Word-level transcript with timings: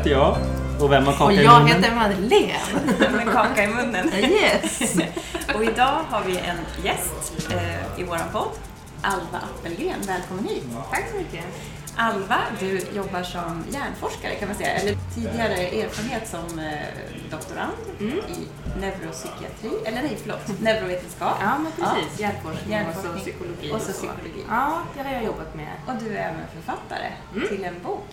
heter 0.00 0.10
jag. 0.10 0.36
Och 0.80 0.92
vem 0.92 1.04
har 1.06 1.12
kaka 1.12 1.24
Och 1.24 1.32
i 1.32 1.42
jag 1.44 1.62
munnen? 1.62 1.82
heter 1.82 1.94
Madeleine. 1.94 2.58
Med 3.16 3.32
kaka 3.32 3.64
i 3.64 3.68
munnen. 3.68 4.08
Yes! 4.14 4.80
Och 5.54 5.64
idag 5.64 6.00
har 6.10 6.22
vi 6.26 6.38
en 6.38 6.84
gäst 6.84 7.50
eh, 7.50 8.00
i 8.00 8.04
våran 8.04 8.28
podd. 8.32 8.48
Alva 9.02 9.38
Appelgren, 9.58 10.00
välkommen 10.06 10.44
hit. 10.44 10.64
Tack 10.90 11.04
så 11.10 11.16
mycket. 11.16 11.44
Alva, 11.96 12.36
du 12.60 12.80
jobbar 12.96 13.22
som 13.22 13.64
hjärnforskare 13.70 14.34
kan 14.34 14.48
man 14.48 14.56
säga, 14.56 14.70
eller 14.74 14.96
tidigare 15.14 15.54
erfarenhet 15.56 16.28
som 16.28 16.58
eh, 16.58 16.72
doktorand 17.30 17.72
Mm. 18.00 18.16
i 18.18 18.46
neuropsykiatri, 18.80 19.70
eller 19.84 20.02
nej 20.02 20.18
förlåt, 20.22 20.60
neurovetenskap. 20.60 21.36
Ja, 21.40 21.58
men 21.58 21.72
precis. 21.72 22.20
Hjärnforskning, 22.20 22.72
Hjärnforskning. 22.72 23.12
och 23.12 23.18
så 23.18 23.22
psykologi. 23.24 23.72
Och 23.72 23.80
så 23.80 23.92
psykologi. 23.92 24.42
Ja, 24.48 24.78
det 24.96 25.02
har 25.02 25.12
jag 25.14 25.24
jobbat 25.24 25.54
med. 25.54 25.72
Och 25.86 25.94
du 26.02 26.08
är 26.16 26.20
även 26.28 26.46
författare 26.56 27.08
Mm. 27.36 27.48
till 27.48 27.64
en 27.64 27.82
bok. 27.82 28.08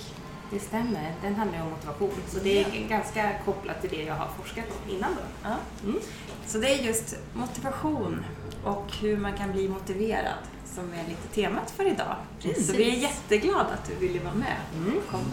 Det 0.49 0.59
stämmer. 0.59 1.13
Den 1.21 1.35
handlar 1.35 1.61
om 1.61 1.69
motivation. 1.69 2.11
Så 2.27 2.39
det 2.39 2.63
är 2.63 2.87
ganska 2.89 3.31
kopplat 3.45 3.81
till 3.81 3.89
det 3.89 4.03
jag 4.03 4.13
har 4.15 4.27
forskat 4.27 4.65
om 4.65 4.95
innan 4.95 5.11
då. 5.15 5.21
Ja. 5.43 5.55
Mm. 5.83 5.99
Så 6.47 6.57
det 6.57 6.73
är 6.73 6.83
just 6.83 7.15
motivation 7.33 8.25
och 8.63 8.85
hur 9.01 9.17
man 9.17 9.33
kan 9.37 9.51
bli 9.51 9.67
motiverad 9.69 10.33
som 10.75 10.83
är 10.93 11.09
lite 11.09 11.27
temat 11.35 11.71
för 11.77 11.85
idag. 11.85 12.15
Precis. 12.41 12.67
Så 12.67 12.73
vi 12.77 12.89
är 12.89 12.95
jätteglada 13.01 13.59
att 13.59 13.89
du 13.89 14.07
ville 14.07 14.19
vara 14.23 14.33
med 14.33 14.55
Mm. 14.75 14.97
och 14.97 15.11
komma 15.11 15.23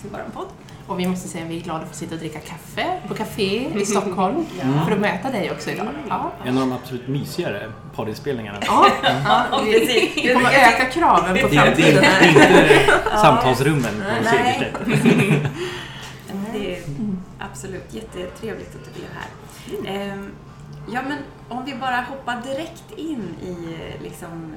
till 0.00 0.10
vår 0.12 0.24
podd. 0.34 0.46
Och 0.86 1.00
vi 1.00 1.06
måste 1.06 1.28
säga 1.28 1.44
att 1.44 1.50
vi 1.50 1.56
är 1.56 1.60
glada 1.60 1.80
för 1.80 1.86
att 1.86 1.94
sitta 1.96 2.14
och 2.14 2.20
dricka 2.20 2.38
kaffe 2.40 3.00
på 3.08 3.14
café 3.14 3.68
i 3.80 3.86
Stockholm. 3.86 4.46
Mm. 4.62 4.84
För 4.86 4.92
att 4.92 5.00
möta 5.00 5.30
dig 5.30 5.50
också 5.50 5.70
idag. 5.70 5.86
Ja. 6.08 6.32
En 6.44 6.58
av 6.58 6.60
de 6.60 6.72
absolut 6.72 7.08
mysigare 7.08 7.72
poddinspelningarna. 7.94 8.58
Ja, 8.66 8.86
Ja, 9.02 9.60
vi, 9.64 10.10
vi 10.14 10.22
kommer 10.34 10.46
att 10.48 10.54
öka 10.74 10.84
kraven 10.84 11.28
på 11.28 11.34
Det, 11.34 11.40
är- 11.40 11.48
det, 11.48 11.56
framtiden. 11.82 12.02
det 12.20 12.26
är 12.26 12.28
inte 12.28 12.90
samtalsrummen 13.22 13.94
på 13.94 14.24
Nej. 14.24 14.32
Segerstedt. 14.32 14.78
Det 16.52 16.76
är 16.76 16.82
absolut 17.38 17.94
jättetrevligt 17.94 18.74
att 18.74 18.94
du 18.94 19.00
är 19.02 19.10
här. 19.20 20.18
Ja, 20.92 21.02
men 21.02 21.18
om 21.48 21.64
vi 21.64 21.74
bara 21.74 22.00
hoppar 22.00 22.42
direkt 22.42 22.90
in 22.96 23.34
i 23.42 23.76
liksom, 24.02 24.54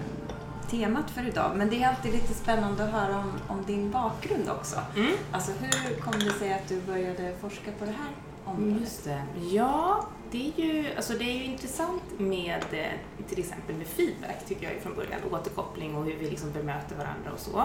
temat 0.69 1.11
för 1.11 1.27
idag. 1.27 1.51
Men 1.55 1.69
det 1.69 1.83
är 1.83 1.87
alltid 1.87 2.13
lite 2.13 2.33
spännande 2.33 2.83
att 2.83 2.91
höra 2.91 3.17
om, 3.17 3.31
om 3.47 3.65
din 3.65 3.91
bakgrund 3.91 4.49
också. 4.49 4.79
Mm. 4.95 5.11
Alltså 5.31 5.51
hur 5.51 5.95
kom 5.95 6.19
det 6.19 6.33
sig 6.33 6.53
att 6.53 6.67
du 6.67 6.81
började 6.81 7.35
forska 7.41 7.71
på 7.79 7.85
det 7.85 7.91
här 7.91 8.11
området? 8.45 8.81
Just 8.81 9.03
det. 9.03 9.23
Ja, 9.51 10.05
det 10.31 10.51
är 10.57 10.61
ju, 10.65 10.95
alltså 10.95 11.13
det 11.13 11.23
är 11.23 11.33
ju 11.33 11.43
intressant 11.43 12.03
med 12.17 12.63
eh, 12.71 13.25
till 13.29 13.39
exempel 13.39 13.75
med 13.75 13.87
feedback 13.87 14.45
tycker 14.47 14.73
jag 14.73 14.81
från 14.81 14.95
början, 14.95 15.19
återkoppling 15.31 15.95
och 15.95 16.05
hur 16.05 16.15
vi 16.19 16.29
liksom 16.29 16.51
bemöter 16.51 16.95
varandra 16.95 17.31
och 17.33 17.39
så. 17.39 17.63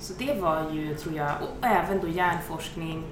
Så 0.00 0.12
det 0.18 0.40
var 0.40 0.70
ju, 0.70 0.94
tror 0.94 1.16
jag, 1.16 1.32
och 1.42 1.66
även 1.66 2.00
då 2.00 2.08
hjärnforskning 2.08 3.02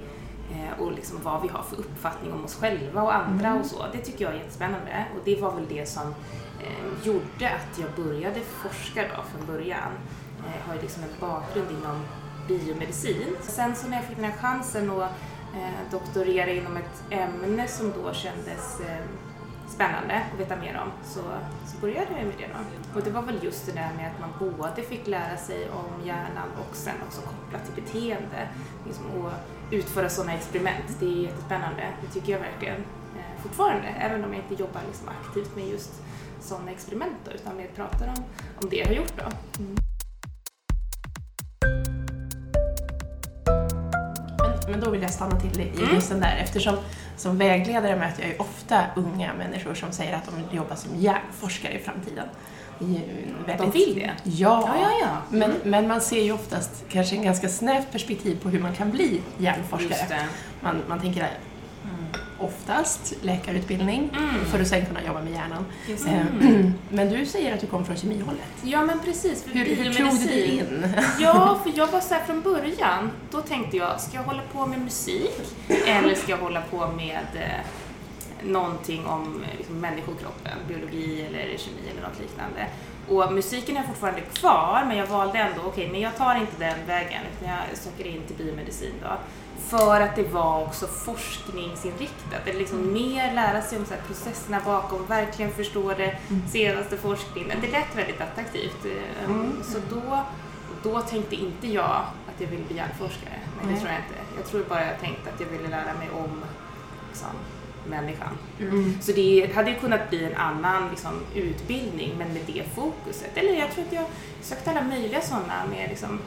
och 0.79 0.91
liksom 0.91 1.17
vad 1.23 1.41
vi 1.41 1.47
har 1.47 1.63
för 1.63 1.79
uppfattning 1.79 2.33
om 2.33 2.45
oss 2.45 2.55
själva 2.55 3.01
och 3.01 3.15
andra 3.15 3.53
och 3.55 3.65
så. 3.65 3.85
Det 3.91 3.97
tycker 3.97 4.25
jag 4.25 4.33
är 4.33 4.37
jättespännande 4.37 5.05
och 5.15 5.21
det 5.25 5.41
var 5.41 5.51
väl 5.55 5.65
det 5.69 5.85
som 5.89 6.07
eh, 6.63 7.07
gjorde 7.07 7.49
att 7.49 7.79
jag 7.79 8.05
började 8.05 8.39
forska 8.41 9.01
då 9.01 9.23
från 9.23 9.45
början. 9.55 9.91
Eh, 10.39 10.53
Jag 10.59 10.67
har 10.67 10.75
ju 10.75 10.81
liksom 10.81 11.03
en 11.03 11.09
bakgrund 11.19 11.67
inom 11.71 12.01
biomedicin. 12.47 13.35
Sen 13.41 13.75
så 13.75 13.87
när 13.87 13.97
jag 13.97 14.05
fick 14.05 14.15
den 14.15 14.25
här 14.25 14.37
chansen 14.37 14.89
att 14.89 15.11
eh, 15.55 15.91
doktorera 15.91 16.49
inom 16.51 16.77
ett 16.77 17.03
ämne 17.09 17.67
som 17.67 17.91
då 17.91 18.13
kändes 18.13 18.79
eh, 18.79 19.05
spännande 19.67 20.21
att 20.33 20.39
veta 20.39 20.55
mer 20.55 20.81
om 20.83 20.91
så, 21.03 21.21
så 21.65 21.77
började 21.81 22.07
jag 22.17 22.25
med 22.25 22.33
det 22.37 22.47
då. 22.47 22.99
Och 22.99 23.05
det 23.05 23.11
var 23.11 23.21
väl 23.21 23.43
just 23.43 23.65
det 23.65 23.71
där 23.71 23.89
med 23.97 24.11
att 24.11 24.19
man 24.19 24.57
både 24.57 24.81
fick 24.81 25.07
lära 25.07 25.37
sig 25.37 25.69
om 25.69 26.05
hjärnan 26.05 26.49
och 26.69 26.75
sen 26.75 26.95
också 27.07 27.21
kopplat 27.21 27.65
till 27.65 27.83
beteende. 27.83 28.49
Liksom, 28.85 29.05
och 29.05 29.31
utföra 29.71 30.09
sådana 30.09 30.33
experiment, 30.33 30.99
det 30.99 31.05
är 31.05 31.21
jättespännande. 31.23 31.83
Det 32.01 32.19
tycker 32.19 32.31
jag 32.31 32.39
verkligen 32.39 32.77
eh, 33.17 33.41
fortfarande, 33.43 33.87
även 33.87 34.23
om 34.23 34.33
jag 34.33 34.43
inte 34.43 34.63
jobbar 34.63 34.81
liksom 34.87 35.09
aktivt 35.09 35.55
med 35.55 35.67
just 35.67 35.91
sådana 36.39 36.71
experiment 36.71 37.17
då, 37.25 37.31
utan 37.31 37.57
mer 37.57 37.67
pratar 37.75 38.07
om, 38.07 38.23
om 38.61 38.69
det 38.69 38.75
jag 38.75 38.85
har 38.85 38.93
gjort 38.93 39.17
då. 39.17 39.23
Mm. 39.63 39.75
Men 44.69 44.79
då 44.79 44.89
vill 44.89 45.01
jag 45.01 45.13
stanna 45.13 45.39
till 45.39 45.61
i 45.61 45.69
Mm. 45.83 45.95
just 45.95 46.09
den 46.09 46.19
där 46.19 46.37
eftersom 46.43 46.75
som 47.17 47.37
vägledare 47.37 47.95
möter 47.95 48.21
jag 48.21 48.31
ju 48.31 48.37
ofta 48.37 48.81
unga 48.95 49.33
människor 49.33 49.73
som 49.73 49.91
säger 49.91 50.15
att 50.15 50.25
de 50.25 50.35
vill 50.35 50.57
jobba 50.57 50.75
som 50.75 50.95
hjärnforskare 50.95 51.73
i 51.73 51.79
framtiden. 51.79 52.25
En 52.79 52.87
De 52.87 53.51
väldigt... 53.57 53.75
vill 53.75 53.95
det? 53.95 54.11
Ja. 54.23 54.63
Ja, 54.67 54.75
ja, 54.81 54.89
ja. 55.01 55.37
Men, 55.37 55.53
men 55.63 55.87
man 55.87 56.01
ser 56.01 56.23
ju 56.23 56.31
oftast 56.31 56.71
kanske 56.89 57.15
en 57.15 57.23
ganska 57.23 57.49
snävt 57.49 57.91
perspektiv 57.91 58.39
på 58.43 58.49
hur 58.49 58.59
man 58.59 58.73
kan 58.73 58.91
bli 58.91 59.21
hjärnforskare. 59.37 60.19
Man, 60.61 60.81
man 60.87 60.99
tänker 60.99 61.29
oftast 62.39 63.13
läkarutbildning 63.21 64.09
Mm. 64.17 64.45
för 64.45 64.59
att 64.61 64.67
sen 64.67 64.85
kunna 64.85 65.03
jobba 65.03 65.21
med 65.21 65.33
hjärnan. 65.33 65.65
Eh, 65.89 66.25
det. 66.39 66.71
Men 66.89 67.09
du 67.09 67.25
säger 67.25 67.53
att 67.53 67.61
du 67.61 67.67
kommer 67.67 67.85
från 67.85 67.95
kemihållet. 67.97 68.41
Ja 68.63 68.81
men 68.85 68.99
precis, 68.99 69.43
för 69.43 69.49
Hur, 69.51 69.65
hur 69.75 69.93
tog 69.93 70.19
du 70.19 70.25
dig 70.25 70.57
in? 70.57 70.87
Ja, 71.19 71.59
för 71.63 71.71
jag 71.75 71.87
var 71.87 71.99
så 71.99 72.13
här 72.13 72.23
från 72.23 72.41
början, 72.41 73.11
då 73.31 73.41
tänkte 73.41 73.77
jag, 73.77 74.01
ska 74.01 74.17
jag 74.17 74.23
hålla 74.23 74.41
på 74.53 74.65
med 74.65 74.79
musik 74.81 75.31
eller 75.87 76.15
ska 76.15 76.31
jag 76.31 76.37
hålla 76.37 76.61
på 76.61 76.87
med 76.87 77.25
eh, 77.35 77.65
någonting 78.43 79.05
om 79.05 79.43
eh, 79.51 79.57
liksom, 79.57 79.79
människokroppen, 79.79 80.51
biologi 80.67 81.21
eller 81.27 81.57
kemi 81.57 81.81
eller 81.91 82.01
något 82.01 82.19
liknande. 82.21 82.65
Och 83.09 83.33
musiken 83.33 83.77
är 83.77 83.83
fortfarande 83.83 84.21
kvar, 84.21 84.83
men 84.87 84.97
jag 84.97 85.07
valde 85.07 85.39
ändå, 85.39 85.61
okej, 85.65 85.89
men 85.91 86.01
jag 86.01 86.15
tar 86.17 86.35
inte 86.35 86.51
den 86.59 86.77
vägen, 86.87 87.21
utan 87.37 87.49
jag 87.53 87.77
söker 87.77 88.07
in 88.07 88.21
till 88.27 88.35
biomedicin 88.45 88.93
då. 89.03 89.09
För 89.59 90.01
att 90.01 90.15
det 90.15 90.23
var 90.23 90.61
också 90.63 90.87
forskningsinriktat, 90.87 92.47
eller 92.47 92.59
liksom 92.59 92.93
mer 92.93 93.33
lära 93.33 93.61
sig 93.61 93.77
om 93.77 93.85
så 93.85 93.93
processerna 94.07 94.61
bakom, 94.65 95.05
verkligen 95.05 95.51
förstå 95.51 95.93
det 95.93 96.17
senaste 96.51 96.97
forskningen. 96.97 97.57
Det 97.61 97.67
lät 97.71 97.95
väldigt 97.95 98.21
attraktivt. 98.21 98.85
eh, 98.85 99.25
Mm. 99.29 99.63
Så 99.63 99.77
då, 99.95 100.23
då 100.83 101.01
tänkte 101.01 101.35
inte 101.35 101.67
jag 101.67 102.01
att 102.27 102.41
jag 102.41 102.47
ville 102.47 102.63
bli 102.63 102.75
hjärnforskare. 102.77 103.39
Nej, 103.63 103.73
det 103.73 103.79
tror 103.79 103.91
jag 103.91 103.99
inte. 103.99 104.19
Jag 104.37 104.45
tror 104.45 104.63
bara 104.69 104.85
jag 104.85 104.99
tänkte 104.99 105.29
att 105.33 105.39
jag 105.39 105.47
ville 105.47 105.67
lära 105.69 105.93
mig 105.99 106.09
om 106.23 106.43
liksom, 107.09 107.29
människan. 107.89 108.37
Mm. 108.59 108.97
Så 109.01 109.11
det 109.11 109.51
hade 109.55 109.69
ju 109.69 109.75
kunnat 109.79 110.09
bli 110.09 110.25
en 110.25 110.35
annan 110.35 110.89
liksom, 110.89 111.21
utbildning, 111.35 112.11
men 112.17 112.27
med 112.33 112.41
det 112.47 112.63
fokuset. 112.75 113.31
Eller 113.37 113.53
jag 113.59 113.71
tror 113.71 113.85
att 113.85 113.93
jag 113.93 114.05
sökte 114.41 114.71
alla 114.71 114.81
möjliga 114.81 115.21
sådana 115.21 115.65
med 115.69 115.89
liksom, 115.89 116.19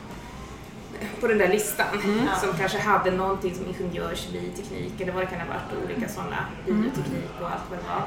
på 1.21 1.27
den 1.27 1.39
där 1.39 1.49
listan 1.49 1.87
som 2.41 2.59
kanske 2.59 2.79
hade 2.79 3.11
någonting 3.11 3.55
som 3.55 3.65
ingenjör, 3.67 4.15
kemi, 4.15 4.51
teknik 4.57 5.01
eller 5.01 5.13
vad 5.13 5.23
det 5.23 5.27
kan 5.27 5.41
ha 5.41 5.47
varit, 5.47 5.85
olika 5.85 6.09
sådana, 6.09 6.37
bioteknik 6.67 7.31
och 7.41 7.47
allt 7.51 7.63
vad 7.71 7.79
det 7.79 7.85
var. 7.89 8.03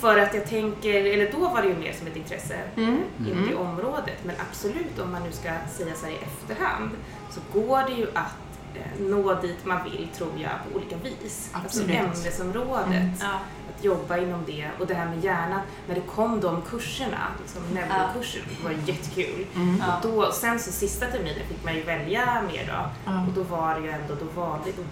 För 0.00 0.18
att 0.18 0.34
jag 0.34 0.46
tänker, 0.46 1.04
eller 1.04 1.32
då 1.32 1.38
var 1.38 1.62
det 1.62 1.68
ju 1.68 1.76
mer 1.76 1.92
som 1.92 2.06
ett 2.06 2.16
intresse 2.16 2.54
Mm. 2.76 3.00
inom 3.26 3.48
det 3.48 3.54
området. 3.54 4.18
Men 4.24 4.34
absolut, 4.50 4.98
om 4.98 5.12
man 5.12 5.22
nu 5.22 5.32
ska 5.32 5.42
säga 5.76 5.94
så 5.94 6.06
här 6.06 6.12
i 6.12 6.16
efterhand, 6.16 6.90
så 7.30 7.40
går 7.60 7.82
det 7.88 7.92
ju 7.92 8.06
att 8.14 8.34
eh, 8.74 9.00
nå 9.00 9.34
dit 9.40 9.64
man 9.64 9.84
vill, 9.84 10.08
tror 10.16 10.30
jag, 10.36 10.50
på 10.72 10.76
olika 10.78 10.96
vis. 10.96 11.50
Absolut. 11.52 12.00
Alltså 12.00 12.28
ämnesområdet, 12.28 12.86
Mm. 12.86 13.10
Ja. 13.20 13.38
Jobba 13.84 14.16
inom 14.16 14.44
det. 14.46 14.70
Och 14.80 14.86
det 14.86 14.94
här 14.94 15.06
med 15.06 15.24
hjärnan, 15.24 15.60
när 15.88 15.94
det 15.94 16.00
kom 16.00 16.40
de 16.40 16.62
kurserna, 16.62 17.28
liksom 17.42 17.62
neurokurserna, 17.74 18.44
det 18.58 18.64
var 18.64 18.72
jättekul. 18.86 19.46
Mm. 19.54 19.76
Ja. 19.80 19.96
Och 19.96 20.02
då, 20.02 20.32
sen 20.32 20.58
så 20.58 20.72
sista 20.72 21.06
terminen 21.06 21.46
fick 21.48 21.64
man 21.64 21.74
ju 21.74 21.82
välja 21.82 22.42
mer 22.52 22.66
då. 22.66 22.90
Ja. 23.12 23.26
Och 23.26 23.32
då 23.32 23.42
var 23.42 23.74
det 23.74 23.80
ju 23.80 23.90
ändå, 23.90 24.14
då 24.14 24.40
valde, 24.40 24.70
då 24.76 24.82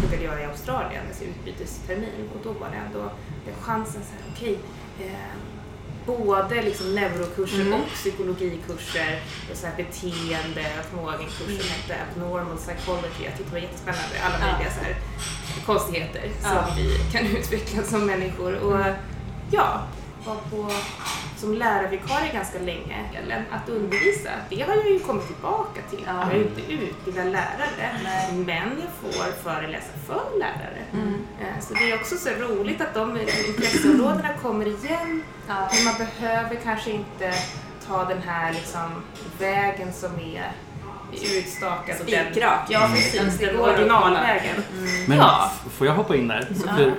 pluggade 0.00 0.24
jag 0.24 0.40
i 0.40 0.44
Australien, 0.44 1.02
alltså 1.08 1.24
utbytestermin. 1.24 2.28
Och 2.34 2.40
då 2.44 2.52
var 2.52 2.68
det 2.70 2.76
ändå 2.76 3.10
chansen 3.60 4.02
så 4.02 4.12
här, 4.12 4.32
okej, 4.32 4.58
eh, 5.00 5.47
både 6.16 6.62
liksom 6.62 6.94
neurokurser 6.94 7.60
Mm. 7.60 7.72
och 7.80 7.86
psykologikurser 7.94 9.20
och 9.50 9.56
så 9.56 9.66
här 9.66 9.76
beteende, 9.76 10.60
jag 10.76 10.84
kommer 10.90 11.02
ihåg 11.02 11.20
en 11.20 11.26
kurs 11.26 11.60
som 11.60 11.70
hette 11.70 11.94
Abnormal 12.12 12.56
Psychology, 12.56 13.24
jag 13.24 13.32
tyckte 13.36 13.44
det 13.44 13.50
var 13.52 13.58
jättespännande, 13.58 14.14
alla 14.24 14.38
möjliga 14.46 14.70
så 14.74 14.80
här 14.84 14.96
konstigheter 15.66 16.30
som 16.42 16.76
vi 16.76 16.98
kan 17.12 17.26
utveckla 17.36 17.82
som 17.82 18.06
människor. 18.06 18.54
Och 18.54 18.80
ja, 19.50 19.82
var 20.26 20.34
på, 20.34 20.70
som 21.36 21.54
lärarvikarie 21.54 22.32
ganska 22.32 22.58
länge, 22.58 22.96
eller 23.14 23.44
att 23.50 23.68
undervisa, 23.68 24.30
det 24.50 24.60
har 24.62 24.74
jag 24.76 24.90
ju 24.90 24.98
kommit 24.98 25.26
tillbaka 25.26 25.80
till. 25.90 26.02
Ja. 26.06 26.12
Jag 26.30 26.40
är 26.40 26.42
inte 26.48 26.72
utbildad 26.72 27.26
lärare, 27.26 27.90
Nej. 28.04 28.32
men 28.32 28.82
jag 28.82 29.12
får 29.12 29.32
föreläsa 29.42 29.92
för 30.06 30.38
lärare. 30.38 30.82
Mm. 30.92 31.14
Eh, 31.40 31.60
Så 31.60 31.74
det 31.74 31.90
är 31.90 31.94
också 31.94 32.16
så 32.16 32.30
roligt 32.30 32.80
att 32.80 32.94
de 32.94 33.18
intresseområdena 33.48 34.28
kommer 34.42 34.66
igen, 34.66 35.22
men 35.46 35.84
man 35.84 35.94
behöver 35.98 36.56
kanske 36.64 36.90
inte 36.90 37.32
ta 37.86 38.04
den 38.04 38.22
här 38.22 38.52
liksom 38.52 39.02
vägen 39.38 39.92
som 39.92 40.10
är 40.20 40.52
utstakad. 41.12 41.96
och 42.00 42.08
Spikrak. 42.08 42.60
Ja, 42.68 42.88
precis. 42.94 43.38
Den 43.38 43.60
originalvägen. 43.60 44.54
Men 45.06 45.18
Ja. 45.18 45.50
f- 45.66 45.72
får 45.72 45.86
jag 45.86 45.94
hoppa 45.94 46.16
in 46.16 46.28
där? 46.28 46.48
För 46.76 46.92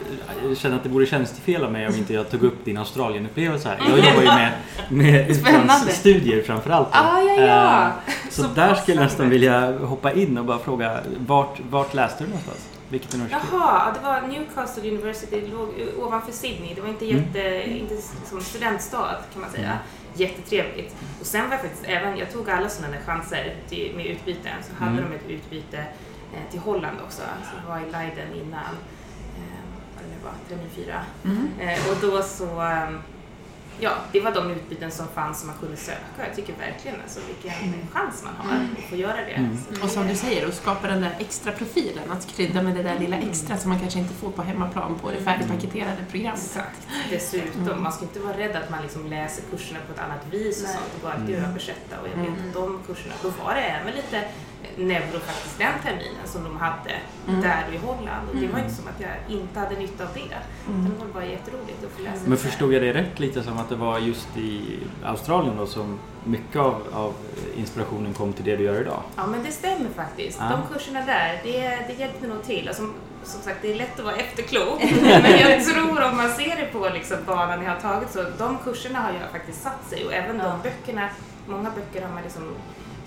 jag 0.47 0.57
känner 0.57 0.75
att 0.75 0.83
det 0.83 0.89
vore 0.89 1.05
tjänstefel 1.05 1.63
av 1.63 1.71
mig 1.71 1.87
om 1.87 1.95
inte 1.95 2.13
jag 2.13 2.29
tog 2.31 2.43
upp 2.43 2.65
din 2.65 2.77
Australienupplevelse 2.77 3.69
här. 3.69 3.77
Jag 3.89 3.97
jobbar 3.97 4.21
ju 4.21 4.27
med, 4.27 4.51
med 4.89 5.29
utlandsstudier 5.29 6.43
framförallt. 6.43 6.87
Ah, 6.91 7.21
ja, 7.21 7.33
ja. 7.41 7.85
Eh, 7.85 7.91
Så, 8.29 8.41
Så 8.43 8.47
där 8.47 8.75
skulle 8.75 8.97
jag 8.97 9.03
nästan 9.03 9.29
vilja 9.29 9.77
hoppa 9.77 10.11
in 10.13 10.37
och 10.37 10.45
bara 10.45 10.59
fråga 10.59 10.99
vart, 11.19 11.59
vart 11.69 11.93
läste 11.93 12.23
du 12.23 12.27
någonstans? 12.27 12.67
Vilket 12.91 13.13
universitet? 13.13 13.49
Jaha, 13.51 13.81
ja, 13.85 13.93
det 13.99 14.07
var 14.07 14.27
Newcastle 14.27 14.89
University, 14.91 15.41
det 15.41 15.47
låg 15.47 15.69
ovanför 15.99 16.31
Sydney. 16.31 16.73
Det 16.75 16.81
var 16.81 16.89
inte 16.89 17.05
Mm. 17.05 17.17
jätte, 17.17 17.69
inte 17.69 17.95
som 18.29 18.41
studentstad 18.41 19.15
kan 19.33 19.41
man 19.41 19.51
säga. 19.51 19.71
Jättetrevligt. 20.13 20.95
Och 21.19 21.25
sen 21.25 21.43
var 21.45 21.51
jag 21.51 21.61
faktiskt 21.61 21.83
även, 21.85 22.17
jag 22.17 22.31
tog 22.31 22.49
alla 22.49 22.69
sådana 22.69 22.95
där 22.95 23.03
chanser 23.03 23.55
till, 23.69 23.93
med 23.95 24.05
utbyte. 24.05 24.49
Så 24.61 24.83
hade 24.83 24.97
Mm. 24.97 25.09
de 25.11 25.15
ett 25.15 25.29
utbyte 25.41 25.77
eh, 26.33 26.51
till 26.51 26.59
Holland 26.59 26.97
också. 27.05 27.21
Så 27.21 27.57
jag 27.63 27.69
var 27.73 27.79
i 27.79 27.91
Leiden 27.91 28.33
innan, 28.33 28.73
eh, 29.37 29.63
vad 29.95 30.03
det 30.03 30.09
nu 30.09 30.17
var, 30.23 30.33
termin 30.49 30.69
fyra. 30.75 31.01
Eh, 31.61 31.89
och 31.91 31.97
då 32.01 32.21
så, 32.23 32.61
eh, 32.61 32.89
ja, 33.79 33.91
det 34.11 34.19
var 34.19 34.31
de 34.31 34.51
utbyten 34.51 34.91
som 34.91 35.07
fanns 35.07 35.39
som 35.39 35.47
man 35.47 35.57
kunde 35.57 35.77
söka. 35.77 35.99
Jag 36.27 36.35
tycker 36.35 36.53
verkligen 36.59 37.01
alltså 37.01 37.19
vilken 37.27 37.87
chans 37.93 38.23
man 38.23 38.33
har 38.35 38.55
att 38.55 38.89
få 38.89 38.95
göra 38.95 39.15
det. 39.15 39.31
Mm. 39.33 39.57
Så 39.77 39.83
Och 39.83 39.89
som 39.89 40.07
du 40.07 40.15
säger, 40.15 40.47
att 40.47 40.53
skapa 40.55 40.87
den 40.87 41.01
där 41.01 41.15
extra 41.19 41.51
profilen, 41.51 42.11
att 42.11 42.27
krydda 42.27 42.61
med 42.61 42.75
det 42.75 42.83
där 42.83 42.99
lilla 42.99 43.17
extra 43.17 43.57
som 43.57 43.69
man 43.69 43.79
kanske 43.79 43.99
inte 43.99 44.13
får 44.13 44.31
på 44.31 44.41
hemmaplan 44.41 44.99
på 45.01 45.11
det 45.11 45.17
färdigpaketerade 45.17 46.05
programmet. 46.11 46.41
Exakt. 46.45 46.87
Dessutom, 47.09 47.83
man 47.83 47.91
ska 47.91 48.01
inte 48.05 48.19
vara 48.19 48.37
rädd 48.37 48.55
att 48.55 48.69
man 48.69 48.81
liksom 48.81 49.07
läser 49.07 49.43
kurserna 49.51 49.79
på 49.87 49.93
ett 49.93 49.99
annat 49.99 50.25
vis 50.31 50.57
och 50.57 50.63
Nej. 50.67 50.73
sånt 50.73 50.93
och 50.95 51.01
bara 51.01 51.13
Mm. 51.13 51.43
översätta. 51.49 51.99
Och 52.01 52.07
jag 52.07 52.17
vet 52.23 52.29
att 52.47 52.53
de 52.53 52.79
kurserna, 52.87 53.13
då 53.21 53.29
var 53.29 53.55
det 53.55 53.61
även 53.61 53.93
lite 53.95 54.23
neuro 54.77 55.19
faktiskt 55.19 55.57
den 55.57 55.73
terminen 55.83 56.25
som 56.25 56.43
de 56.43 56.57
hade 56.57 56.95
där 57.25 57.65
i 57.73 57.77
Holland. 57.77 58.29
Och 58.29 58.35
det 58.35 58.47
var 58.47 58.59
inte 58.59 58.73
som 58.73 58.87
att 58.87 59.01
jag 59.01 59.37
inte 59.39 59.59
hade 59.59 59.75
nytta 59.75 60.03
av 60.03 60.09
det. 60.13 60.19
Utan 60.69 60.83
det 60.99 61.05
var 61.05 61.13
bara 61.13 61.25
jätteroligt 61.25 61.83
att 61.85 61.91
få 61.91 62.01
läsa 62.03 62.21
Men 62.25 62.37
förstod 62.37 62.73
jag 62.73 62.81
det 62.81 62.93
rätt 62.93 63.19
lite 63.19 63.43
som 63.43 63.57
att 63.57 63.69
det 63.69 63.75
var 63.75 63.99
just 63.99 64.37
i 64.37 64.79
Australien 65.03 65.57
då 65.57 65.65
som 65.67 65.99
mycket 66.23 66.55
av, 66.61 66.81
av 66.93 67.13
inspirationen 67.57 68.13
kom 68.13 68.33
till 68.33 68.45
det 68.45 68.55
du 68.55 68.63
gör 68.63 68.81
idag? 68.81 69.03
Ja 69.15 69.27
men 69.27 69.43
det 69.43 69.51
stämmer 69.51 69.89
faktiskt. 69.95 70.37
Ja. 70.41 70.49
De 70.49 70.73
kurserna 70.73 71.05
där, 71.05 71.41
det, 71.43 71.59
det 71.87 71.93
hjälpte 71.99 72.27
nog 72.27 72.43
till. 72.43 72.67
Alltså, 72.67 72.83
som 73.23 73.41
sagt, 73.41 73.57
det 73.61 73.71
är 73.71 73.75
lätt 73.75 73.99
att 73.99 74.05
vara 74.05 74.15
efterklok. 74.15 74.83
men 75.01 75.39
jag 75.39 75.65
tror 75.65 76.03
om 76.03 76.17
man 76.17 76.29
ser 76.29 76.55
det 76.55 76.65
på 76.71 76.89
liksom, 76.93 77.17
banan 77.25 77.63
jag 77.63 77.71
har 77.71 77.79
tagit 77.79 78.11
så 78.11 78.23
de 78.37 78.57
kurserna 78.63 78.99
har 78.99 79.11
ju 79.11 79.19
faktiskt 79.31 79.61
satt 79.61 79.89
sig 79.89 80.05
och 80.05 80.13
även 80.13 80.37
Ja. 80.37 80.43
de 80.43 80.69
böckerna, 80.69 81.09
många 81.47 81.69
böcker 81.69 82.05
har 82.07 82.13
man 82.13 82.23
liksom 82.23 82.43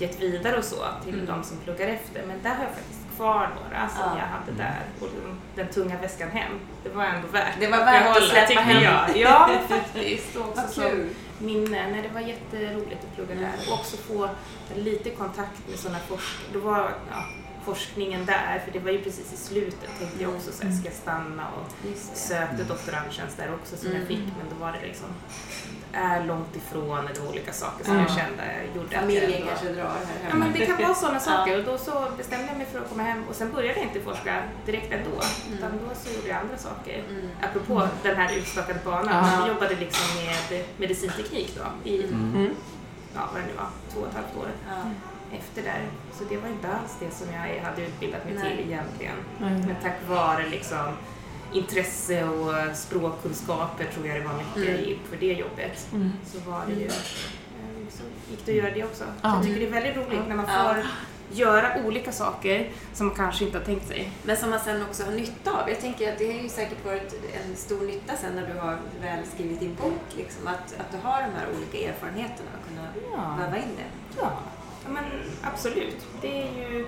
gett 0.02 0.20
vidare 0.20 0.58
och 0.58 0.64
så 0.64 0.76
till 1.04 1.14
Mm. 1.14 1.26
de 1.26 1.44
som 1.44 1.56
pluggar 1.56 1.86
efter. 1.88 2.22
Men 2.26 2.42
där 2.42 2.50
har 2.54 2.64
jag 2.64 2.74
faktiskt 2.74 3.00
kvar 3.16 3.50
några 3.64 3.88
som 3.88 3.98
Ja. 4.00 4.18
jag 4.18 4.26
hade 4.26 4.52
där 4.52 4.80
och 5.00 5.06
liksom, 5.14 5.38
den 5.54 5.68
tunga 5.68 5.98
väskan 5.98 6.30
hem. 6.30 6.52
Det 6.82 6.88
var 6.88 7.04
ändå 7.04 7.28
värt 7.28 7.54
Det 7.60 7.66
var 7.70 7.78
värt 7.78 8.06
att 8.06 8.14
behålla, 8.14 8.26
släppa 8.46 8.60
hem. 8.60 8.82
Jag. 8.82 9.16
Ja, 9.16 9.50
faktiskt. 9.68 10.36
Och 10.36 10.48
också 10.48 10.68
som- 10.80 11.08
minne. 11.38 11.88
Nej, 11.90 12.02
det 12.02 12.08
var 12.14 12.20
jätteroligt 12.20 13.04
att 13.04 13.14
plugga 13.14 13.34
där 13.34 13.52
och 13.68 13.74
också 13.74 13.96
få 13.96 14.28
lite 14.76 15.10
kontakt 15.10 15.68
med 15.68 15.78
sådana 15.78 15.98
forskare. 15.98 16.92
Ja, 17.10 17.24
forskningen 17.64 18.24
där, 18.26 18.62
för 18.64 18.72
det 18.72 18.78
var 18.78 18.90
ju 18.90 19.02
precis 19.02 19.32
i 19.32 19.36
slutet 19.36 19.90
tänkte 19.98 20.22
jag 20.22 20.34
också 20.34 20.52
så 20.52 20.64
här, 20.64 20.72
ska 20.72 20.84
jag 20.84 20.94
stanna 20.94 21.46
och 21.48 21.88
sökte 22.14 22.64
doktorandtjänst 22.64 23.36
där 23.36 23.54
också 23.54 23.76
som 23.76 23.86
jag 23.88 23.96
Mm. 23.96 24.08
fick 24.08 24.18
men 24.38 24.46
då 24.50 24.64
var 24.64 24.72
det 24.72 24.86
liksom 24.86 25.08
är 25.92 26.24
långt 26.24 26.56
ifrån 26.56 26.98
eller 27.08 27.28
olika 27.28 27.52
saker 27.52 27.84
som 27.84 27.94
Ja. 27.94 28.00
jag 28.00 28.10
kände 28.10 28.44
gjorde 28.74 28.86
att 28.86 28.92
jag 28.92 29.00
Familjen 29.00 29.32
ändå- 29.32 29.46
kanske 29.48 29.68
drar 29.68 29.82
här 29.84 30.16
Ja 30.24 30.28
hemma. 30.30 30.44
men 30.44 30.52
det 30.52 30.66
kan 30.66 30.82
vara 30.82 30.94
sådana 30.94 31.20
saker 31.20 31.52
Ja. 31.52 31.58
och 31.58 31.64
då 31.64 31.78
så 31.78 32.06
bestämde 32.16 32.46
jag 32.46 32.56
mig 32.56 32.66
för 32.72 32.78
att 32.80 32.88
komma 32.88 33.02
hem 33.02 33.24
och 33.28 33.34
sen 33.34 33.52
började 33.52 33.78
jag 33.78 33.86
inte 33.88 34.00
forska 34.00 34.42
direkt 34.66 34.92
ändå 34.92 35.10
utan 35.54 35.70
då 35.72 35.94
så 35.94 36.14
gjorde 36.16 36.28
jag 36.28 36.36
andra 36.38 36.56
saker. 36.56 37.02
Mm. 37.10 37.28
Apropå 37.42 37.88
den 38.02 38.16
här 38.16 38.36
utstakade 38.38 38.78
banan, 38.84 39.26
Ja. 39.32 39.38
jag 39.38 39.48
jobbade 39.48 39.74
liksom 39.76 40.06
med 40.24 40.64
medicinteknik 40.76 41.52
då 41.56 41.90
i 41.90 42.04
Mm. 42.04 42.50
ja, 43.14 43.20
vad 43.32 43.42
det 43.42 43.46
nu 43.46 43.52
var, 43.56 43.68
två 43.92 44.00
och 44.00 44.06
ett 44.08 44.14
halvt 44.14 44.36
år 44.36 44.48
Ja. 44.68 44.90
efter 45.38 45.62
där. 45.62 45.80
Så 46.12 46.24
det 46.24 46.36
var 46.36 46.48
inte 46.48 46.68
alls 46.68 46.96
det 47.00 47.10
som 47.14 47.26
jag 47.34 47.64
hade 47.64 47.82
utbildat 47.86 48.24
mig 48.24 48.34
Nej. 48.34 48.56
till 48.56 48.66
egentligen. 48.72 49.16
Mm. 49.40 49.60
Men 49.60 49.76
tack 49.82 49.96
vare 50.08 50.48
liksom 50.48 50.86
intresse 51.52 52.24
och 52.24 52.76
språkkunskaper 52.76 53.84
tror 53.94 54.06
jag 54.06 54.16
det 54.20 54.26
var 54.28 54.34
mycket 54.34 54.56
Mm. 54.78 54.80
i- 54.90 54.98
för 55.10 55.16
det 55.16 55.32
jobbet. 55.32 55.86
Mm. 55.92 56.10
Så 56.32 56.50
var 56.50 56.62
det 56.66 56.72
ju, 56.72 56.86
eh, 56.86 56.92
så 57.90 58.02
gick 58.30 58.46
det 58.46 58.52
att 58.52 58.58
göra 58.64 58.74
det 58.74 58.84
också. 58.84 59.04
Så 59.04 59.10
Ja. 59.22 59.34
jag 59.34 59.44
tycker 59.44 59.60
det 59.60 59.66
är 59.66 59.70
väldigt 59.70 59.96
roligt 59.96 60.28
när 60.28 60.36
man 60.36 60.46
får 60.46 60.86
göra 61.34 61.84
olika 61.84 62.12
saker 62.12 62.70
som 62.94 63.06
man 63.06 63.16
kanske 63.16 63.44
inte 63.44 63.58
har 63.58 63.64
tänkt 63.64 63.88
sig. 63.88 64.12
Men 64.22 64.36
som 64.36 64.50
man 64.50 64.60
sen 64.60 64.82
också 64.82 65.04
har 65.04 65.12
nytta 65.12 65.50
av. 65.62 65.68
Jag 65.70 65.80
tänker 65.80 66.12
att 66.12 66.18
det 66.18 66.26
har 66.32 66.42
ju 66.42 66.48
säkert 66.48 66.84
varit 66.84 67.14
en 67.44 67.56
stor 67.56 67.80
nytta 67.80 68.16
sen 68.16 68.34
när 68.34 68.46
du 68.54 68.60
har 68.60 68.78
väl 69.02 69.26
skrivit 69.34 69.60
din 69.60 69.74
bok. 69.74 70.00
Liksom, 70.16 70.46
att, 70.46 70.74
att 70.80 70.92
du 70.92 70.98
har 71.08 71.20
de 71.22 71.28
här 71.38 71.46
olika 71.56 71.88
erfarenheterna 71.92 72.50
och 72.60 72.68
kunna 72.68 72.88
Ja. 73.16 73.36
väva 73.44 73.56
in 73.56 73.76
det. 73.76 74.18
Ja, 74.20 74.30
ja 74.84 74.90
men 74.90 75.04
absolut. 75.42 75.96
Det 76.20 76.42
är 76.42 76.52
ju, 76.70 76.86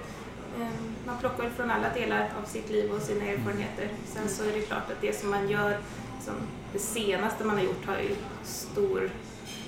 man 1.07 1.19
plockar 1.21 1.51
från 1.51 1.71
alla 1.71 1.89
delar 1.95 2.31
av 2.43 2.47
sitt 2.49 2.71
liv 2.71 2.91
och 2.93 3.03
sina 3.03 3.25
erfarenheter. 3.25 3.89
Sen 4.07 4.29
så 4.29 4.43
är 4.45 4.53
det 4.53 4.61
klart 4.61 4.91
att 4.91 5.01
det 5.01 5.21
som 5.21 5.31
man 5.31 5.49
gör, 5.49 5.79
som 6.25 6.35
det 6.73 6.79
senaste 6.79 7.45
man 7.45 7.57
har 7.57 7.65
gjort 7.65 7.87
har 7.87 7.99
ju 7.99 8.17
stor 8.45 9.11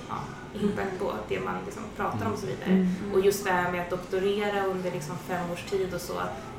ja, 0.09 0.15
impact 0.61 0.99
på 0.99 1.13
det 1.29 1.39
man 1.39 1.55
liksom 1.65 1.83
pratar 1.95 2.25
om 2.25 2.33
och 2.33 2.39
så 2.39 2.47
vidare. 2.47 2.87
Och 3.13 3.19
just 3.25 3.43
det 3.45 3.51
här 3.51 3.71
med 3.71 3.81
att 3.81 3.89
doktorera 3.89 4.65
under 4.65 4.91
liksom 4.91 5.17
fem 5.27 5.51
års 5.51 5.63
tid 5.63 5.93
och 5.93 6.01
så, 6.01 6.13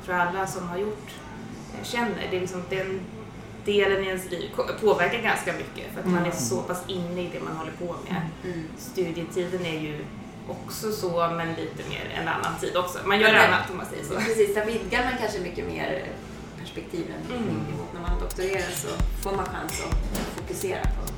tror 0.05 0.17
jag 0.17 0.27
alla 0.27 0.47
som 0.47 0.67
har 0.69 0.77
gjort 0.77 1.09
eh, 1.77 1.83
känner. 1.83 2.27
Det 2.31 2.37
är 2.37 2.41
liksom 2.41 2.63
den 2.69 2.99
delen 3.65 4.03
i 4.03 4.07
ens 4.07 4.31
liv 4.31 4.49
påverkar 4.81 5.21
ganska 5.21 5.53
mycket 5.53 5.93
för 5.93 5.99
att 5.99 6.07
man 6.07 6.25
är 6.25 6.31
så 6.31 6.61
pass 6.61 6.83
inne 6.87 7.21
i 7.21 7.29
det 7.33 7.39
man 7.39 7.57
håller 7.57 7.71
på 7.71 7.95
med 8.09 8.21
Mm. 8.43 8.63
studietiden 8.77 9.65
är 9.65 9.79
ju 9.79 10.05
också 10.49 10.91
så, 10.91 11.29
men 11.37 11.47
lite 11.47 11.89
mer 11.89 12.15
en 12.21 12.27
annan 12.27 12.59
tid 12.61 12.77
också. 12.77 12.99
Man 13.05 13.19
gör 13.19 13.31
Men 13.31 13.41
annat 13.53 13.69
om 13.71 13.77
man 13.77 13.85
säger 13.85 14.03
så. 14.03 14.13
Precis, 14.13 14.55
där 14.55 14.65
vidgar 14.65 15.03
man 15.03 15.13
kanske 15.19 15.39
mycket 15.39 15.67
mer 15.67 16.03
perspektiven 16.59 17.15
Mm. 17.29 17.43
mot 17.77 17.93
när 17.93 18.01
man 18.01 18.19
doktorerar 18.19 18.71
så 18.75 18.87
får 19.23 19.35
man 19.35 19.45
chans 19.45 19.83
att 19.89 20.39
fokusera 20.41 20.81
på. 20.83 21.11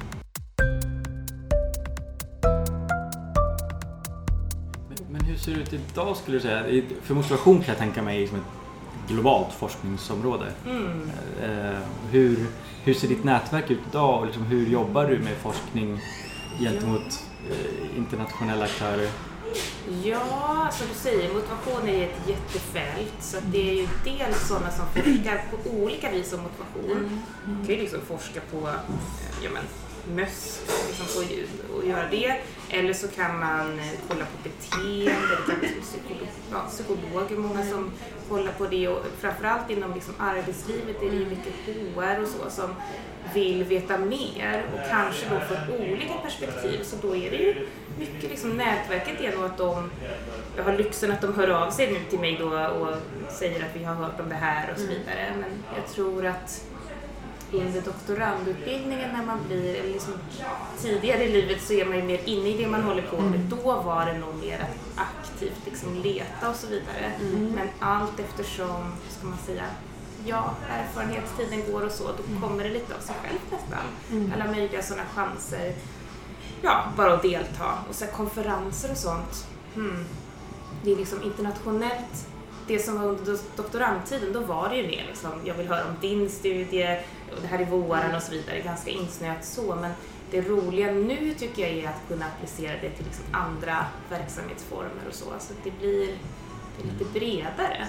Men, 5.09 5.21
hur 5.25 5.35
ser 5.37 5.51
det 5.55 5.61
ut 5.61 5.73
idag 5.73 6.17
skulle 6.17 6.37
du 6.37 6.41
säga? 6.41 6.83
För 7.03 7.13
motivation 7.13 7.57
kan 7.59 7.67
jag 7.67 7.77
tänka 7.77 8.01
mig 8.01 8.27
som 8.27 8.37
ett 8.37 8.43
globalt 9.07 9.53
forskningsområde. 9.53 10.45
Mm. 10.65 11.11
Eh, 11.43 11.79
hur, 12.11 12.45
hur 12.83 12.93
ser 12.93 13.07
ditt 13.07 13.23
nätverk 13.23 13.71
ut 13.71 13.79
idag 13.89 14.19
och 14.19 14.25
liksom 14.25 14.43
hur 14.43 14.67
jobbar 14.67 15.05
du 15.05 15.19
med 15.19 15.33
forskning 15.37 16.01
gentemot 16.59 17.23
internationella 17.97 18.65
aktörer? 18.65 19.09
Ja, 20.03 20.69
som 20.71 20.87
du 20.87 20.93
säger, 20.93 21.33
motivation 21.33 21.89
är 21.89 22.03
ett 22.03 22.27
jättefält. 22.27 23.13
Så 23.19 23.37
att 23.37 23.51
det 23.51 23.69
är 23.69 23.73
ju 23.73 23.87
dels 24.03 24.47
sådana 24.47 24.71
som 24.71 24.85
forskar 24.85 25.43
på 25.51 25.69
olika 25.69 26.11
vis 26.11 26.33
om 26.33 26.39
motivation. 26.41 27.21
Man 27.45 27.65
kan 27.65 27.75
ju 27.75 27.81
liksom 27.81 28.01
forska 28.01 28.39
på 28.51 28.57
eh, 28.57 28.73
ja, 29.43 29.49
men, 29.53 29.63
möss 30.15 30.61
liksom 30.87 31.05
på 31.15 31.33
ljud 31.33 31.49
och 31.75 31.87
göra 31.87 32.09
det. 32.09 32.41
Eller 32.69 32.93
så 32.93 33.07
kan 33.07 33.39
man 33.39 33.79
eh, 33.79 33.85
kolla 34.07 34.25
på 34.25 34.49
beteende, 34.49 35.37
psykolog, 35.81 36.27
ja, 36.51 36.65
psykologer, 36.69 37.37
många 37.37 37.65
som 37.65 37.91
kollar 38.29 38.51
på 38.51 38.67
det. 38.67 38.87
Och 38.87 39.05
framförallt 39.19 39.69
inom 39.69 39.93
liksom 39.93 40.13
arbetslivet 40.17 41.01
är 41.01 41.09
det 41.09 41.17
ju 41.17 41.25
mycket 41.25 41.53
HR 41.65 42.21
och 42.21 42.27
så 42.27 42.49
som 42.49 42.75
vill 43.33 43.63
veta 43.63 43.97
mer 43.97 44.63
och 44.73 44.89
kanske 44.89 45.25
då 45.29 45.39
från 45.39 45.79
olika 45.79 46.13
perspektiv. 46.13 46.83
Så 46.83 46.95
då 47.01 47.15
är 47.15 47.31
det 47.31 47.37
ju 47.37 47.67
mycket 47.99 48.29
liksom 48.29 48.57
nätverket 48.57 49.21
är 49.21 49.37
nog 49.37 49.45
att 49.45 49.57
de, 49.57 49.91
jag 50.57 50.63
har 50.63 50.73
lyxen 50.73 51.11
att 51.11 51.21
de 51.21 51.33
hör 51.33 51.49
av 51.49 51.71
sig 51.71 51.91
nu 51.91 51.99
till 52.09 52.19
mig 52.19 52.37
då 52.39 52.59
och 52.59 52.95
säger 53.31 53.65
att 53.65 53.75
vi 53.75 53.83
har 53.83 53.95
hört 53.95 54.19
om 54.19 54.29
det 54.29 54.35
här 54.35 54.71
och 54.71 54.79
så 54.79 54.87
vidare. 54.87 55.33
Men 55.39 55.49
jag 55.75 55.87
tror 55.95 56.25
att 56.25 56.63
under 57.53 57.81
doktorandutbildningen 57.81 59.09
när 59.13 59.25
man 59.25 59.39
blir, 59.47 59.75
eller 59.75 59.93
liksom 59.93 60.13
tidigare 60.81 61.23
i 61.23 61.31
livet 61.31 61.61
så 61.61 61.73
är 61.73 61.85
man 61.85 61.97
ju 61.97 62.03
mer 62.03 62.19
inne 62.25 62.49
i 62.49 62.57
det 62.57 62.67
man 62.67 62.83
håller 62.83 63.01
på 63.01 63.21
med. 63.21 63.39
Då 63.39 63.81
var 63.81 64.05
det 64.05 64.17
nog 64.17 64.35
mer 64.35 64.59
att 64.59 65.07
aktivt 65.07 65.65
liksom 65.65 66.01
leta 66.01 66.49
och 66.49 66.55
så 66.55 66.67
vidare. 66.67 67.11
Men 67.55 67.67
allt 67.79 68.19
eftersom, 68.19 68.93
ska 69.09 69.27
man 69.27 69.37
säga, 69.37 69.63
ja, 70.25 70.55
erfarenhetstiden 70.69 71.71
går 71.71 71.85
och 71.85 71.91
så, 71.91 72.03
då 72.07 72.47
kommer 72.47 72.63
det 72.63 72.69
lite 72.69 72.95
av 72.95 72.99
sig 72.99 73.15
själv 73.23 73.39
nästan. 73.51 74.33
Alla 74.33 74.51
möjliga 74.51 74.83
sådana 74.83 75.03
chanser. 75.15 75.73
Ja, 76.61 76.83
bara 76.97 77.13
att 77.13 77.21
delta. 77.21 77.73
Och 77.89 77.95
här 78.01 78.11
konferenser 78.11 78.91
och 78.91 78.97
sånt. 78.97 79.47
Hmm. 79.75 80.05
Det 80.83 80.91
är 80.91 80.95
liksom 80.95 81.23
internationellt. 81.23 82.27
Det 82.67 82.79
som 82.79 83.01
var 83.01 83.07
under 83.07 83.37
doktorandtiden, 83.55 84.33
då 84.33 84.39
var 84.39 84.69
det 84.69 84.75
ju 84.75 84.87
mer 84.87 85.05
liksom, 85.07 85.31
jag 85.43 85.55
vill 85.55 85.67
höra 85.67 85.85
om 85.85 85.95
din 86.01 86.29
studie, 86.29 86.99
och 87.35 87.41
det 87.41 87.47
här 87.47 87.59
är 87.59 87.65
våren 87.65 88.15
och 88.15 88.21
så 88.21 88.31
vidare, 88.31 88.61
ganska 88.61 88.89
insnöat 88.91 89.45
så. 89.45 89.75
Men 89.75 89.91
det 90.31 90.41
roliga 90.41 90.91
nu 90.91 91.33
tycker 91.33 91.61
jag 91.61 91.71
är 91.71 91.89
att 91.89 92.07
kunna 92.07 92.25
applicera 92.25 92.73
det 92.81 92.89
till 92.89 93.05
liksom 93.05 93.25
andra 93.31 93.85
verksamhetsformer 94.09 95.07
och 95.07 95.13
så. 95.13 95.25
Så 95.39 95.53
det 95.63 95.71
blir 95.71 96.17
lite 96.83 97.05
bredare. 97.19 97.87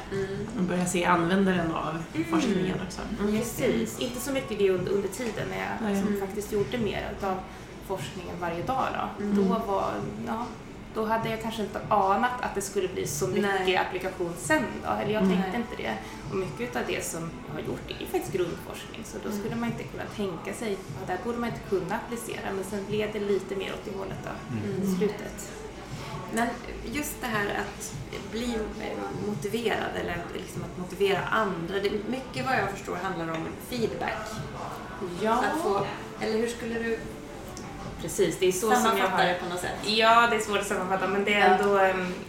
Man 0.56 0.66
börjar 0.66 0.84
se 0.84 1.04
användaren 1.04 1.72
av 1.75 2.02
Mm. 2.14 2.30
forskningen 2.30 2.76
också. 2.87 3.00
Mm. 3.20 3.38
Precis, 3.38 3.99
inte 3.99 4.20
så 4.20 4.32
mycket 4.32 4.58
det 4.58 4.70
under, 4.70 4.92
under 4.92 5.08
tiden 5.08 5.49
när 5.50 5.56
jag 5.58 5.68
Nej. 5.82 5.94
liksom 5.94 6.16
faktiskt 6.26 6.52
gjorde 6.52 6.78
mer 6.78 7.11
av 7.22 7.37
forskningen 7.87 8.34
varje 8.40 8.62
dag. 8.62 8.87
Då, 9.18 9.25
Mm. 9.25 9.37
då, 9.37 9.42
var, 9.72 9.90
ja, 10.26 10.46
då 10.94 11.04
hade 11.04 11.30
jag 11.30 11.42
kanske 11.42 11.62
inte 11.62 11.80
anat 11.88 12.30
att 12.40 12.54
det 12.54 12.61
skulle 12.61 12.88
bli 12.88 13.06
så 13.06 13.26
mycket 13.26 13.42
Nej. 13.64 13.76
applikation 13.76 14.32
sen. 14.38 14.62
Då. 14.84 14.90
Eller 15.02 15.12
jag 15.12 15.22
Mm. 15.22 15.37
tänkte 15.42 15.56
inte 15.56 15.82
det. 15.82 15.94
Och 16.30 16.37
mycket 16.37 16.76
av 16.76 16.82
det 16.87 17.04
som 17.04 17.30
jag 17.49 17.54
har 17.54 17.68
gjort 17.68 17.90
är 18.00 18.06
faktiskt 18.06 18.32
grundforskning 18.32 19.00
så 19.04 19.18
då 19.22 19.28
Mm. 19.28 19.40
skulle 19.40 19.56
man 19.56 19.68
inte 19.68 19.84
kunna 19.84 20.04
tänka 20.16 20.52
sig, 20.58 20.72
ja, 21.00 21.06
där 21.06 21.18
borde 21.25 21.38
man 21.38 21.49
inte 21.49 21.61
kunna 21.68 21.94
applicera 21.96 22.52
men 22.54 22.64
sen 22.64 22.84
blev 22.88 23.12
det 23.12 23.20
lite 23.20 23.56
mer 23.56 23.72
åt 23.72 23.84
det 23.84 23.99
hållet 23.99 24.18
då, 24.25 24.30
Mm. 24.56 24.82
i 24.82 24.96
slutet. 24.96 25.52
Men 26.34 26.48
just 26.84 27.20
det 27.20 27.26
här 27.26 27.46
att 27.46 27.94
bli 28.32 28.58
motiverad 29.26 29.90
eller 30.00 30.12
att, 30.12 30.34
liksom 30.36 30.62
att 30.62 30.78
motivera 30.78 31.18
andra. 31.30 31.74
Det, 31.80 31.90
mycket 32.08 32.46
vad 32.46 32.54
jag 32.58 32.70
förstår 32.70 32.96
handlar 32.96 33.34
om 33.34 33.46
feedback. 33.70 34.12
Ja, 35.22 35.44
Att 35.54 35.62
få, 35.62 35.86
eller 36.20 36.38
hur 36.38 36.48
skulle 36.48 36.74
du 36.78 36.98
precis. 38.02 38.38
Det 38.38 38.46
är 38.46 38.52
så 38.52 38.70
som 38.74 38.98
jag 38.98 39.08
har 39.08 39.24
det 39.24 39.38
på 39.42 39.48
något 39.48 39.60
sätt? 39.60 39.70
Ja, 39.86 40.26
det 40.30 40.36
är 40.36 40.40
svårt 40.40 40.58
att 40.60 40.66
sammanfatta 40.66 41.06
men 41.08 41.24
det 41.24 41.34
är 41.34 41.58
ändå, 41.58 41.80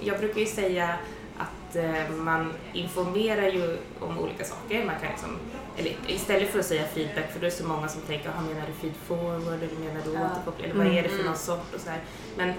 jag 0.02 0.20
brukar 0.20 0.40
ju 0.40 0.46
säga 0.46 0.96
att 1.38 1.76
eh, 1.76 2.10
man 2.10 2.54
informerar 2.74 3.48
ju 3.48 3.78
om 4.00 4.20
olika 4.20 4.44
saker. 4.44 4.86
Man 4.86 4.96
kan 5.00 5.10
liksom, 5.12 5.38
eller 5.78 5.94
istället 6.08 6.50
för 6.52 6.60
att 6.60 6.66
säga 6.66 6.84
feedback, 6.94 7.32
för 7.32 7.40
då 7.40 7.46
är 7.46 7.50
det 7.50 7.56
så 7.58 7.66
många 7.68 7.88
som 7.88 8.02
tänker, 8.02 8.26
"Jaha, 8.30 8.42
menar 8.42 8.64
du 8.68 8.74
feed 8.74 8.94
forward 9.08 9.44
eller 9.64 9.76
menar 9.80 10.02
du 10.06 10.14
Ja. 10.14 10.20
återkoppling 10.32 10.72
eller 10.72 10.84
vad 10.84 10.94
är 10.94 11.04
det 11.04 11.10
för 11.10 11.16
Mm. 11.16 11.26
någon 11.26 11.38
sort 11.38 11.74
och 11.76 11.82
så 11.82 11.90
här. 11.90 12.00
Men 12.38 12.54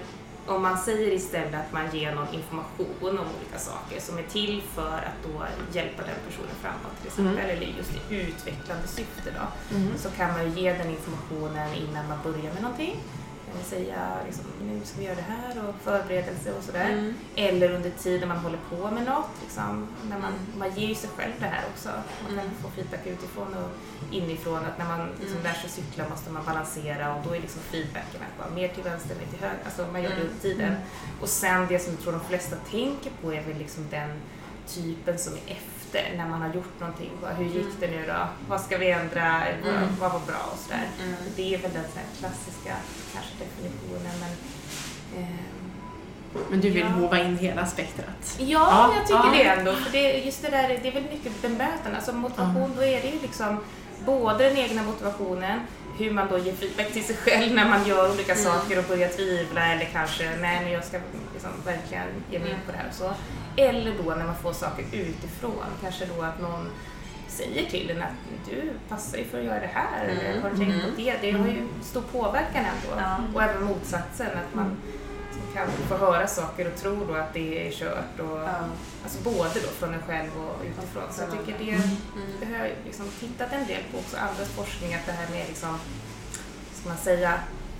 om 0.47 0.61
man 0.61 0.77
säger 0.77 1.11
istället 1.13 1.53
att 1.55 1.73
man 1.73 1.95
ger 1.95 2.15
någon 2.15 2.33
information 2.33 3.19
om 3.19 3.25
olika 3.39 3.59
saker 3.59 3.99
som 4.01 4.17
är 4.17 4.23
till 4.23 4.61
för 4.75 4.97
att 4.97 5.23
då 5.23 5.45
hjälpa 5.73 6.01
den 6.03 6.15
personen 6.27 6.55
framåt 6.61 6.97
till 6.99 7.07
exempel, 7.07 7.33
Mm. 7.33 7.49
eller 7.49 7.67
just 7.77 7.91
i 8.11 8.15
utvecklande 8.15 8.87
syfte 8.87 9.31
då, 9.39 9.75
Mm. 9.77 9.97
så 9.97 10.09
kan 10.09 10.31
man 10.33 10.43
ju 10.51 10.61
ge 10.61 10.73
den 10.73 10.89
informationen 10.89 11.73
innan 11.73 12.07
man 12.07 12.17
börjar 12.23 12.53
med 12.53 12.61
någonting. 12.61 12.99
Eh, 13.59 13.65
Säga 13.65 14.17
liksom, 14.25 14.43
nu 14.61 14.81
ska 14.83 14.99
vi 14.99 15.05
göra 15.05 15.15
det 15.15 15.21
här 15.21 15.69
och 15.69 15.75
förberedelse 15.83 16.53
och 16.57 16.63
sådär. 16.63 16.89
Mm. 16.89 17.13
Eller 17.35 17.71
under 17.71 17.89
tiden 17.89 18.29
man 18.29 18.37
håller 18.37 18.59
på 18.69 18.91
med 18.91 19.05
något. 19.05 19.29
Liksom, 19.43 19.87
när 20.09 20.19
man, 20.19 20.33
man 20.57 20.75
ger 20.75 20.87
ju 20.87 20.95
sig 20.95 21.09
själv 21.17 21.33
det 21.39 21.45
här 21.45 21.63
också. 21.73 21.89
Man 22.23 22.29
kan 22.37 22.39
Mm. 22.45 22.55
få 22.61 22.69
feedback 22.69 23.05
utifrån 23.07 23.47
och 23.53 23.69
inifrån. 24.15 24.57
Att 24.65 24.77
när 24.77 24.85
man 24.85 25.07
liksom 25.19 25.39
Mm. 25.39 25.43
lär 25.43 25.53
sig 25.53 25.69
cykla 25.69 26.09
måste 26.09 26.31
man 26.31 26.45
balansera 26.45 27.15
och 27.15 27.21
då 27.27 27.35
är 27.35 27.39
liksom 27.41 27.61
feedbacken 27.61 28.21
att 28.21 28.39
vara 28.45 28.55
mer 28.55 28.67
till 28.67 28.83
vänster, 28.83 29.15
mer 29.15 29.27
till 29.31 29.39
höger. 29.39 29.59
Alltså 29.65 29.87
man 29.91 30.01
gör 30.03 30.09
det 30.09 30.15
Mm. 30.15 30.27
under 30.27 30.41
tiden. 30.41 30.75
Och 31.21 31.29
sen 31.29 31.67
det 31.69 31.79
som 31.79 31.93
jag 31.93 32.01
tror 32.01 32.11
de 32.13 32.21
flesta 32.21 32.55
tänker 32.71 33.11
på 33.21 33.33
är 33.33 33.41
väl 33.41 33.57
liksom 33.57 33.87
den 33.91 34.09
typen 34.67 35.19
som 35.19 35.33
är 35.33 35.39
efter 35.51 35.74
när 36.17 36.27
man 36.27 36.41
har 36.41 36.53
gjort 36.53 36.79
någonting. 36.79 37.11
Hur 37.37 37.45
gick 37.45 37.79
det 37.79 37.87
nu 37.87 38.03
då? 38.07 38.27
Vad 38.49 38.61
ska 38.61 38.77
vi 38.77 38.91
ändra? 38.91 39.41
Vad, 39.63 39.73
Mm. 39.75 39.89
vad 39.99 40.11
var 40.11 40.19
bra 40.19 40.49
och 40.53 40.59
sådär. 40.59 40.83
Mm. 41.03 41.15
Det 41.35 41.53
är 41.55 41.57
väl 41.57 41.73
den 41.73 41.83
så 41.93 41.99
här 41.99 42.07
klassiska 42.19 42.75
kanske 43.13 43.31
definitionen 43.43 44.13
men 44.19 44.29
ehm, 45.23 45.37
Men 46.49 46.61
du 46.61 46.69
vill 46.69 46.81
Ja. 46.83 46.87
hova 46.87 47.19
in 47.19 47.37
hela 47.37 47.65
spektrat? 47.65 48.35
Ja, 48.37 48.45
Ja, 48.47 48.93
jag 48.95 49.07
tycker 49.07 49.37
ja. 49.43 49.53
det 49.53 49.59
ändå. 49.59 49.71
För 49.73 49.91
det, 49.91 50.17
just 50.17 50.41
det 50.41 50.49
där, 50.49 50.67
det 50.67 50.87
är 50.87 50.93
väl 50.93 51.03
mycket 51.03 51.41
bemötande. 51.41 51.95
Alltså 51.97 52.13
motivation, 52.13 52.73
då 52.75 52.83
är 52.83 53.01
det 53.01 53.07
ju 53.07 53.19
liksom 53.21 53.57
både 54.05 54.49
den 54.49 54.57
egna 54.57 54.83
motivationen, 54.83 55.59
hur 55.97 56.11
man 56.11 56.27
då 56.29 56.37
ger 56.37 56.53
feedback 56.53 56.91
till 56.93 57.03
sig 57.03 57.15
själv 57.15 57.53
när 57.53 57.69
man 57.69 57.87
gör 57.87 58.11
olika 58.13 58.31
Mm. 58.33 58.43
saker 58.45 58.79
och 58.79 58.85
börjar 58.85 59.09
tvivla 59.09 59.67
eller 59.73 59.85
kanske, 59.85 60.29
nej 60.41 60.61
men 60.63 60.71
jag 60.71 60.83
ska 60.83 60.97
liksom 61.33 61.49
verkligen 61.65 62.07
ge 62.31 62.39
mig 62.39 62.49
in 62.49 62.57
på 62.65 62.71
det 62.71 62.77
här 62.77 62.91
så. 62.91 63.13
Eller 63.57 63.93
då 64.03 64.09
när 64.15 64.25
man 64.25 64.35
får 64.35 64.53
saker 64.53 64.85
utifrån, 64.91 65.63
kanske 65.81 66.05
då 66.05 66.21
att 66.21 66.41
någon 66.41 66.69
säger 67.27 67.69
till 67.69 67.89
en 67.89 68.01
att 68.01 68.49
du 68.49 68.71
passar 68.89 69.17
ju 69.17 69.23
för 69.25 69.39
att 69.39 69.45
göra 69.45 69.59
det 69.59 69.69
här, 69.73 70.05
eller 70.05 70.29
Mm. 70.29 70.41
har 70.43 70.49
du 70.49 70.57
tänkt 70.57 70.73
på 70.73 70.87
Mm. 70.87 70.95
det? 70.97 71.17
Det 71.21 71.31
har 71.31 71.47
ju 71.47 71.67
stor 71.83 72.01
påverkan 72.01 72.65
ändå. 72.65 72.95
Ja. 73.01 73.17
Och 73.33 73.43
även 73.43 73.63
motsatsen, 73.63 74.27
att 74.27 74.55
man 74.55 74.77
kan 75.53 75.67
få 75.89 75.97
höra 75.97 76.27
saker 76.27 76.67
och 76.73 76.79
tro 76.79 77.05
då 77.05 77.13
att 77.13 77.33
det 77.33 77.67
är 77.67 77.71
kört. 77.71 78.19
Och, 78.19 78.37
Ja. 78.39 78.55
Alltså 79.03 79.23
både 79.23 79.53
då 79.53 79.67
från 79.79 79.93
en 79.93 80.01
själv 80.01 80.29
och 80.37 80.61
utifrån. 80.65 81.03
Så 81.11 81.21
jag 81.21 81.31
tycker 81.31 81.59
det, 81.65 81.71
Mm. 81.71 81.89
det 82.39 82.45
har 82.45 82.65
jag 82.65 82.75
liksom 82.85 83.05
tittat 83.19 83.53
en 83.53 83.67
del 83.67 83.81
på 83.91 83.97
också, 83.97 84.17
andras 84.17 84.49
forskning, 84.49 84.93
att 84.93 85.05
det 85.05 85.11
här 85.11 85.29
med 85.29 85.47
liksom, 85.47 85.79
ska 86.73 86.89
man 86.89 86.97
säga, 86.97 87.33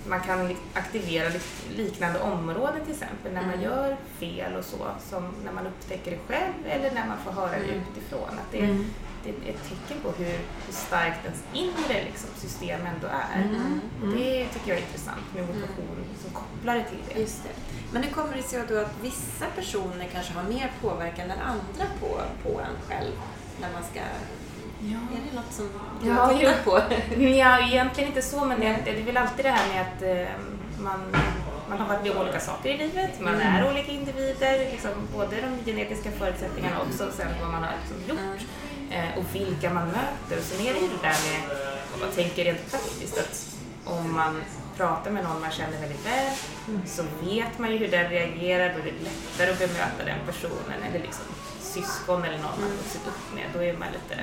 man 0.08 0.20
kan 0.20 0.56
aktivera 0.74 1.28
li- 1.28 1.76
liknande 1.76 2.20
områden 2.20 2.84
till 2.84 2.94
exempel 2.94 3.32
när 3.32 3.40
man 3.42 3.50
Mm. 3.54 3.62
gör 3.64 3.96
fel 4.18 4.56
och 4.56 4.64
så, 4.64 4.78
som 5.10 5.32
när 5.44 5.52
man 5.52 5.66
upptäcker 5.66 6.10
det 6.10 6.18
själv 6.34 6.52
eller 6.68 6.90
när 6.94 7.06
man 7.06 7.18
får 7.24 7.30
höra 7.32 7.50
det 7.50 7.64
Mm. 7.72 7.80
utifrån. 7.90 8.28
Att 8.28 8.52
det, 8.52 8.58
Mm. 8.58 8.86
det 9.24 9.30
är 9.30 9.34
ett 9.54 9.68
tecken 9.68 10.02
på 10.02 10.10
hur, 10.18 10.26
hur 10.66 10.72
starkt 10.72 11.24
ens 11.24 11.42
inre 11.52 12.04
liksom, 12.04 12.28
system 12.36 12.80
ändå 12.94 13.06
är. 13.06 13.42
Mm. 13.42 13.80
Och 14.02 14.08
det 14.08 14.46
tycker 14.48 14.68
jag 14.68 14.78
är 14.78 14.82
intressant 14.82 15.34
med 15.34 15.46
motivation 15.46 16.04
som 16.22 16.30
kopplar 16.30 16.74
det 16.74 16.84
till 16.84 16.98
det. 17.14 17.20
Just 17.20 17.42
det. 17.44 17.50
Men 17.92 18.02
hur 18.02 18.10
kommer 18.10 18.36
det 18.36 18.42
sig 18.42 18.62
då 18.68 18.78
att 18.78 18.94
vissa 19.02 19.46
personer 19.56 20.08
kanske 20.12 20.32
har 20.32 20.42
mer 20.42 20.72
påverkan 20.80 21.30
än 21.30 21.38
andra 21.40 21.84
på, 22.00 22.20
på 22.42 22.60
en 22.60 22.76
själv 22.88 23.12
när 23.60 23.72
man 23.72 23.82
ska... 23.90 24.00
Ja. 24.80 24.98
Är 25.16 25.20
det 25.30 25.36
något 25.36 25.52
som 25.52 25.68
du 26.02 26.08
Ja, 26.08 26.14
har 26.14 26.34
tittat 26.34 26.64
på? 26.64 26.80
Ja, 27.22 27.60
egentligen 27.68 28.08
inte 28.08 28.22
så, 28.22 28.44
men 28.44 28.60
det, 28.60 28.78
det 28.84 28.90
är 28.90 29.02
väl 29.02 29.16
alltid 29.16 29.44
det 29.44 29.50
här 29.50 29.68
med 29.74 29.82
att 29.82 30.02
eh, 30.02 30.32
man, 30.82 31.00
man 31.68 31.78
har 31.78 31.86
varit 31.88 32.02
med 32.02 32.12
om 32.12 32.18
olika 32.22 32.40
saker 32.40 32.70
i 32.70 32.76
livet, 32.78 33.20
man 33.20 33.34
Mm. 33.34 33.46
är 33.54 33.70
olika 33.70 33.92
individer, 33.92 34.58
liksom, 34.58 34.90
både 35.16 35.36
de 35.40 35.70
genetiska 35.70 36.10
förutsättningarna 36.10 36.78
och 36.80 36.86
också 36.86 37.10
sen 37.16 37.28
vad 37.40 37.50
man 37.50 37.62
har 37.62 37.72
liksom 37.80 37.96
gjort 38.16 38.40
eh, 38.90 39.18
och 39.18 39.24
vilka 39.34 39.70
man 39.74 39.86
möter. 39.86 40.42
Sen 40.42 40.66
är 40.66 40.74
det 40.74 40.80
ju 40.80 40.86
det 40.88 41.02
där 41.08 41.16
med, 41.30 41.58
om 41.94 42.00
man 42.00 42.10
tänker 42.14 42.44
rent 42.44 42.70
praktiskt, 42.70 43.18
att 43.18 43.56
om 43.84 44.14
man 44.14 44.42
pratar 44.76 45.10
med 45.10 45.24
någon 45.24 45.40
man 45.40 45.50
känner 45.50 45.80
väldigt 45.80 46.06
väl 46.06 46.32
så 46.86 47.02
vet 47.24 47.58
man 47.58 47.72
ju 47.72 47.76
hur 47.78 47.88
den 47.88 48.08
reagerar, 48.10 48.68
då 48.74 48.78
är 48.80 48.84
det 48.84 48.92
lättare 49.08 49.50
att 49.52 49.58
bemöta 49.58 50.04
den 50.04 50.18
personen 50.26 50.78
eller 50.88 50.98
liksom 51.06 51.24
syskon 51.76 52.24
eller 52.24 52.38
någon 52.46 52.58
man 52.62 52.70
vuxit 52.80 53.06
upp 53.12 53.24
med. 53.34 53.44
Då 53.54 53.58
är 53.68 53.72
man 53.82 53.88
lite 53.98 54.16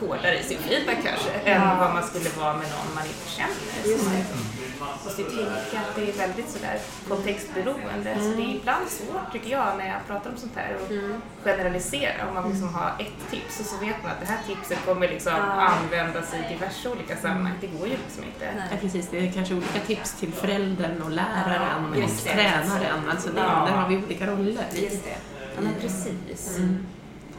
hårdare 0.00 0.38
i 0.40 0.42
sin 0.42 0.58
feedback 0.58 0.98
kanske 1.08 1.30
än 1.50 1.78
vad 1.78 1.94
man 1.94 2.02
skulle 2.10 2.30
vara 2.42 2.52
med 2.60 2.68
någon 2.76 2.90
man 2.94 3.04
inte 3.12 3.28
känner. 3.38 3.90
Just 3.92 4.04
man 4.04 4.12
det. 4.14 4.18
liksom 4.18 4.38
måste 5.04 5.22
ju 5.22 5.28
tänka 5.28 5.76
att 5.88 5.94
det 5.96 6.02
är 6.10 6.12
väldigt 6.26 6.50
sådär 6.50 6.76
kontextberoende. 7.08 8.10
Så 8.24 8.28
det 8.38 8.42
är 8.42 8.54
ibland 8.60 8.86
svårt 8.88 9.32
tycker 9.32 9.50
jag 9.50 9.78
när 9.78 9.86
jag 9.88 10.06
pratar 10.06 10.30
om 10.30 10.36
sånt 10.36 10.52
här 10.56 10.76
och 10.84 10.90
Mm. 10.90 11.22
generalisera. 11.44 12.28
Om 12.28 12.34
man 12.34 12.48
liksom 12.50 12.74
har 12.74 12.90
ett 12.98 13.30
tips 13.30 13.60
och 13.60 13.66
så 13.66 13.76
vet 13.76 14.02
man 14.02 14.10
att 14.12 14.20
det 14.20 14.26
här 14.26 14.38
tipset 14.46 14.78
kommer 14.86 15.08
liksom 15.08 15.32
Ja. 15.32 15.42
användas 15.42 16.34
i 16.34 16.52
diverse 16.54 16.88
olika 16.88 17.16
sammanhang. 17.16 17.54
Det 17.60 17.66
går 17.66 17.86
ju 17.88 17.96
liksom 18.04 18.24
inte. 18.24 18.44
Nej. 18.56 18.68
Ja, 18.70 18.76
precis. 18.80 19.08
Det 19.10 19.18
är 19.28 19.32
kanske 19.32 19.54
olika 19.54 19.80
tips 19.86 20.12
till 20.20 20.32
föräldern 20.32 21.02
och 21.02 21.10
läraren 21.10 21.94
Ja, 21.96 22.04
och 22.04 22.10
tränaren. 22.24 23.08
Alltså 23.10 23.28
det, 23.28 23.40
Ja. 23.40 23.66
Där 23.68 23.76
har 23.76 23.88
vi 23.88 23.96
olika 23.96 24.26
roller. 24.26 24.64
Just 24.72 25.04
det. 25.04 25.16
Ja, 25.56 25.62
men 25.62 25.74
precis. 25.80 26.58
Mm. 26.58 26.86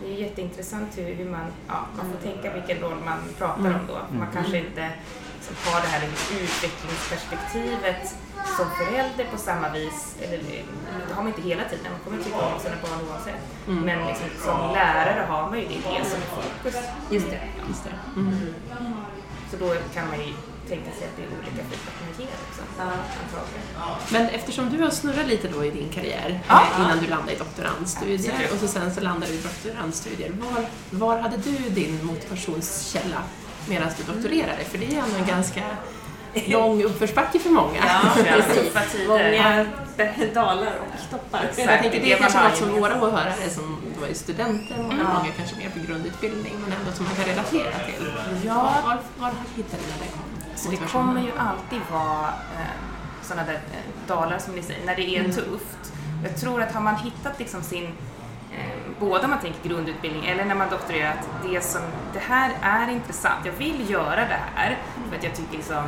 Det 0.02 0.14
är 0.14 0.18
jätteintressant 0.18 0.98
hur, 0.98 1.14
hur 1.16 1.30
man, 1.30 1.46
ja, 1.68 1.86
man 1.98 2.06
får 2.12 2.32
tänka 2.32 2.54
vilken 2.54 2.80
roll 2.80 2.98
man 3.06 3.20
pratar 3.38 3.74
om 3.80 3.88
då. 3.88 4.18
Man 4.18 4.28
kanske 4.34 4.58
inte 4.58 4.92
liksom 5.38 5.56
har 5.66 5.82
det 5.82 5.88
här 5.88 6.04
utvecklingsperspektivet 6.44 8.16
som 8.58 8.66
förälder 8.80 9.26
på 9.32 9.38
samma 9.38 9.70
vis, 9.70 10.16
eller 10.22 10.38
det 11.08 11.14
har 11.14 11.24
man 11.24 11.28
inte 11.28 11.42
hela 11.42 11.64
tiden, 11.64 11.92
man 11.92 12.00
kommer 12.04 12.24
tycka 12.24 12.38
om 12.38 12.60
sina 12.60 12.76
barn 12.82 13.10
oavsett. 13.10 13.68
Mm. 13.68 13.84
Men 13.84 14.08
liksom, 14.08 14.28
som 14.46 14.74
lärare 14.74 15.26
har 15.30 15.50
man 15.50 15.60
ju 15.60 15.68
det, 15.68 15.74
det 15.74 16.06
som 16.06 16.22
fokus. 16.22 16.76
Just 17.12 17.30
det. 17.30 17.42
Just 17.68 17.84
det. 17.84 18.20
Mm. 18.20 18.54
Så 19.52 19.58
då 19.58 19.74
kan 19.94 20.08
man 20.08 20.20
ju 20.20 20.34
tänka 20.70 20.92
sig 20.98 21.04
att 21.08 21.16
det 21.18 21.24
är 21.24 21.28
olika 21.40 21.64
ger 22.18 22.28
också. 22.50 22.62
Ja. 23.80 23.98
Men 24.10 24.26
eftersom 24.30 24.70
du 24.70 24.84
har 24.84 24.90
snurrat 24.90 25.28
lite 25.28 25.48
då 25.48 25.66
i 25.66 25.72
din 25.72 25.90
karriär 25.90 26.40
Ja. 26.48 26.62
eh, 26.76 26.82
innan 26.86 27.00
du 27.00 27.08
landade 27.08 27.32
i 27.34 27.36
doktorandstudier 27.36 28.34
och 28.54 28.60
så 28.60 28.68
sen 28.68 28.94
så 28.96 29.02
landade 29.02 29.32
du 29.32 29.38
i 29.38 29.42
doktorandstudier. 29.42 30.32
Var, 30.32 30.66
var 30.90 31.18
hade 31.20 31.38
du 31.38 31.52
din 31.70 32.06
motivationskälla 32.06 33.22
medan 33.70 33.90
du 33.98 34.14
doktorerade? 34.14 34.64
För 34.64 34.78
det 34.78 34.86
är 34.86 35.00
ändå 35.04 35.16
en 35.18 35.26
ganska 35.28 35.62
lång 36.48 36.84
uppförsbacke 36.84 37.40
för 37.40 37.50
många. 37.50 37.78
Ja, 37.86 38.12
precis. 38.24 39.08
Många 39.08 39.66
dalar 40.34 40.68
och 40.80 41.12
toppar. 41.12 41.40
Exakt. 41.50 41.58
Jag 41.72 41.82
tänker 41.82 42.00
det 42.00 42.06
det 42.06 42.14
är 42.14 42.18
kanske 42.18 42.44
något 42.44 42.58
som 42.58 42.72
våra 42.80 43.04
åhörare 43.04 43.50
som 43.50 43.78
då 44.00 44.06
är 44.06 44.14
studenter, 44.14 44.76
många 44.78 44.96
Ja. 45.14 45.18
gånger 45.20 45.34
kanske 45.38 45.56
mer 45.56 45.70
på 45.70 45.80
grundutbildning, 45.88 46.54
men 46.64 46.72
ändå 46.80 46.92
som 46.92 47.06
man 47.06 47.16
kan 47.16 47.26
relatera 47.26 47.72
till. 47.86 48.12
Ja. 48.46 48.54
Var, 48.56 48.82
var, 48.90 48.98
var 49.20 49.32
hittade 49.56 49.84
du 49.84 49.90
den 49.90 50.00
Så 50.58 50.70
det 50.72 50.78
kommer 50.92 51.22
ju 51.22 51.32
alltid 51.38 51.80
vara 51.92 52.28
eh, 52.28 52.78
sådana 53.22 53.44
där 53.48 53.54
eh, 53.54 54.08
dalar 54.08 54.38
som 54.40 54.56
ni 54.56 54.62
säger, 54.62 54.86
när 54.86 54.96
det 54.96 55.16
är 55.16 55.20
Mm. 55.20 55.32
tufft. 55.32 55.94
Jag 56.24 56.38
tror 56.38 56.62
att 56.62 56.72
har 56.74 56.82
man 56.82 56.96
hittat 56.96 57.40
liksom 57.40 57.62
sin 57.62 57.86
eh, 58.58 58.66
både 59.00 59.24
om 59.24 59.30
man 59.30 59.40
tänker 59.40 59.70
grundutbildning 59.70 60.26
eller 60.26 60.46
när 60.46 60.56
man 60.56 60.70
doktorerar, 60.70 61.12
att 61.12 61.28
det, 61.52 61.62
som, 61.64 61.82
det 62.14 62.20
här 62.20 62.52
är 62.62 62.90
intressant. 62.92 63.46
Jag 63.46 63.54
vill 63.54 63.90
göra 63.90 64.16
det 64.16 64.40
här 64.56 64.78
för 65.10 65.18
att 65.18 65.24
jag 65.24 65.36
tycker 65.36 65.58
liksom 65.58 65.84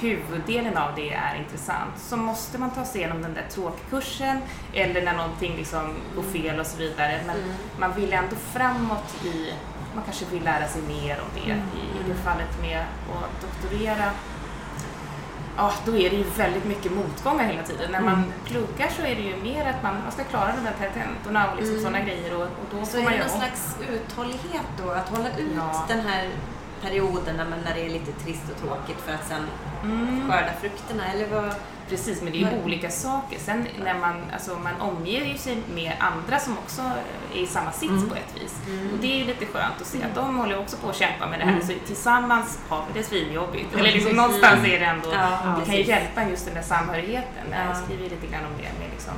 huvuddelen 0.00 0.76
av 0.76 0.94
det 0.96 1.12
är 1.12 1.34
intressant 1.34 1.92
så 1.98 2.16
måste 2.16 2.58
man 2.58 2.70
ta 2.70 2.84
sig 2.84 3.00
igenom 3.00 3.22
den 3.22 3.34
där 3.34 3.46
tråkkursen 3.50 4.42
eller 4.72 5.02
när 5.04 5.16
någonting 5.16 5.56
liksom 5.56 5.94
går 6.16 6.22
fel 6.22 6.60
och 6.60 6.66
så 6.66 6.78
vidare. 6.78 7.20
Men 7.26 7.36
man 7.78 7.92
vill 8.00 8.12
ändå 8.12 8.36
framåt 8.52 9.24
i, 9.24 9.52
man 9.96 10.04
kanske 10.04 10.24
vill 10.24 10.44
lära 10.44 10.68
sig 10.68 10.82
mer 10.82 11.16
om 11.20 11.28
det. 11.34 11.50
I, 11.50 11.82
i 11.98 12.02
det 12.08 12.14
fallet 12.14 12.60
med 12.60 12.80
att 12.80 13.42
doktorera 13.42 14.10
ja, 15.56 15.72
då 15.86 15.96
är 15.96 16.10
det 16.10 16.16
ju 16.16 16.24
väldigt 16.36 16.64
mycket 16.64 16.92
motgångar 16.92 17.44
hela 17.44 17.62
tiden. 17.62 17.92
När 17.92 18.00
man 18.00 18.32
pluggar 18.44 18.88
så 18.96 19.02
är 19.02 19.14
det 19.16 19.22
ju 19.22 19.36
mer 19.42 19.66
att 19.70 19.82
man, 19.82 19.94
man 20.02 20.12
ska 20.12 20.24
klara 20.24 20.52
de 20.56 20.66
här 20.66 20.90
tentorna 20.94 21.50
och 21.50 21.56
liksom 21.56 21.76
Mm. 21.76 21.84
sådana 21.84 22.04
grejer 22.04 22.34
och, 22.36 22.42
och 22.42 22.66
då 22.70 22.86
Så 22.86 22.98
är 22.98 23.10
det 23.10 23.18
någon 23.18 23.28
slags 23.40 23.76
uthållighet 23.90 24.66
då, 24.82 24.90
att 24.90 25.08
hålla 25.08 25.28
ut 25.28 25.52
Ja. 25.56 25.84
den 25.88 26.00
här 26.00 26.28
perioden 26.82 27.36
när, 27.36 27.44
man, 27.44 27.58
när 27.64 27.74
det 27.74 27.86
är 27.86 27.90
lite 27.90 28.12
trist 28.12 28.42
och 28.50 28.58
tråkigt 28.62 29.00
för 29.06 29.12
att 29.14 29.28
sen 29.28 29.42
Mm. 29.82 30.30
skörda 30.30 30.52
frukterna, 30.60 31.12
eller 31.12 31.28
vad? 31.28 31.54
Precis, 31.88 32.22
men 32.22 32.32
det 32.32 32.38
är 32.42 32.50
ju 32.50 32.62
olika 32.64 32.90
saker. 32.90 33.38
Sen 33.38 33.66
när 33.84 33.98
man, 33.98 34.22
alltså 34.32 34.58
man 34.64 34.80
omger 34.80 35.24
ju 35.24 35.38
sig 35.38 35.58
med 35.74 35.92
andra 35.98 36.38
som 36.38 36.58
också 36.58 36.82
är 37.34 37.38
i 37.38 37.46
samma 37.46 37.72
sits 37.72 38.08
på 38.08 38.14
ett 38.14 38.42
vis. 38.42 38.54
Och 38.92 38.98
det 39.00 39.12
är 39.12 39.16
ju 39.16 39.24
lite 39.24 39.46
skönt 39.46 39.80
att 39.80 39.86
se 39.86 40.02
att 40.02 40.14
de 40.14 40.36
håller 40.36 40.58
också 40.58 40.76
på 40.76 40.88
att 40.88 40.96
kämpa 40.96 41.26
med 41.26 41.40
det 41.40 41.44
här. 41.44 41.60
Så 41.60 41.72
tillsammans 41.86 42.58
har 42.68 42.84
vi 42.86 43.00
det 43.00 43.06
svinjobbigt. 43.06 43.74
Eller 43.74 43.92
liksom 43.92 44.12
någonstans 44.12 44.66
är 44.66 44.80
det 44.80 44.86
ändå, 44.86 45.08
Ja, 45.12 45.56
det 45.58 45.66
kan 45.66 45.74
ju 45.74 45.82
hjälpa 45.82 46.28
just 46.28 46.44
den 46.44 46.54
där 46.54 46.62
samhörigheten. 46.62 47.44
Ja. 47.50 47.56
Jag 47.68 47.76
skriver 47.76 48.02
lite 48.02 48.26
grann 48.26 48.44
om 48.44 48.52
det 48.56 48.78
med 48.78 48.90
liksom 48.92 49.14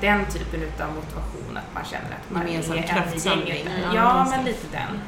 den 0.00 0.26
typen 0.26 0.62
utav 0.62 0.94
motivation, 0.94 1.56
att 1.56 1.74
man 1.74 1.84
känner 1.84 2.10
att 2.10 2.30
man 2.30 2.48
Gemensam 2.48 2.78
är 2.78 3.38
en 3.38 3.48
i 3.48 3.48
gänget. 3.48 3.68
Ja, 3.94 4.26
men 4.30 4.44
lite 4.44 4.66
den. 4.72 5.00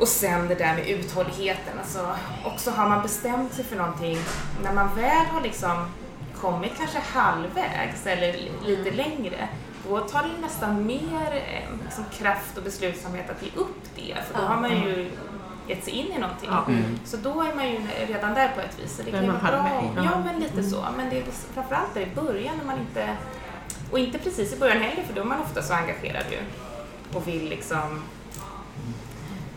Och 0.00 0.08
sen 0.08 0.48
det 0.48 0.54
där 0.54 0.74
med 0.74 0.86
uthålligheten. 0.88 1.78
Alltså, 1.78 2.14
också 2.44 2.70
har 2.70 2.88
man 2.88 3.02
bestämt 3.02 3.52
sig 3.52 3.64
för 3.64 3.76
någonting, 3.76 4.18
när 4.62 4.72
man 4.72 4.94
väl 4.94 5.26
har 5.26 5.40
liksom 5.40 5.86
kommit 6.44 6.72
kanske 6.78 6.98
halvvägs 6.98 8.06
eller 8.06 8.32
li- 8.32 8.50
lite 8.66 8.90
längre, 8.90 9.48
då 9.88 10.00
tar 10.00 10.22
det 10.22 10.40
nästan 10.42 10.86
mer 10.86 11.32
eh, 11.32 11.84
liksom 11.84 12.04
kraft 12.18 12.56
och 12.56 12.62
beslutsamhet 12.64 13.30
att 13.30 13.42
ge 13.42 13.48
upp 13.56 13.82
det. 13.96 14.14
För 14.26 14.40
då 14.40 14.46
har 14.46 14.56
man 14.60 14.70
ju 14.70 15.10
gett 15.68 15.84
sig 15.84 15.92
in 15.92 16.06
i 16.06 16.18
någonting. 16.18 16.48
Mm. 16.68 16.98
Så 17.04 17.16
då 17.16 17.42
är 17.42 17.54
man 17.54 17.68
ju 17.70 17.78
redan 18.08 18.34
där 18.34 18.48
på 18.48 18.60
ett 18.60 18.78
vis. 18.78 18.96
Så 18.96 19.02
det 19.02 19.10
kan 19.10 19.26
vara 19.26 19.38
bra. 19.38 19.92
Ja, 20.04 20.22
men 20.24 20.40
lite 20.40 20.62
så. 20.62 20.84
Men 20.96 21.10
det 21.10 21.18
är 21.18 21.24
framförallt 21.54 21.94
där 21.94 22.00
i 22.00 22.14
början 22.14 22.56
när 22.58 22.64
man 22.64 22.78
inte... 22.78 23.16
Och 23.90 23.98
inte 23.98 24.18
precis 24.18 24.52
i 24.52 24.58
början 24.58 24.82
heller, 24.82 25.02
för 25.02 25.14
då 25.14 25.20
är 25.20 25.24
man 25.24 25.40
ofta 25.40 25.62
så 25.62 25.74
engagerad 25.74 26.24
ju. 26.30 26.38
Och 27.18 27.28
vill 27.28 27.48
liksom... 27.48 28.02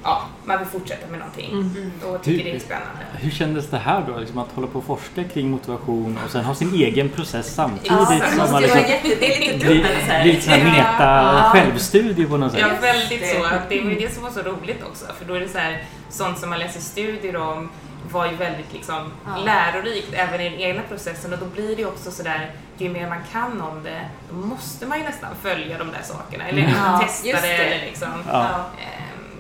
Ja, 0.07 0.21
man 0.45 0.57
vill 0.59 0.67
fortsätta 0.67 1.07
med 1.07 1.19
någonting. 1.19 1.51
Mm. 1.51 1.91
Och 2.05 2.23
tycker 2.23 2.43
Du- 2.43 2.49
det 2.51 2.55
är 2.55 2.59
spännande. 2.59 3.05
Hur 3.17 3.31
kändes 3.31 3.67
det 3.69 3.77
här 3.77 4.03
då? 4.07 4.17
Liksom 4.19 4.37
att 4.37 4.51
hålla 4.55 4.67
på 4.67 4.79
och 4.79 4.85
forska 4.85 5.23
kring 5.23 5.49
motivation 5.51 6.19
och 6.25 6.31
sen 6.31 6.45
ha 6.45 6.55
sin 6.55 6.73
egen 6.73 7.09
process 7.09 7.55
samtidigt 7.55 7.91
Ja, 7.91 8.07
det 8.09 8.15
det 8.15 8.29
som 8.29 8.37
måste 8.37 8.53
man 8.53 8.61
ju 8.61 8.67
vara 8.67 8.79
liksom 8.79 8.93
jätte... 9.09 9.19
Det 9.19 9.35
är 9.35 9.53
lite 9.53 9.67
dubbelt 9.67 9.87
så 10.05 10.11
här. 10.11 10.23
blir 10.23 10.33
lite 10.33 10.45
sån 10.45 10.53
här 10.53 10.63
meta 10.71 11.03
Ja. 11.03 11.49
självstudie 11.53 12.25
på 12.25 12.37
något 12.37 12.51
sätt. 12.51 12.61
Ja, 12.61 12.67
väldigt 12.81 13.19
det. 13.21 13.27
så. 13.27 13.47
Det 13.69 13.81
var 13.81 13.91
ju 13.91 13.99
det 13.99 14.13
som 14.13 14.23
var 14.23 14.31
så 14.31 14.41
roligt 14.41 14.83
också. 14.83 15.05
För 15.19 15.25
då 15.25 15.33
är 15.33 15.39
det 15.39 15.49
så 15.49 15.57
här, 15.57 15.83
sånt 16.09 16.39
som 16.39 16.49
man 16.49 16.59
läser 16.59 16.79
studier 16.79 17.35
om 17.37 17.69
var 18.11 18.25
ju 18.25 18.35
väldigt 18.35 18.73
liksom 18.73 19.11
Ja. 19.25 19.37
lärorikt 19.45 20.13
även 20.13 20.41
i 20.41 20.49
den 20.49 20.59
egna 20.59 20.81
processen 20.89 21.33
och 21.33 21.39
då 21.39 21.45
blir 21.45 21.75
det 21.75 21.81
ju 21.81 21.87
också 21.87 22.11
sådär, 22.11 22.51
ju 22.77 22.89
mer 22.89 23.09
man 23.09 23.17
kan 23.31 23.61
om 23.61 23.83
det, 23.83 24.01
då 24.29 24.35
måste 24.35 24.85
man 24.85 24.97
ju 24.97 25.03
nästan 25.03 25.29
följa 25.41 25.77
de 25.77 25.87
där 25.91 26.01
sakerna 26.03 26.47
eller 26.47 26.61
Ja, 26.61 26.99
testa 26.99 27.27
det, 27.27 27.41
det. 27.41 27.47
eller 27.57 27.85
liksom. 27.85 28.07
Ja. 28.31 28.65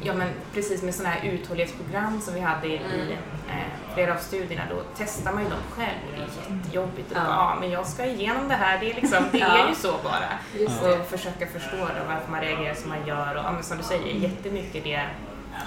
Ja 0.03 0.13
men 0.13 0.29
precis 0.53 0.83
med 0.83 0.95
sådana 0.95 1.15
här 1.15 1.29
uthållighetsprogram 1.29 2.21
som 2.21 2.33
vi 2.33 2.39
hade 2.39 2.67
i, 2.67 2.73
i 2.73 3.11
eh, 3.49 3.93
flera 3.93 4.13
av 4.13 4.17
studierna, 4.17 4.63
då 4.69 4.81
testar 4.97 5.33
man 5.33 5.43
ju 5.43 5.49
dem 5.49 5.59
själv 5.69 5.97
och 6.07 6.11
det 6.17 6.21
är 6.23 6.55
jättejobbigt. 6.57 7.11
Och 7.11 7.17
Ja. 7.17 7.23
ja. 7.27 7.57
men 7.59 7.69
jag 7.71 7.87
ska 7.87 8.05
igenom 8.05 8.47
det 8.47 8.55
här, 8.55 8.79
det 8.79 8.91
är, 8.91 8.95
liksom, 8.95 9.23
det 9.31 9.37
Ja. 9.37 9.63
är 9.65 9.69
ju 9.69 9.75
så 9.75 9.91
bara. 10.03 10.29
Just 10.59 10.81
det. 10.81 10.99
Och 10.99 11.05
försöka 11.07 11.47
förstå 11.47 11.77
då 11.77 12.03
varför 12.07 12.31
man 12.31 12.41
reagerar 12.41 12.73
som 12.75 12.89
man 12.89 13.07
gör 13.07 13.35
och 13.35 13.43
ja, 13.43 13.51
men 13.51 13.63
som 13.63 13.77
du 13.77 13.83
säger, 13.83 14.13
jättemycket 14.13 14.83
det 14.83 15.01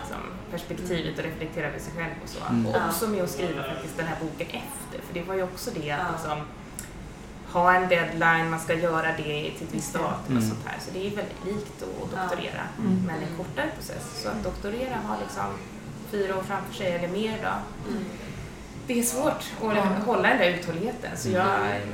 liksom, 0.01 0.17
perspektivet 0.51 1.19
och 1.19 1.25
reflektera 1.25 1.67
över 1.67 1.79
sig 1.79 1.93
själv 1.97 2.15
och 2.23 2.29
så. 2.29 2.39
Mm. 2.51 2.67
Och 2.67 2.77
också 2.89 3.09
med 3.09 3.23
att 3.25 3.31
skriva 3.31 3.63
faktiskt 3.63 3.97
den 3.97 4.07
här 4.07 4.17
boken 4.21 4.47
efter, 4.47 5.07
för 5.07 5.15
det 5.15 5.23
var 5.23 5.35
ju 5.35 5.43
också 5.43 5.71
det 5.75 5.91
att 5.91 6.13
liksom, 6.13 6.39
ha 7.53 7.75
en 7.75 7.89
deadline, 7.89 8.51
man 8.51 8.61
ska 8.61 8.75
göra 8.75 9.07
det 9.17 9.23
till 9.23 9.67
ett 9.69 9.75
visst 9.75 9.95
datum 9.95 10.11
och 10.25 10.31
Mm. 10.31 10.49
sånt 10.49 10.61
här. 10.67 10.77
Så 10.81 10.91
det 10.93 10.99
är 11.07 11.11
väldigt 11.11 11.45
likt 11.45 11.83
att 11.83 12.11
doktorera, 12.11 12.63
Mm. 12.79 13.03
men 13.07 13.17
en 13.17 13.37
kortare 13.37 13.67
process. 13.77 14.23
Så 14.23 14.29
att 14.29 14.45
doktorera 14.45 14.97
har 15.07 15.17
liksom 15.23 15.45
fyra 16.11 16.37
år 16.39 16.43
framför 16.43 16.75
sig 16.75 16.93
eller 16.93 17.09
mer 17.09 17.37
då. 17.43 17.89
Mm. 17.91 18.05
Det 18.87 18.99
är 18.99 19.03
svårt 19.03 19.43
att 19.63 20.05
hålla 20.07 20.29
den 20.29 20.39
där 20.39 20.49
uthålligheten 20.51 21.11
så 21.17 21.29
jag 21.31 21.47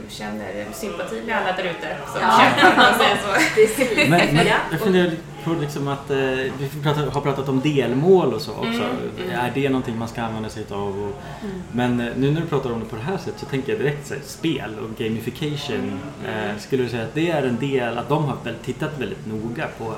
känner 0.09 0.67
sympati 0.73 1.23
med 1.27 1.37
alla 1.37 1.53
där 1.57 1.65
ute 1.65 1.97
som 2.13 2.21
Ja. 2.23 2.41
kämpar 2.41 2.71
om 2.71 2.77
man 2.77 2.99
säger 2.99 3.17
så. 3.17 3.33
Precis. 3.55 4.09
Men, 4.11 4.35
men 4.35 4.47
Ja. 4.47 4.55
jag 4.71 4.81
funderar 4.81 5.13
på 5.47 5.61
liksom 5.61 5.89
att 5.89 6.11
eh, 6.11 6.17
vi 6.17 6.51
har 7.13 7.21
pratat 7.21 7.49
om 7.49 7.61
delmål 7.61 8.35
och 8.35 8.41
så 8.41 8.53
också. 8.53 8.67
Mm, 8.67 8.81
mm. 9.25 9.31
Är 9.41 9.51
det 9.55 9.69
någonting 9.69 9.99
man 9.99 10.09
ska 10.09 10.23
använda 10.23 10.49
sig 10.49 10.65
av? 10.71 11.05
Och, 11.05 11.23
Men 11.73 12.01
eh, 12.01 12.07
nu 12.17 12.31
när 12.31 12.41
du 12.41 12.47
pratar 12.47 12.73
om 12.73 12.81
det 12.81 12.87
på 12.87 12.97
det 12.97 13.03
här 13.03 13.17
sättet 13.17 13.41
så 13.41 13.47
tänker 13.47 13.73
jag 13.73 13.81
direkt 13.81 14.07
så 14.07 14.15
här, 14.15 14.21
spel 14.27 14.71
och 14.83 14.99
gamification. 15.05 16.01
Eh, 16.27 16.59
skulle 16.59 16.83
du 16.83 16.89
säga 16.89 17.03
att 17.03 17.15
det 17.15 17.31
är 17.31 17.43
en 17.43 17.57
del, 17.59 17.99
att 17.99 18.09
de 18.09 18.25
har 18.25 18.37
väl 18.45 18.55
tittat 18.65 18.91
väldigt 18.99 19.27
noga 19.27 19.67
på 19.79 19.93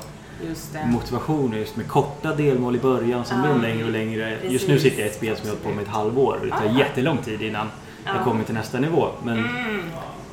Just 0.49 0.73
det. 0.73 0.87
motivation 0.87 1.53
just 1.57 1.77
med 1.77 1.89
korta 1.89 2.35
delmål 2.35 2.77
i 2.77 2.79
början, 2.79 3.25
sen 3.25 3.41
blir 3.43 3.51
de 3.51 3.57
Ja. 3.63 3.69
längre 3.69 3.85
och 3.85 3.91
längre. 3.91 4.31
Just 4.31 4.43
Precis. 4.51 4.69
nu 4.69 4.79
sitter 4.79 4.99
jag 4.99 5.07
i 5.07 5.11
ett 5.11 5.17
spel 5.17 5.37
som 5.37 5.47
jag 5.49 5.55
har 5.55 5.61
på 5.61 5.69
med 5.71 5.83
ett 5.83 5.89
halvår 5.91 6.39
det 6.43 6.51
tar 6.51 6.75
Ah. 6.77 6.79
jättelång 6.79 7.19
tid 7.19 7.43
innan 7.43 7.67
jag 8.05 8.15
Ja. 8.17 8.25
kommer 8.25 8.45
till 8.45 8.55
nästa 8.55 8.79
nivå. 8.79 9.09
Men 9.25 9.39
Mm. 9.39 9.83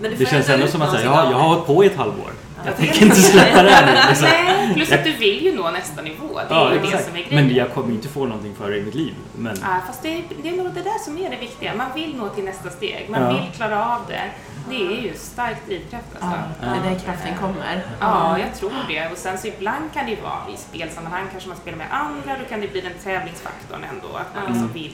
Men 0.02 0.12
det 0.12 0.18
får 0.18 0.26
känns 0.26 0.50
ändå 0.50 0.68
som 0.68 0.82
att 0.82 0.92
säga, 0.92 1.04
jag, 1.06 1.14
jag 1.14 1.20
har 1.20 1.30
det. 1.30 1.36
hållit 1.50 1.66
på 1.66 1.84
i 1.84 1.88
ett 1.88 1.96
halvår. 1.96 2.32
Jag 2.66 2.78
tänker 2.78 3.04
inte 3.04 3.16
släppa 3.32 3.64
det 3.64 3.70
här 3.70 3.86
nu. 3.86 4.10
Liksom. 4.10 4.28
Nej, 4.30 4.74
plus 4.74 4.92
att 4.92 5.04
du 5.04 5.12
vill 5.12 5.44
ju 5.46 5.56
nå 5.56 5.72
nästa 5.72 6.02
nivå. 6.02 6.40
Det 6.50 6.54
är 6.56 6.58
Ja, 6.60 6.74
ju 6.74 6.80
det 6.80 6.86
exakt. 6.86 7.06
som 7.06 7.16
är 7.16 7.20
grejen. 7.24 7.46
Men 7.46 7.56
jag 7.56 7.74
kommer 7.74 7.90
ju 7.90 7.96
inte 7.96 8.08
få 8.08 8.26
någonting 8.26 8.56
för 8.56 8.72
det 8.72 8.78
i 8.78 8.82
mitt 8.84 8.96
liv. 8.96 9.14
Men 9.36 9.58
Ja, 9.62 9.82
fast 9.88 10.02
det 10.04 10.10
är, 10.18 10.24
det 10.44 10.50
är 10.50 10.54
nog 10.54 10.74
det 10.74 10.82
där 10.82 11.00
som 11.06 11.18
är 11.18 11.30
det 11.30 11.36
viktiga. 11.38 11.76
Man 11.76 11.88
vill 11.96 12.16
nå 12.18 12.30
till 12.30 12.44
nästa 12.44 12.70
steg. 12.70 13.06
Man 13.10 13.22
Ja. 13.22 13.28
vill 13.30 13.52
klara 13.56 13.86
av 13.96 14.02
det. 14.08 14.22
Det 14.70 14.76
är 14.76 15.02
ju 15.02 15.14
stark 15.16 15.58
drivkraft 15.66 16.06
Ja, 16.20 16.28
alltså. 16.28 16.82
det 16.82 16.88
är 16.88 16.92
där 16.94 17.00
kraften 17.00 17.38
kommer. 17.42 17.82
Ja, 18.00 18.40
jag 18.40 18.56
tror 18.60 18.72
det. 18.88 19.08
Och 19.12 19.18
sen 19.18 19.38
så 19.38 19.48
ibland 19.48 19.94
kan 19.94 20.06
det 20.06 20.12
ju 20.12 20.22
vara 20.22 20.40
i 20.54 20.58
spelsammanhang 20.58 21.26
kanske 21.32 21.50
man 21.50 21.58
spelar 21.58 21.78
med 21.78 21.88
andra, 21.92 22.38
då 22.40 22.46
kan 22.50 22.62
det 22.62 22.68
bli 22.68 22.82
den 22.82 22.94
tävlingsfaktorn 23.04 23.84
ändå, 23.94 24.08
att 24.18 24.36
man 24.36 24.44
Ja. 24.44 24.50
liksom 24.50 24.74
vill 24.74 24.94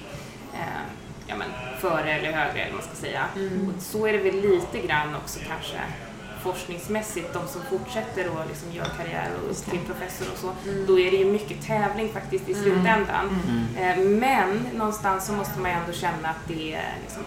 eh, 0.54 0.60
ja, 1.28 1.36
men, 1.36 1.48
före 1.82 2.12
eller 2.14 2.32
högre 2.32 2.60
eller 2.62 2.72
vad 2.76 2.84
man 2.86 2.96
ska 2.96 3.06
säga. 3.08 3.22
Mm. 3.36 3.74
Och 3.76 3.82
så 3.82 4.08
är 4.08 4.14
det 4.14 4.20
väl 4.20 4.36
lite 4.42 4.88
grann 4.88 5.16
också 5.16 5.40
kanske 5.48 5.78
forskningsmässigt, 6.44 7.34
de 7.34 7.48
som 7.48 7.62
fortsätter 7.70 8.30
och 8.30 8.40
liksom 8.50 8.72
gör 8.72 8.86
karriär 8.98 9.30
och 9.44 9.52
upp 9.52 9.66
till 9.66 9.80
professor 9.80 10.28
och 10.34 10.38
så, 10.40 10.70
Mm. 10.72 10.86
då 10.88 11.00
är 11.00 11.12
det 11.12 11.18
ju 11.18 11.26
mycket 11.32 11.66
tävling 11.68 12.10
faktiskt 12.14 12.50
i 12.50 12.54
slutändan. 12.54 13.40
Eh, 13.80 13.98
Men 13.98 14.68
någonstans 14.76 15.26
så 15.28 15.34
måste 15.34 15.60
man 15.60 15.72
ju 15.72 15.78
ändå 15.78 15.92
känna 15.94 16.30
att 16.30 16.48
det, 16.48 16.80
liksom, 17.04 17.24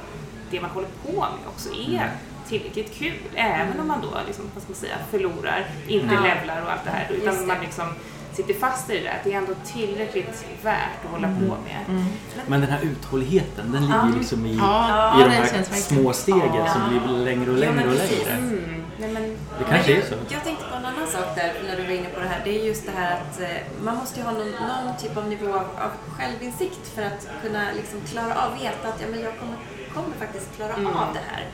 det 0.51 0.61
man 0.61 0.71
håller 0.71 0.89
på 1.07 1.13
med 1.21 1.47
också 1.49 1.69
är 1.75 2.11
tillräckligt 2.49 2.95
kul, 2.95 3.15
även 3.35 3.81
om 3.81 3.89
man 3.89 4.01
då 4.01 4.09
liksom, 4.27 4.45
vad 4.55 4.63
ska 4.63 4.73
man 4.73 4.77
säga, 4.81 4.97
förlorar, 5.11 5.67
inte 5.89 6.15
Ja. 6.15 6.21
levlar 6.21 6.63
och 6.63 6.73
allt 6.73 6.85
det 6.85 6.91
här, 6.91 7.11
utan 7.11 7.35
det. 7.37 7.47
man 7.47 7.57
liksom 7.61 7.85
sitter 8.33 8.55
fast 8.55 8.91
i 8.91 8.95
det 8.99 9.05
där, 9.05 9.11
att 9.11 9.25
det 9.25 9.33
är 9.33 9.39
ändå 9.39 9.53
tillräckligt 9.65 10.45
värt 10.63 11.05
att 11.05 11.11
hålla 11.11 11.29
på 11.29 11.57
med. 11.65 12.07
Men 12.47 12.61
den 12.61 12.71
här 12.71 12.81
uthålligheten, 12.83 13.73
den 13.73 13.83
ligger 13.83 13.99
Ja. 13.99 14.11
liksom 14.19 14.47
i, 14.47 14.55
Ja, 14.57 15.21
i 15.21 15.25
de 15.25 15.31
här 15.31 15.63
små 15.75 16.13
stegen 16.13 16.55
Ja. 16.55 16.73
som 16.73 16.83
blir 16.89 17.19
längre 17.25 17.51
och 17.51 17.59
längre 17.59 17.89
och 17.89 17.95
längre. 17.95 18.31
Mm. 18.33 18.84
Nej, 18.99 19.13
men, 19.13 19.23
Det 19.59 19.65
kanske 19.69 19.97
är 19.97 20.03
så. 20.03 20.15
Jag 20.29 20.45
tänkte 20.45 20.65
på 20.71 20.77
en 20.77 20.85
annan 20.85 21.07
sak 21.07 21.35
där 21.35 21.53
när 21.67 21.77
du 21.77 21.83
var 21.83 21.91
inne 21.91 22.09
på 22.09 22.21
det 22.21 22.27
här. 22.29 22.41
Det 22.45 22.61
är 22.61 22.65
just 22.65 22.87
det 22.87 22.93
här 22.93 23.13
att 23.21 23.41
eh, 23.41 23.49
man 23.83 23.97
måste 23.97 24.21
ju 24.21 24.27
ha 24.27 24.33
någon, 24.33 24.51
någon 24.51 24.97
typ 25.03 25.17
av 25.17 25.29
nivå 25.29 25.49
av, 25.55 25.61
av 25.87 25.91
självinsikt 26.17 26.87
för 26.95 27.03
att 27.03 27.29
kunna 27.43 27.73
liksom 27.77 28.01
klara 28.01 28.35
av, 28.47 28.59
veta 28.59 28.89
att 28.89 29.01
ja, 29.01 29.07
men 29.11 29.21
jag 29.21 29.39
kommer, 29.39 29.57
kommer 29.95 30.17
faktiskt 30.19 30.57
klara 30.57 30.75
Mm. 30.75 30.87
av 30.97 31.15
det 31.15 31.21
här. 31.31 31.45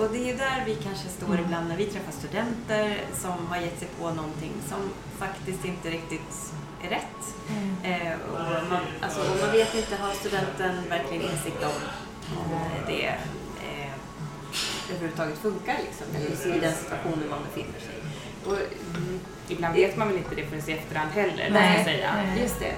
Och 0.00 0.08
det 0.12 0.30
är 0.30 0.36
där 0.36 0.62
vi 0.66 0.74
kanske 0.74 1.08
står 1.08 1.40
ibland 1.40 1.68
när 1.68 1.76
vi 1.76 1.84
träffar 1.86 2.12
studenter 2.12 2.96
som 3.14 3.46
har 3.50 3.56
gett 3.56 3.78
sig 3.78 3.88
på 4.00 4.10
någonting 4.10 4.52
som 4.68 4.78
faktiskt 5.18 5.64
inte 5.64 5.90
riktigt 5.90 6.52
är 6.84 6.88
rätt. 6.88 7.22
Eh, 7.84 8.12
och 8.32 8.68
man, 8.70 8.80
alltså, 9.00 9.20
och 9.20 9.36
man 9.40 9.52
vet 9.52 9.74
inte, 9.74 9.96
har 9.96 10.10
studenten 10.14 10.74
verkligen 10.88 11.22
insikt 11.22 11.62
om 11.64 11.82
eh, 12.52 12.86
det 12.86 13.14
överhuvudtaget 14.90 15.38
funkar 15.38 15.76
liksom, 15.86 16.06
i 16.56 16.60
den 16.60 16.74
situationen 16.74 17.28
man 17.30 17.38
befinner 17.48 17.80
sig. 17.80 17.96
Och, 18.46 18.58
ibland 19.48 19.74
vet 19.74 19.96
man 19.96 20.08
väl 20.08 20.16
inte 20.16 20.34
det 20.34 20.46
förrän 20.46 20.68
i 20.68 20.72
efterhand 20.72 21.10
heller, 21.10 21.50
Nej. 21.50 21.84
säga. 21.84 22.14
Nej. 22.14 22.42
just 22.42 22.60
det. 22.60 22.74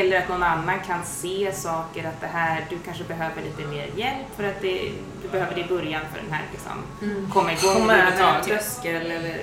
Eller 0.00 0.18
att 0.18 0.28
någon 0.28 0.42
annan 0.42 0.80
kan 0.86 1.04
se 1.04 1.52
saker, 1.52 2.04
att 2.04 2.20
det 2.20 2.26
här, 2.26 2.66
du 2.70 2.78
kanske 2.78 3.04
behöver 3.04 3.42
lite 3.42 3.68
mer 3.68 3.88
hjälp 3.96 4.26
för 4.36 4.44
att 4.44 4.60
det, 4.60 4.92
du 5.22 5.28
behöver 5.28 5.54
det 5.54 5.60
i 5.60 5.64
början 5.64 6.02
för 6.12 6.22
den 6.22 6.32
här 6.32 6.42
liksom, 6.52 6.72
komma 7.32 7.52
igång 7.52 7.74
Komma 7.74 7.92
över 7.92 8.36
en 8.38 8.44
tröskel 8.44 9.10
eller... 9.10 9.36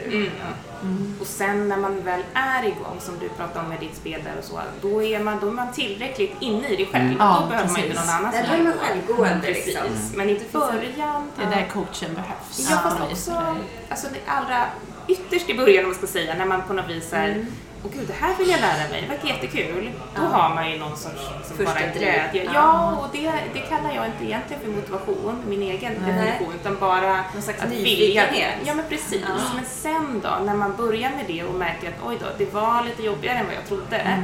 Mm. 0.83 1.15
Och 1.21 1.27
sen 1.27 1.69
när 1.69 1.77
man 1.77 2.01
väl 2.03 2.21
är 2.33 2.63
igång, 2.63 2.97
som 2.99 3.19
du 3.19 3.29
pratade 3.29 3.59
om 3.59 3.69
med 3.69 3.79
ditt 3.79 3.95
spel 3.95 4.21
där 4.23 4.33
och 4.39 4.43
så, 4.43 4.59
då 4.81 5.03
är 5.03 5.19
man, 5.19 5.39
då 5.39 5.47
är 5.47 5.51
man 5.51 5.73
tillräckligt 5.73 6.35
inne 6.39 6.67
i 6.67 6.75
det 6.75 6.85
själv. 6.85 7.05
Mm. 7.05 7.17
Ja, 7.19 7.39
då 7.41 7.49
behöver 7.49 7.69
man 7.69 7.77
inte 7.77 7.89
precis. 7.89 8.05
någon 8.05 8.15
annan 8.15 8.31
Där 8.31 8.43
som 8.43 8.55
blir 8.55 8.63
man 8.63 8.73
självgående 8.73 9.47
Precis. 9.47 9.65
liksom. 9.65 9.83
Men 10.15 10.29
i 10.29 10.39
början... 10.51 11.31
Det 11.37 11.43
är 11.43 11.49
där 11.49 11.67
coachen 11.73 12.13
behövs. 12.15 12.69
Ja, 12.71 12.77
fast 12.83 12.97
Ja, 12.99 13.05
också 13.11 13.55
alltså 13.89 14.07
det 14.13 14.31
allra 14.31 14.65
ytterst 15.07 15.49
i 15.49 15.53
början, 15.53 15.83
om 15.83 15.89
man 15.91 15.97
ska 15.97 16.07
säga, 16.07 16.35
när 16.35 16.45
man 16.45 16.61
på 16.67 16.73
något 16.73 16.89
vis 16.89 17.13
är 17.13 17.29
Mm. 17.29 17.45
Åh 17.85 17.91
gud, 17.93 18.07
det 18.07 18.13
här 18.13 18.35
vill 18.37 18.49
jag 18.49 18.59
lära 18.61 18.89
mig, 18.89 19.01
det 19.01 19.07
verkar 19.07 19.27
jättekul. 19.27 19.91
Då 20.15 20.21
Ja. 20.21 20.27
har 20.27 20.55
man 20.55 20.71
ju 20.71 20.77
någon 20.79 20.97
sorts 20.97 21.21
som 21.47 21.57
Första 21.57 21.63
bara 21.73 21.79
glädje. 21.93 22.43
Ja. 22.43 22.51
Ja, 22.53 22.95
och 22.97 23.07
det, 23.13 23.31
det 23.53 23.59
kallar 23.59 23.91
jag 23.95 24.05
inte 24.05 24.23
egentligen 24.25 24.61
för 24.63 24.69
motivation, 24.71 25.43
min 25.47 25.61
egen 25.61 25.93
Nej. 26.01 26.13
definition, 26.13 26.53
utan 26.61 26.79
bara 26.79 27.23
Någon 27.33 27.41
slags 27.41 27.61
att 27.63 27.71
vilja. 27.71 27.83
nyfikenhet. 28.23 28.53
Ja, 28.65 28.73
men 28.73 28.85
precis. 28.89 29.21
Ja. 29.27 29.35
Men 29.55 29.65
sen 29.65 30.21
då, 30.23 30.45
när 30.45 30.55
man 30.55 30.75
börjar 30.75 31.09
med 31.09 31.25
det 31.27 31.43
och 31.43 31.55
märker 31.55 31.87
att 31.87 32.03
oj 32.07 32.17
då, 32.19 32.25
det 32.37 32.53
var 32.53 32.83
lite 32.83 33.03
jobbigare 33.03 33.37
än 33.37 33.45
vad 33.45 33.55
jag 33.55 33.65
trodde. 33.67 34.23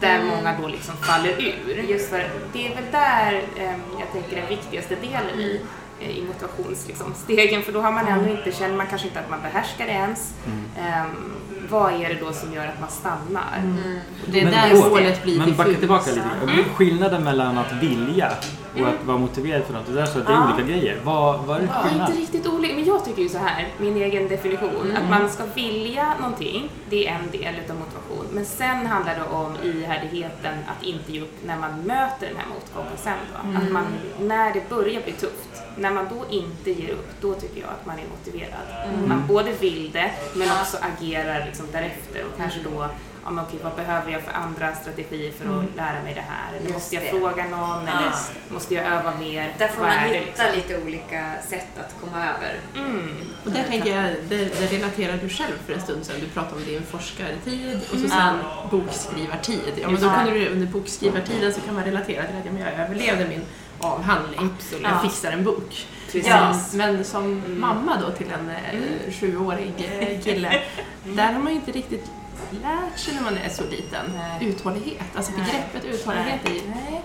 Där 0.00 0.14
Mm. 0.14 0.26
många 0.28 0.56
då 0.60 0.68
liksom 0.68 0.96
faller 0.96 1.30
ur. 1.42 1.82
Just 1.88 2.10
för 2.10 2.30
det 2.52 2.66
är 2.66 2.74
väl 2.74 2.84
där 2.92 3.42
eh, 3.56 3.70
jag 4.00 4.12
tänker 4.12 4.36
den 4.36 4.48
viktigaste 4.48 4.94
delen 4.94 5.38
i, 5.40 5.60
eh, 6.00 6.10
i 6.18 6.22
motivationsstegen. 6.22 7.44
Liksom, 7.44 7.62
för 7.62 7.72
då 7.72 7.80
har 7.80 7.92
man 7.92 8.06
ändå 8.06 8.30
inte, 8.30 8.52
känner 8.52 8.76
man 8.76 8.86
kanske 8.86 9.06
inte 9.08 9.20
att 9.20 9.30
man 9.30 9.42
behärskar 9.42 9.86
det 9.86 9.92
ens. 9.92 10.34
Ehm, 10.78 11.34
vad 11.70 11.92
är 11.92 12.08
det 12.08 12.14
då 12.20 12.32
som 12.32 12.52
gör 12.52 12.66
att 12.66 12.80
man 12.80 12.90
stannar? 12.90 13.58
Mm. 13.58 13.98
Det 14.26 14.40
är 14.40 14.44
Men 14.44 14.52
där 14.52 14.90
målet 14.90 15.22
blir 15.22 15.38
Men 15.38 15.56
backa 15.56 15.74
tillbaka 15.74 16.10
lite. 16.10 16.26
Och 16.42 16.76
Skillnaden 16.76 17.24
mellan 17.24 17.58
att 17.58 17.72
vilja 17.82 18.32
och 18.80 18.88
att 18.88 19.04
vara 19.04 19.18
motiverad 19.18 19.64
för 19.64 19.72
något. 19.72 19.86
Det 19.86 19.92
där 19.92 20.06
så 20.06 20.18
att 20.18 20.26
det 20.26 20.32
är 20.32 20.44
olika 20.54 20.68
grejer. 20.68 20.98
Vad, 21.04 21.40
vad 21.44 21.56
är 21.56 21.60
det 21.60 21.68
Ja, 21.96 22.06
inte 22.06 22.20
riktigt 22.20 22.46
olika, 22.46 22.74
men 22.74 22.84
jag 22.84 23.04
tycker 23.04 23.22
ju 23.22 23.28
så 23.28 23.38
här, 23.38 23.68
min 23.78 23.96
egen 23.96 24.28
definition, 24.28 24.70
Mm. 24.84 24.96
att 24.96 25.10
man 25.20 25.30
ska 25.30 25.44
vilja 25.54 26.14
någonting, 26.20 26.70
det 26.90 27.08
är 27.08 27.14
en 27.14 27.30
del 27.30 27.54
utav 27.64 27.76
motivation. 27.76 28.26
Men 28.32 28.44
sen 28.44 28.86
handlar 28.86 29.14
det 29.14 29.22
om 29.36 29.52
ihärdigheten 29.62 30.54
att 30.66 30.84
inte 30.84 31.12
ge 31.12 31.20
upp 31.20 31.34
när 31.46 31.56
man 31.58 31.70
möter 31.82 32.26
den 32.26 32.36
här 32.36 32.46
motgången 32.54 32.96
sen 32.96 33.12
då. 33.34 33.48
Mm. 33.48 33.62
Att 33.62 33.72
man, 33.72 33.84
när 34.20 34.52
det 34.54 34.68
börjar 34.68 35.02
bli 35.02 35.12
tufft, 35.12 35.62
när 35.78 35.90
man 35.90 36.08
då 36.10 36.24
inte 36.30 36.70
ger 36.70 36.90
upp, 36.90 37.08
då 37.20 37.34
tycker 37.34 37.60
jag 37.60 37.70
att 37.70 37.86
man 37.86 37.98
är 37.98 38.04
motiverad. 38.18 38.88
Mm. 38.94 39.08
Man 39.08 39.26
både 39.26 39.52
vill 39.52 39.90
det, 39.92 40.10
men 40.34 40.48
också 40.60 40.76
agerar 40.80 41.44
liksom 41.46 41.66
därefter 41.72 42.24
och 42.24 42.36
kanske 42.38 42.60
då 42.60 42.88
ja, 43.24 43.30
men 43.30 43.44
okej, 43.44 43.60
vad 43.62 43.74
behöver 43.74 44.12
jag 44.12 44.22
för 44.22 44.32
andra 44.32 44.74
strategier 44.74 45.32
för 45.32 45.44
att 45.58 45.76
lära 45.76 46.02
mig 46.02 46.14
det 46.14 46.24
här? 46.28 46.56
Eller 46.60 46.72
måste 46.72 46.94
jag 46.94 47.04
det. 47.04 47.10
fråga 47.10 47.44
någon? 47.44 47.86
Ja. 47.86 47.92
Eller 47.98 48.12
måste 48.48 48.74
jag 48.74 48.84
öva 48.86 49.12
mer? 49.18 49.54
Där 49.58 49.68
får 49.68 49.80
Vad 49.82 49.90
man 49.90 49.98
hitta 49.98 50.24
liksom? 50.26 50.46
lite 50.54 50.82
olika 50.82 51.34
sätt 51.48 51.66
att 51.80 51.94
komma 52.00 52.16
över. 52.28 52.60
Mm. 52.76 53.16
Och 53.44 53.50
där 53.50 53.62
tänker 53.62 53.96
jag, 53.96 54.14
det, 54.28 54.36
det 54.36 54.76
relaterar 54.76 55.16
du 55.16 55.28
själv 55.28 55.52
för 55.66 55.72
en 55.72 55.80
stund 55.80 56.04
sedan. 56.06 56.16
Du 56.20 56.26
pratade 56.26 56.56
om 56.56 56.64
din 56.64 56.82
forskartid 56.82 57.80
och 57.82 57.98
så 57.98 58.04
Mm. 58.04 58.10
sen 58.10 58.34
bokskrivartid. 58.70 59.72
Ja, 59.82 59.90
men 59.90 60.02
då 60.02 60.08
kan 60.08 60.26
du 60.26 60.48
under 60.48 60.66
bokskrivartiden 60.66 61.52
så 61.52 61.60
kan 61.60 61.74
man 61.74 61.84
relatera 61.84 62.26
till 62.26 62.36
att 62.36 62.44
ja, 62.46 62.52
men 62.52 62.62
jag 62.62 62.72
överlevde 62.72 63.28
min 63.28 63.42
avhandling. 63.78 64.50
Absolut. 64.58 64.82
Jag 64.84 65.02
fixar 65.02 65.32
en 65.32 65.44
bok. 65.44 65.86
Ja, 66.12 66.54
men 66.74 67.04
som 67.04 67.22
Mm. 67.24 67.60
mamma 67.60 67.96
då 68.00 68.10
till 68.10 68.26
en 68.26 68.50
eh, 68.50 69.12
sjuårig 69.20 69.72
eh, 70.00 70.20
kille, 70.22 70.62
där 71.04 71.32
har 71.32 71.40
man 71.40 71.48
ju 71.52 71.54
inte 71.58 71.72
riktigt 71.72 72.10
lärt 72.50 72.98
sig 72.98 73.14
när 73.14 73.22
man 73.22 73.36
är 73.36 73.48
så 73.48 73.62
liten. 73.70 74.06
Nej. 74.14 74.48
Uthållighet, 74.48 75.04
alltså 75.16 75.32
Nej. 75.36 75.46
begreppet 75.46 75.94
uthållighet 75.94 76.40
är, 76.44 76.50
Nej. 76.50 77.02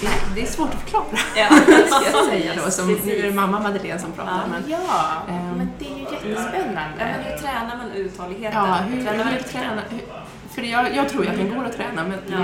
det, 0.00 0.08
det 0.34 0.42
är 0.42 0.46
svårt 0.46 0.74
att 0.74 0.80
förklara. 0.80 1.04
Ja, 1.36 1.48
Ska 1.86 2.10
jag 2.18 2.24
säga 2.26 2.52
då, 2.64 2.70
som, 2.70 2.92
nu 3.04 3.18
är 3.18 3.22
det 3.22 3.32
mamma 3.34 3.60
Madeleine 3.60 3.98
som 4.00 4.12
pratar. 4.12 4.32
Ja. 4.32 4.50
Men, 4.50 4.70
Ja, 4.70 5.22
Ehm. 5.28 5.50
men 5.58 5.68
det 5.78 5.84
är 5.84 5.88
ju 5.98 6.04
Ja, 6.04 6.10
jättespännande. 6.28 6.94
men 6.98 7.24
hur 7.24 7.36
tränar 7.38 7.76
man 7.76 7.90
uthålligheten? 7.92 8.58
Ja, 8.64 8.74
hur, 8.74 9.04
tränar 9.04 9.24
man 9.24 9.32
hur 9.34 9.42
träna, 9.42 9.82
hur, 9.90 10.00
för 10.54 10.62
jag, 10.62 10.96
jag 10.96 11.08
tror 11.08 11.24
ju 11.24 11.30
att 11.30 11.36
den 11.36 11.54
går 11.54 11.64
att 11.64 11.76
träna 11.76 12.04
men 12.04 12.18
Ja. 12.26 12.38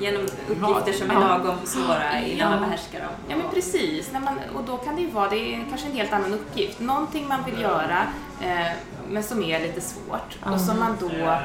Genom 0.00 0.22
uppgifter 0.22 0.92
som 0.92 1.10
är 1.10 1.14
lagom 1.14 1.56
svåra 1.64 2.20
innan 2.20 2.50
man 2.50 2.60
behärskar 2.60 3.00
dem. 3.00 3.08
Ja 3.28 3.36
men 3.36 3.50
precis, 3.54 4.12
När 4.12 4.20
man, 4.20 4.38
och 4.54 4.64
då 4.64 4.76
kan 4.76 4.96
det 4.96 5.02
ju 5.02 5.10
vara, 5.10 5.28
det 5.28 5.54
är 5.54 5.66
kanske 5.68 5.86
en 5.86 5.96
helt 5.96 6.12
annan 6.12 6.34
uppgift. 6.34 6.80
Någonting 6.80 7.28
man 7.28 7.44
vill 7.44 7.60
göra 7.60 8.06
eh, 8.40 8.72
men 9.08 9.22
som 9.22 9.42
är 9.42 9.60
lite 9.60 9.80
svårt 9.80 10.38
och 10.52 10.60
som 10.60 10.78
man 10.78 10.96
då 11.00 11.38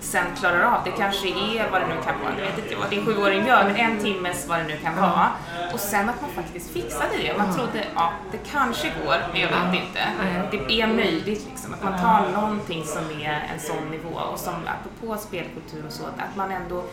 sen 0.00 0.24
klarar 0.38 0.62
av. 0.62 0.84
Det 0.84 0.90
kanske 0.90 1.28
är 1.28 1.70
vad 1.70 1.80
det 1.80 1.86
nu 1.86 1.94
kan 2.04 2.20
vara, 2.20 2.34
det 2.36 2.42
vet 2.42 2.58
inte 2.58 2.72
jag 2.72 2.78
vad 2.78 2.90
din 2.90 3.06
sjuåring 3.06 3.46
gör, 3.46 3.64
men 3.64 3.76
en 3.76 3.98
timmes 3.98 4.48
vad 4.48 4.58
det 4.58 4.64
nu 4.64 4.76
kan 4.76 4.96
vara. 4.96 5.28
Och 5.72 5.80
sen 5.80 6.08
att 6.08 6.20
man 6.20 6.30
faktiskt 6.30 6.70
fixade 6.70 7.16
det. 7.22 7.38
Man 7.38 7.54
trodde, 7.54 7.84
ja 7.94 8.12
det 8.32 8.38
kanske 8.50 8.92
går, 9.04 9.16
men 9.32 9.40
jag 9.40 9.48
vet 9.48 9.82
inte. 9.82 10.00
Det 10.50 10.80
är 10.80 10.86
möjligt 10.86 11.46
liksom, 11.50 11.74
att 11.74 11.82
man 11.82 12.00
tar 12.00 12.40
någonting 12.40 12.84
som 12.84 13.20
är 13.20 13.48
en 13.54 13.60
sån 13.60 13.90
nivå 13.90 14.20
och 14.32 14.38
som 14.38 14.54
apropå 14.54 15.16
spelkultur 15.20 15.86
och 15.86 15.92
så, 15.92 16.04
att 16.04 16.36
man 16.36 16.50
ändå 16.52 16.84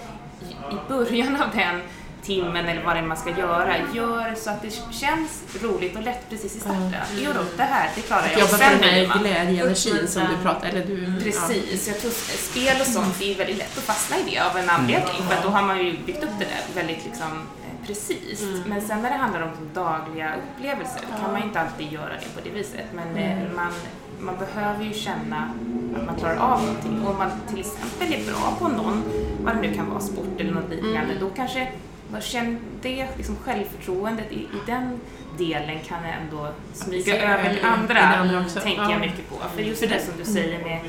i, 0.41 0.89
början 0.89 1.35
av 1.35 1.49
den 1.55 1.81
timmen 2.27 2.65
eller 2.65 2.83
vad 2.83 2.95
det 2.95 2.99
är 2.99 3.03
man 3.05 3.17
ska 3.17 3.29
göra, 3.29 3.75
gör 3.93 4.35
så 4.35 4.49
att 4.49 4.61
det 4.61 4.71
känns 4.91 5.43
roligt 5.61 5.95
och 5.95 6.03
lätt 6.03 6.29
precis 6.29 6.55
i 6.55 6.59
starten. 6.59 6.93
Jo 7.17 7.31
då, 7.35 7.41
det 7.57 7.63
här, 7.63 7.91
det 7.95 8.01
klarar 8.01 8.27
jag. 8.31 8.39
jobba 8.39 8.51
på 8.51 8.57
den 8.57 8.83
här 8.83 9.19
glädjeenergin 9.19 10.07
som 10.07 10.21
du 10.21 10.43
pratar 10.43 10.67
eller 10.67 10.85
du... 10.85 11.23
Precis, 11.23 11.87
jag 11.87 11.99
tror 11.99 12.11
spel 12.37 12.81
och 12.81 12.87
sånt 12.87 13.19
det 13.19 13.33
är 13.33 13.37
väldigt 13.37 13.57
lätt 13.57 13.77
att 13.77 13.83
fastna 13.83 14.17
i 14.17 14.23
det 14.31 14.39
av 14.39 14.57
en 14.57 14.69
anledning 14.69 15.23
för 15.27 15.35
att 15.35 15.43
då 15.43 15.49
har 15.49 15.61
man 15.61 15.85
ju 15.85 15.97
byggt 16.05 16.23
upp 16.23 16.39
det 16.39 16.45
där 16.45 16.81
väldigt 16.81 17.05
liksom 17.05 17.31
eh, 17.31 17.87
precis. 17.87 18.45
Men 18.65 18.81
sen 18.81 19.01
när 19.01 19.09
det 19.09 19.15
handlar 19.15 19.41
om 19.41 19.51
dagliga 19.73 20.33
upplevelser 20.35 21.01
då 21.11 21.23
kan 21.23 21.31
man 21.31 21.41
ju 21.41 21.47
inte 21.47 21.59
alltid 21.59 21.91
göra 21.91 22.13
det 22.13 22.41
på 22.41 22.49
det 22.49 22.49
viset. 22.49 22.85
Men 22.93 23.17
eh, 23.17 23.53
man, 23.55 23.71
man 24.19 24.35
behöver 24.37 24.83
ju 24.85 24.93
känna 24.93 25.49
att 25.95 26.05
man 26.05 26.15
klarar 26.15 26.35
av 26.37 26.61
någonting. 26.61 27.01
Och 27.05 27.11
om 27.11 27.17
man 27.17 27.29
till 27.49 27.59
exempel 27.59 28.13
är 28.13 28.25
bra 28.31 28.55
på 28.59 28.67
någon, 28.67 29.03
vad 29.43 29.55
det 29.55 29.61
nu 29.61 29.73
kan 29.73 29.89
vara, 29.89 29.99
sport 29.99 30.39
eller 30.39 30.51
något 30.53 30.69
liknande, 30.69 31.13
då 31.19 31.29
kanske 31.29 31.71
vad 32.11 32.23
känn- 32.23 32.59
det 32.81 33.07
liksom 33.17 33.35
självförtroendet 33.43 34.31
i, 34.31 34.35
i 34.39 34.47
den 34.65 34.99
delen 35.37 35.79
kan 35.87 35.99
ändå 36.05 36.49
smyga 36.73 37.33
över 37.33 37.53
till 37.53 37.65
andra, 37.65 37.99
andra 38.01 38.43
tänker 38.49 38.81
Ja. 38.81 38.91
jag 38.91 38.99
mycket 38.99 39.29
på. 39.29 39.35
För 39.55 39.61
just 39.61 39.81
det 39.81 40.01
som 40.05 40.13
du 40.17 40.25
säger 40.25 40.63
med 40.63 40.79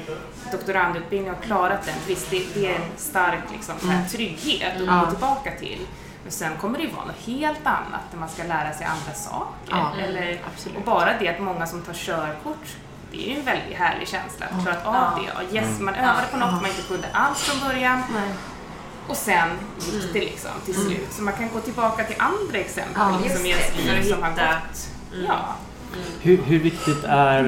doktorandutbildning 0.53 1.33
och 1.33 1.43
klarat 1.43 1.83
den, 1.87 1.95
visst 2.07 2.31
det, 2.31 2.43
det 2.55 2.67
är 2.67 2.75
en 2.75 2.81
stark 2.97 3.41
liksom, 3.53 3.75
här, 3.91 4.05
trygghet 4.09 4.73
att 4.89 5.05
gå 5.05 5.11
tillbaka 5.11 5.51
till. 5.59 5.79
Men 6.23 6.33
sen 6.33 6.53
kommer 6.61 6.79
det 6.79 6.85
ju 6.85 6.91
vara 6.91 7.05
något 7.05 7.27
helt 7.27 7.67
annat 7.67 8.01
när 8.13 8.21
man 8.21 8.29
ska 8.29 8.43
lära 8.43 8.73
sig 8.73 8.87
andra 8.87 9.13
saker. 9.15 9.49
Ja, 9.71 9.93
Eller, 10.05 10.41
och 10.77 10.83
bara 10.85 11.11
det 11.21 11.29
att 11.29 11.41
många 11.41 11.67
som 11.67 11.83
tar 11.83 11.93
körkort, 11.93 12.77
det 13.11 13.17
är 13.27 13.33
ju 13.35 13.39
en 13.39 13.45
väldigt 13.45 13.77
härlig 13.79 14.09
känsla 14.09 14.47
att 14.47 14.63
klara 14.63 14.77
av 14.85 14.95
Ja. 14.95 15.21
det. 15.23 15.33
Och 15.49 15.55
yes, 15.55 15.81
man 15.81 15.95
övade 15.95 16.27
på 16.33 16.37
något 16.37 16.53
man 16.63 16.67
inte 16.71 16.83
kunde 16.89 17.09
alls 17.13 17.39
från 17.43 17.69
början 17.69 18.03
och 19.09 19.17
sen 19.17 19.49
gick 19.93 20.13
det 20.13 20.21
liksom 20.21 20.51
till 20.65 20.75
slut. 20.75 21.09
Så 21.13 21.23
man 21.23 21.35
kan 21.35 21.49
gå 21.55 21.61
tillbaka 21.61 22.05
till 22.05 22.17
andra 22.19 22.59
exempel 22.59 22.95
Ja, 22.97 23.19
liksom, 23.23 24.13
som 24.13 24.23
har 24.23 24.31
gått. 24.31 24.89
Ja. 25.29 25.55
Hur, 26.21 26.37
hur 26.43 26.59
viktigt 26.59 27.05
är 27.05 27.45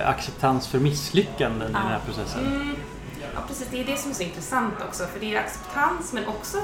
eh, 0.00 0.08
acceptans 0.08 0.68
för 0.68 0.78
misslyckanden 0.78 1.70
i 1.70 1.72
den 1.72 1.82
här 1.82 2.00
processen? 2.06 2.46
Mm. 2.46 2.76
Ja, 3.34 3.40
precis. 3.48 3.68
Det 3.70 3.80
är 3.80 3.84
det 3.84 3.96
som 3.96 4.10
är 4.10 4.14
så 4.14 4.22
intressant 4.22 4.74
också. 4.88 5.06
För 5.06 5.20
det 5.20 5.34
är 5.34 5.40
acceptans 5.40 6.12
men 6.12 6.26
också 6.26 6.58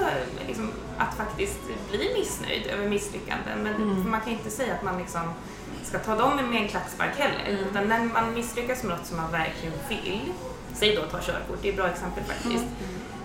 liksom, 0.46 0.70
att 0.98 1.14
faktiskt 1.16 1.58
bli 1.90 2.14
missnöjd 2.18 2.66
över 2.66 2.88
misslyckanden. 2.88 3.58
Men 3.62 3.74
för 4.02 4.10
man 4.10 4.20
kan 4.20 4.32
inte 4.32 4.50
säga 4.50 4.74
att 4.74 4.82
man 4.82 4.98
liksom 4.98 5.20
ska 5.86 5.98
ta 5.98 6.14
dem 6.16 6.36
med 6.50 6.62
en 6.62 6.68
klackspark 6.68 7.16
heller. 7.18 7.60
Utan 7.70 7.88
när 7.88 8.00
man 8.00 8.34
misslyckas 8.34 8.82
med 8.82 8.96
något 8.98 9.06
som 9.06 9.16
man 9.16 9.32
verkligen 9.32 9.74
vill, 9.88 10.32
säg 10.74 10.96
då 10.96 11.02
ta 11.02 11.18
körkort, 11.20 11.58
det 11.62 11.68
är 11.68 11.72
ett 11.72 11.76
bra 11.78 11.88
exempel 11.88 12.24
faktiskt. 12.24 12.64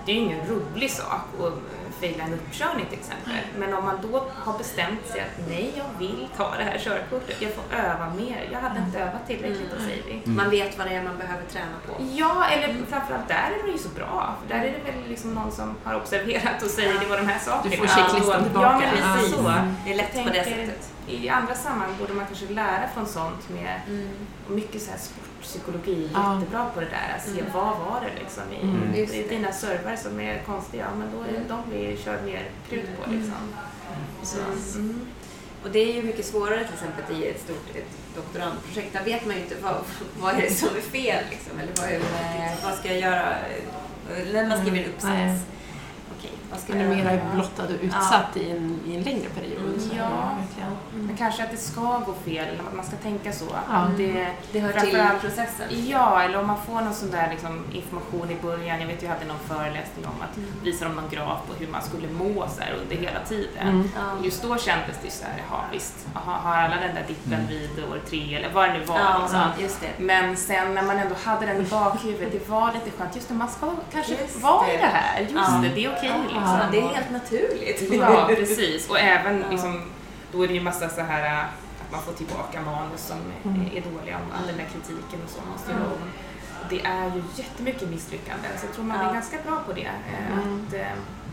Det 0.06 0.12
är 0.12 0.16
ju 0.16 0.22
ingen 0.22 0.48
rolig 0.48 0.92
sak 0.92 1.22
att 1.40 1.54
fejla 2.00 2.24
en 2.24 2.34
uppkörning 2.34 2.86
till 2.90 3.00
exempel. 3.00 3.34
Men 3.58 3.74
om 3.74 3.86
man 3.86 3.98
då 4.02 4.28
har 4.36 4.58
bestämt 4.58 5.08
sig 5.08 5.20
att 5.22 5.48
nej, 5.50 5.74
jag 5.78 6.00
vill 6.00 6.28
ta 6.38 6.56
det 6.58 6.64
här 6.64 6.78
körkortet, 6.80 7.42
jag 7.42 7.52
får 7.54 7.64
öva 7.78 8.14
mer. 8.14 8.50
Jag 8.52 8.60
hade 8.60 8.80
inte 8.80 9.00
övat 9.00 9.28
tillräckligt, 9.28 9.72
då 9.78 9.84
säger 9.84 10.04
vi. 10.08 10.32
Man 10.32 10.50
vet 10.50 10.78
vad 10.78 10.88
det 10.88 10.94
är 10.96 11.04
man 11.04 11.18
behöver 11.18 11.44
träna 11.46 11.76
på. 11.88 12.04
Ja, 12.14 12.46
eller 12.46 12.68
framförallt 12.90 13.28
där 13.28 13.50
är 13.60 13.66
det 13.66 13.72
ju 13.72 13.78
så 13.78 13.90
bra. 13.90 14.36
För 14.42 14.54
där 14.56 14.62
är 14.64 14.72
det 14.86 14.92
väl 14.92 15.10
liksom 15.10 15.34
någon 15.34 15.52
som 15.52 15.76
har 15.84 15.96
observerat 15.96 16.64
och 16.64 16.70
säger 16.70 17.00
det 17.00 17.06
var 17.06 17.18
de 17.18 17.28
här 17.28 17.40
sakerna. 17.40 17.72
Du 17.72 17.78
får 17.78 17.88
checklistan 17.88 18.44
tillbaka. 18.44 18.68
Ja, 18.72 18.92
men 19.04 19.16
precis 19.18 19.36
Ja. 19.38 19.44
så. 19.44 19.52
Det 19.86 19.92
är 19.92 19.98
lätt 19.98 20.16
Jag 20.16 20.24
på 20.26 20.30
det 20.34 20.44
sättet. 20.44 20.90
I 21.12 21.30
andra 21.30 21.56
sammanhang 21.56 21.96
borde 22.00 22.14
man 22.14 22.26
kanske 22.26 22.48
lära 22.54 22.90
från 22.94 23.06
sånt 23.08 23.50
med 23.50 23.82
Mm. 23.88 24.08
mycket 24.48 24.82
så 24.82 24.92
här 24.92 24.98
sportpsykologi, 25.00 26.10
Ja. 26.14 26.36
jättebra 26.40 26.66
på 26.74 26.80
det 26.80 26.86
där. 26.86 27.16
Att 27.18 27.24
se 27.36 27.44
vad 27.54 27.78
var 27.80 28.02
det 28.06 28.20
liksom 28.24 28.44
i, 28.54 28.62
Mm. 28.62 28.94
I 28.96 29.06
det. 29.06 29.30
dina 29.30 29.52
servrar 29.52 29.96
som 29.96 30.20
är 30.20 30.42
konstiga, 30.46 30.88
men 30.98 31.08
då 31.12 31.22
är 31.24 31.44
de 31.50 31.62
vi 31.72 31.98
kör 32.04 32.22
mer 32.22 32.44
krut 32.70 32.90
på 33.04 33.12
liksom. 33.12 33.36
Så, 34.24 34.40
mm. 34.80 35.02
Och 35.64 35.70
det 35.72 35.80
är 35.80 35.94
ju 35.96 36.04
mycket 36.04 36.26
svårare 36.26 36.64
till 36.66 36.74
exempel 36.74 37.16
i 37.22 37.28
ett 37.28 37.42
stort 37.42 37.76
ett 37.76 37.98
doktorandprojekt. 38.16 38.94
Där 38.94 39.04
vet 39.04 39.26
man 39.26 39.36
ju 39.36 39.42
inte 39.42 39.56
vad, 39.62 39.76
vad 40.20 40.34
är 40.36 40.42
det 40.42 40.54
som 40.54 40.70
är 40.76 40.82
fel 40.82 41.24
liksom, 41.30 41.60
eller 41.60 41.72
vad, 41.78 41.90
är, 41.90 42.56
vad 42.64 42.78
ska 42.80 42.88
jag 42.88 43.00
göra 43.00 43.36
när 44.34 44.48
man 44.48 44.58
skriver 44.62 44.78
en 44.80 44.86
uppsats. 44.86 45.46
Okej, 46.18 46.32
vad 46.52 46.60
ska 46.60 46.74
Man 46.74 46.82
är 46.82 46.88
mera 46.96 47.14
göra? 47.14 47.26
blottad 47.34 47.64
och 47.64 47.70
utsatt 47.82 48.38
i, 48.38 48.52
en, 48.52 48.80
i 48.88 48.96
en 48.96 49.04
längre 49.04 49.30
period. 49.30 49.82
så 49.82 49.90
Ja. 49.98 50.04
är 50.04 50.10
det 50.10 50.42
verkligen. 50.42 51.08
Men 51.08 51.18
kanske 51.18 51.44
att 51.44 51.52
det 51.52 51.58
ska 51.58 51.82
gå 52.06 52.14
fel, 52.26 52.48
eller 52.48 52.60
att 52.70 52.76
man 52.76 52.86
ska 52.86 52.96
tänka 52.96 53.32
så. 53.34 53.46
Ja. 53.70 53.76
Att 53.78 53.98
det, 53.98 54.28
Det 54.52 54.60
hör 54.60 54.74
till 54.80 55.00
processen. 55.22 55.66
Ja, 55.88 56.22
eller 56.24 56.40
om 56.40 56.48
man 56.48 56.58
får 56.68 56.82
någon 56.82 56.94
sån 56.94 57.12
där 57.12 57.30
liksom, 57.30 57.64
information 57.72 58.32
i 58.32 58.36
början. 58.42 58.80
Jag 58.82 58.88
vet, 58.88 59.02
jag 59.04 59.10
hade 59.10 59.26
någon 59.26 59.40
föreläsning 59.48 60.06
om 60.06 60.22
att 60.22 60.38
visa 60.64 60.86
dem 60.86 60.96
någon 60.96 61.10
graf 61.10 61.40
på 61.48 61.54
hur 61.60 61.68
man 61.68 61.82
skulle 61.82 62.08
må 62.08 62.48
så 62.48 62.62
här, 62.62 62.74
under 62.84 62.96
hela 62.96 63.20
tiden. 63.20 63.68
Mm. 63.68 63.90
Ja. 63.96 64.26
Just 64.26 64.42
då 64.44 64.58
kändes 64.58 64.98
det 65.04 65.12
så 65.12 65.24
här, 65.26 65.34
jaha 65.50 65.60
visst, 65.72 65.96
aha, 66.16 66.32
har 66.32 66.56
alla 66.56 66.76
den 66.76 66.96
där 66.96 67.04
dippen 67.08 67.48
vid 67.50 67.84
år 67.92 68.00
tre 68.10 68.36
eller 68.36 68.50
vad 68.54 68.70
det 68.70 68.74
nu 68.74 68.86
var. 68.86 69.00
Ja, 69.00 69.20
liksom. 69.22 69.42
just 69.60 69.82
det. 69.82 70.04
Men 70.04 70.38
sen 70.38 70.74
när 70.76 70.82
man 70.84 70.98
ändå 70.98 71.16
hade 71.24 71.46
den 71.46 71.58
i 71.62 71.64
bakhuvudet, 71.70 72.32
det 72.32 72.50
var 72.50 72.72
lite 72.74 72.92
skönt. 72.98 73.16
Just 73.16 73.28
det, 73.28 73.34
man 73.34 73.50
ska 73.50 73.72
kanske 73.94 74.16
vara 74.42 74.66
det. 74.68 74.74
i 74.74 74.78
det 74.78 74.84
här. 74.94 75.20
Just 75.22 75.34
Ja. 75.36 75.60
det, 75.64 75.70
det 75.70 75.86
är 75.86 75.92
okej 75.98 76.12
liksom. 76.24 76.41
Ja, 76.46 76.60
det 76.72 76.78
är 76.80 76.88
helt 76.88 77.12
naturligt. 77.12 77.92
Ja, 78.00 78.26
precis. 78.36 78.90
Och 78.90 79.00
även 79.00 79.40
Ja. 79.42 79.46
liksom, 79.52 79.82
då 80.32 80.44
är 80.44 80.48
det 80.48 80.54
ju 80.54 80.62
massa 80.62 80.90
så 80.90 81.02
här 81.02 81.26
äh, 81.26 81.40
att 81.82 81.92
man 81.92 82.02
får 82.02 82.14
tillbaka 82.14 82.62
manus 82.62 83.02
som 83.08 83.18
Mm. 83.44 83.62
är 83.62 83.82
dåliga, 83.82 84.16
och 84.18 84.36
all 84.38 84.48
den 84.48 84.58
där 84.58 84.66
kritiken 84.74 85.20
och 85.26 85.30
så 85.30 85.40
måste 85.52 85.72
ju 85.72 85.78
om. 85.78 86.02
Det 86.70 86.82
är 86.86 87.06
ju 87.16 87.24
jättemycket 87.36 87.90
misslyckanden, 87.90 88.52
så 88.60 88.66
jag 88.66 88.74
tror 88.76 88.86
man 88.86 88.98
Ja. 89.04 89.10
är 89.10 89.14
ganska 89.14 89.38
bra 89.46 89.60
på 89.68 89.74
det. 89.74 89.82
eh, 90.12 90.32
Mm. 90.38 90.66
Att 90.68 90.74
eh, 90.74 90.82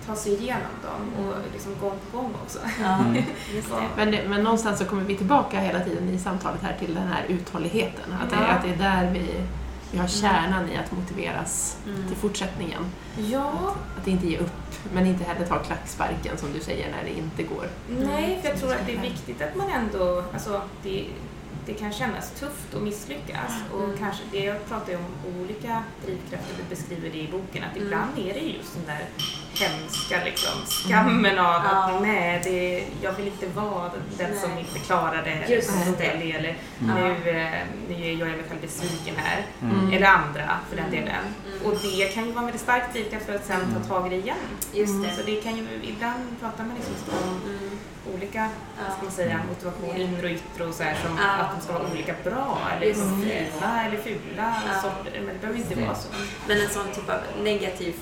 ta 0.07 0.15
sig 0.17 0.33
igenom 0.35 0.73
dem 0.83 1.25
och 1.27 1.35
liksom 1.53 1.75
gång 1.81 1.99
på 2.11 2.17
gång 2.19 2.35
också. 2.45 2.59
Ja, 2.83 2.95
Mm. 2.99 3.23
Men, 3.97 4.11
det, 4.11 4.29
men 4.29 4.43
någonstans 4.43 4.79
så 4.79 4.85
kommer 4.85 5.03
vi 5.03 5.17
tillbaka 5.17 5.61
hela 5.61 5.81
tiden 5.81 6.09
i 6.09 6.19
samtalet 6.19 6.63
här 6.63 6.77
till 6.79 6.95
den 6.95 7.07
här 7.09 7.25
uthålligheten. 7.29 8.13
Att 8.23 8.31
det, 8.31 8.37
att 8.37 8.63
det 8.63 8.69
är 8.69 8.77
där 8.93 9.11
vi, 9.13 9.27
vi 9.93 9.99
har 9.99 10.07
kärnan 10.09 10.69
i 10.73 10.77
att 10.77 10.93
motiveras 10.93 11.77
Mm. 11.87 12.09
till 12.09 12.17
fortsättningen. 12.17 12.83
Ja, 13.19 13.75
Att 14.01 14.07
inte 14.07 14.27
ge 14.27 14.39
upp, 14.39 14.51
men 14.95 15.07
inte 15.07 15.25
heller 15.25 15.47
ta 15.47 15.59
klacksparken 15.59 16.39
som 16.39 16.53
du 16.53 16.61
säger 16.61 16.91
när 16.91 17.05
det 17.05 17.19
inte 17.19 17.43
går. 17.43 17.67
nej, 17.89 18.39
för 18.43 18.49
jag 18.49 18.59
tror 18.59 18.73
att 18.73 18.87
det 18.87 18.95
är 18.97 19.01
viktigt 19.01 19.43
att 19.43 19.57
man 19.57 19.71
ändå, 19.71 20.25
alltså 20.33 20.61
det, 20.83 21.05
det 21.67 21.75
kan 21.75 21.93
kännas 21.93 22.31
tufft 22.41 22.75
att 22.75 22.83
misslyckas 22.83 23.53
och 23.73 23.85
Mm. 23.85 23.99
kanske, 23.99 24.23
det 24.33 24.45
jag 24.45 24.69
pratar 24.69 24.93
ju 24.93 24.97
om 24.99 25.41
olika 25.41 25.83
drivkrafter, 26.07 26.55
du 26.57 26.75
beskriver 26.77 27.11
det 27.11 27.19
i 27.19 27.29
boken, 27.33 27.65
att 27.71 27.77
Mm. 27.77 27.87
ibland 27.87 28.19
är 28.19 28.35
det 28.35 28.41
just 28.41 28.75
den 28.75 28.87
där 28.87 29.05
hemska 29.55 30.25
liksom, 30.25 30.53
skammen 30.67 31.39
av 31.39 31.55
att 31.55 31.63
Ja. 31.73 32.01
nej, 32.03 32.41
det, 32.45 32.85
jag 33.03 33.13
vill 33.13 33.27
inte 33.27 33.47
vara 33.47 33.91
den 34.19 34.39
som 34.41 34.51
Nej. 34.51 34.61
inte 34.61 34.79
klarar 34.79 35.23
det, 35.25 35.31
eller 35.31 35.63
som 35.63 35.75
Mm. 36.81 37.15
nu, 37.25 37.31
eh, 37.31 37.53
nu 37.89 37.95
gör 38.13 38.27
jag 38.29 38.37
mig 38.37 38.47
själv 38.49 38.61
besviken 38.61 39.15
här. 39.17 39.47
Mm. 39.63 39.93
Eller 39.93 40.07
andra 40.07 40.59
för 40.69 40.77
den 40.77 40.91
delen. 40.91 41.25
Mm. 41.47 41.67
Och 41.67 41.75
det 41.83 42.15
kan 42.15 42.25
ju 42.27 42.31
vara 42.33 42.41
en 42.41 42.47
väldigt 42.47 42.63
stark 42.63 42.93
drivkraft 42.93 43.27
för 43.27 43.35
att 43.35 43.47
sen 43.47 43.61
ta 43.75 43.89
tag 43.89 44.07
i 44.07 44.11
det 44.11 44.17
igen. 44.23 44.37
Just 44.73 45.03
det. 45.05 45.11
Så 45.17 45.23
det 45.27 45.37
kan 45.41 45.57
ju, 45.57 45.67
ibland 45.83 46.41
pratar 46.41 46.65
man 46.65 46.77
liksom 46.77 46.95
om 47.23 47.41
Mm. 47.51 47.79
Olika 48.15 48.49
Ja. 48.79 48.93
ska 48.95 49.03
man 49.03 49.13
säga, 49.13 49.41
motivation, 49.49 49.97
inre 49.97 50.27
och 50.27 50.33
yttre 50.33 50.65
och 50.65 50.75
så 50.75 50.83
här, 50.83 50.95
som 51.05 51.19
Ja. 51.19 51.31
att 51.43 51.51
de 51.57 51.65
ska 51.65 51.73
vara 51.73 51.87
olika 51.93 52.15
bra 52.25 52.59
eller 52.77 52.87
det. 52.87 52.95
fina 52.95 53.85
eller 53.87 53.97
fula 54.03 54.55
Ja. 54.67 54.81
sorter. 54.83 55.13
Men 55.25 55.27
det 55.35 55.41
behöver 55.41 55.59
inte 55.61 55.75
det. 55.75 55.85
vara 55.85 55.95
så. 55.95 56.09
Men 56.49 56.61
en 56.61 56.69
sån 56.69 56.87
typ 56.95 57.09
av 57.11 57.21
negativ 57.43 57.95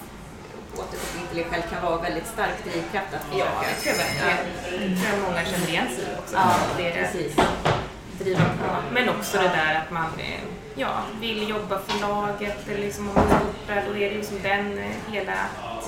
återkoppling 0.75 1.27
till 1.29 1.37
dig 1.37 1.47
själv 1.51 1.63
kan 1.73 1.83
vara 1.83 2.01
väldigt 2.03 2.27
stark 2.27 2.65
drivkraft 2.65 3.15
att 3.15 3.39
Ja, 3.39 3.47
försöka. 3.47 3.67
det 3.69 3.81
tror 3.83 3.95
jag 3.97 4.05
verkligen. 4.05 4.95
Det 4.95 5.01
tror 5.01 5.13
jag 5.15 5.23
många 5.31 5.45
känner 5.45 5.69
igen 5.69 5.89
sig 5.89 6.05
i 6.05 6.19
också. 6.19 6.35
Ja, 6.35 6.41
Att 6.43 6.77
det 6.77 6.91
är 6.91 6.95
precis. 7.03 7.37
driva 8.19 8.41
på. 8.45 8.67
Men 8.93 9.09
också 9.09 9.39
det 9.39 9.49
där 9.49 9.75
att 9.75 9.91
man 9.91 10.07
eh, 10.19 10.41
ja, 10.75 11.03
vill 11.21 11.49
jobba 11.49 11.79
för 11.79 12.01
laget 12.01 12.69
eller 12.69 12.79
liksom 12.79 13.09
om 13.09 13.15
man 13.15 13.25
är 13.25 13.39
borta, 13.39 13.75
då 13.89 13.97
är 13.97 14.11
det 14.11 14.17
liksom 14.17 14.37
den 14.43 14.79
eh, 14.79 15.13
hela 15.13 15.35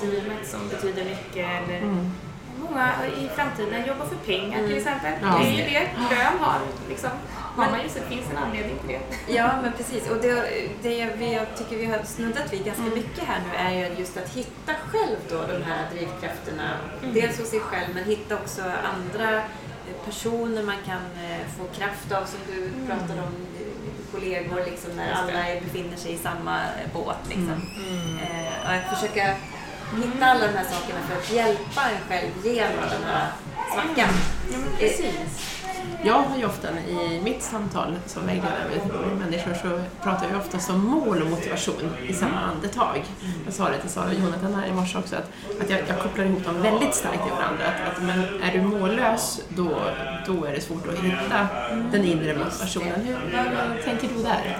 teamet 0.01 0.47
som 0.47 0.69
betyder 0.69 1.05
mycket. 1.05 1.47
Eller 1.63 1.77
Mm. 1.77 2.11
Många 2.69 2.93
i 3.23 3.27
framtiden 3.35 3.85
jobbar 3.87 4.05
för 4.05 4.15
pengar 4.15 4.57
till 4.57 4.65
Mm. 4.65 4.77
exempel. 4.77 5.13
Ja. 5.21 5.37
Det 5.39 5.47
är 5.47 5.51
ju 5.51 5.63
det 5.63 5.87
lön 6.15 6.39
har. 6.39 6.59
Liksom. 6.89 7.09
Har 7.55 7.69
man 7.71 7.83
ju, 7.83 7.89
så 7.89 7.99
det 7.99 8.05
finns 8.15 8.31
en 8.31 8.37
anledning 8.37 8.75
till 8.79 8.87
det. 8.89 9.33
Ja, 9.33 9.49
men 9.63 9.73
precis. 9.73 10.09
Och 10.09 10.17
det, 10.21 10.43
det 10.81 11.09
vi, 11.17 11.33
jag 11.33 11.45
tycker 11.57 11.75
vi 11.77 11.85
har 11.85 12.03
snuddat 12.03 12.53
vid 12.53 12.65
ganska 12.65 12.83
mycket 12.83 13.23
här 13.23 13.39
nu 13.51 13.57
är 13.57 13.89
ju 13.89 13.95
just 13.99 14.17
att 14.17 14.29
hitta 14.29 14.71
själv 14.91 15.17
då 15.29 15.41
de 15.53 15.63
här 15.63 15.85
drivkrafterna. 15.93 16.69
Dels 17.13 17.39
hos 17.39 17.49
sig 17.49 17.59
själv, 17.59 17.95
men 17.95 18.03
hitta 18.03 18.35
också 18.35 18.61
andra 18.61 19.41
personer 20.05 20.63
man 20.63 20.75
kan 20.85 21.01
eh, 21.25 21.47
få 21.57 21.63
kraft 21.79 22.11
av 22.11 22.25
som 22.25 22.39
du 22.47 22.69
pratade 22.87 23.21
om, 23.21 23.33
kollegor 24.13 24.65
liksom 24.65 24.91
när 24.95 25.11
alla 25.13 25.59
befinner 25.61 25.97
sig 25.97 26.13
i 26.13 26.17
samma 26.17 26.59
båt 26.93 27.17
liksom. 27.27 27.61
Eh, 28.21 28.65
och 28.65 28.73
att 28.73 28.97
försöka 28.99 29.35
hitta 29.97 30.25
alla 30.25 30.47
de 30.47 30.53
här 30.53 30.65
sakerna 30.65 30.99
för 31.07 31.17
att 31.17 31.31
hjälpa 31.31 31.81
en 31.81 32.01
själv 32.09 32.31
genom 32.43 32.89
den 32.89 33.03
här 33.03 33.27
svackan. 33.73 34.13
Ja, 34.51 34.57
precis. 34.79 35.49
Jag 36.03 36.13
har 36.13 36.37
ju 36.37 36.45
ofta 36.45 36.67
i 36.79 37.21
mitt 37.23 37.43
samtal 37.43 37.95
som 38.05 38.25
vägledare 38.25 38.69
med 39.07 39.17
människor 39.17 39.53
så 39.53 39.81
pratar 40.03 40.29
jag 40.29 40.39
oftast 40.39 40.69
om 40.69 40.85
mål 40.85 41.21
och 41.21 41.29
motivation 41.29 41.95
i 42.07 42.13
samma 42.13 42.39
andetag. 42.39 43.05
Jag 43.45 43.53
sa 43.53 43.69
det 43.69 43.77
till 43.77 43.89
Sara 43.89 44.05
och 44.05 44.13
Jonathan 44.13 44.53
här 44.53 44.67
i 44.67 44.71
morse 44.71 44.97
också 44.97 45.15
att, 45.15 45.31
att 45.61 45.69
jag, 45.69 45.79
jag 45.87 45.99
kopplar 45.99 46.25
ihop 46.25 46.45
dem 46.45 46.61
väldigt 46.61 46.95
starkt 46.95 47.27
i 47.27 47.29
varandra. 47.29 47.65
Att, 47.65 47.97
att, 47.97 48.03
men 48.03 48.41
är 48.41 48.51
du 48.51 48.61
mållös 48.61 49.41
då, 49.49 49.81
då 50.27 50.45
är 50.45 50.51
det 50.51 50.61
svårt 50.61 50.87
att 50.87 50.99
hitta 50.99 51.47
den 51.91 52.05
inre 52.05 52.37
motivationen. 52.37 53.01
Hur, 53.05 53.17
vad 53.33 53.83
tänker 53.83 54.07
du 54.15 54.23
där? 54.23 54.57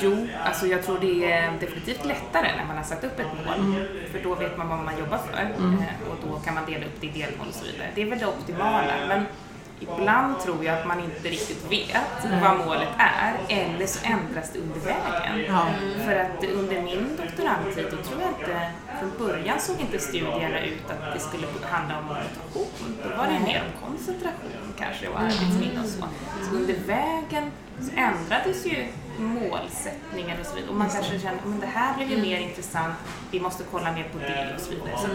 Jo, 0.00 0.28
alltså 0.44 0.66
jag 0.66 0.82
tror 0.82 0.98
det 1.00 1.32
är 1.32 1.52
definitivt 1.60 2.04
lättare 2.04 2.48
när 2.56 2.64
man 2.66 2.76
har 2.76 2.84
satt 2.84 3.04
upp 3.04 3.18
ett 3.20 3.26
mål. 3.46 3.74
För 4.12 4.18
då 4.22 4.34
vet 4.34 4.56
man 4.58 4.68
vad 4.68 4.78
man 4.78 4.98
jobbar 4.98 5.18
för 5.18 5.40
eh, 5.42 6.10
och 6.10 6.16
då 6.28 6.38
kan 6.38 6.54
man 6.54 6.66
dela 6.66 6.86
upp 6.86 7.00
det 7.00 7.06
i 7.06 7.10
delmål 7.10 7.46
och 7.48 7.54
så 7.54 7.64
vidare. 7.64 7.88
Det 7.94 8.02
är 8.02 8.06
väl 8.06 8.18
det 8.18 8.26
optimala. 8.26 8.92
Men 9.08 9.24
ibland 9.80 10.40
tror 10.40 10.64
jag 10.64 10.78
att 10.78 10.86
man 10.86 11.00
inte 11.00 11.28
riktigt 11.28 11.72
vet 11.72 12.42
vad 12.42 12.58
målet 12.58 12.88
är 12.98 13.34
eller 13.48 13.86
så 13.86 13.98
ändras 14.06 14.50
det 14.52 14.58
under 14.58 14.80
vägen. 14.80 15.44
Ja. 15.48 15.66
För 16.04 16.16
att 16.16 16.44
under 16.44 16.82
min 16.82 17.16
doktorandtid, 17.16 17.86
då 17.90 17.96
tror 17.96 18.20
jag 18.20 18.30
inte, 18.30 18.70
från 19.00 19.26
början 19.26 19.60
såg 19.60 19.80
inte 19.80 19.98
studierna 19.98 20.60
ut 20.60 20.90
att 20.90 21.14
det 21.14 21.20
skulle 21.20 21.46
handla 21.70 21.98
om 21.98 22.04
motivation. 22.04 22.98
Då 23.02 23.16
var 23.16 23.26
det 23.26 23.40
mer 23.40 23.62
om 23.66 23.88
koncentration 23.88 24.74
kanske 24.78 25.08
och 25.08 25.20
arbetsminne 25.20 25.80
och 25.80 25.88
så. 25.88 26.04
Så 26.44 26.56
under 26.56 26.74
vägen 26.86 27.50
så 27.80 27.90
ändrades 27.96 28.66
ju 28.66 28.86
målsättningar 29.18 30.36
och 30.40 30.46
så 30.46 30.54
vidare. 30.54 30.70
Och 30.70 30.76
man 30.76 30.90
kanske 30.90 31.18
kände 31.18 31.40
att 31.44 31.60
det 31.60 31.66
här 31.66 31.96
blev 31.96 32.10
ju 32.10 32.22
mer 32.22 32.40
intressant, 32.40 32.94
vi 33.30 33.40
måste 33.40 33.64
kolla 33.70 33.92
mer 33.92 34.08
på 34.12 34.18
det 34.18 34.54
och 34.54 34.60
så 34.60 34.70
vidare. 34.70 34.96
Så 34.98 35.08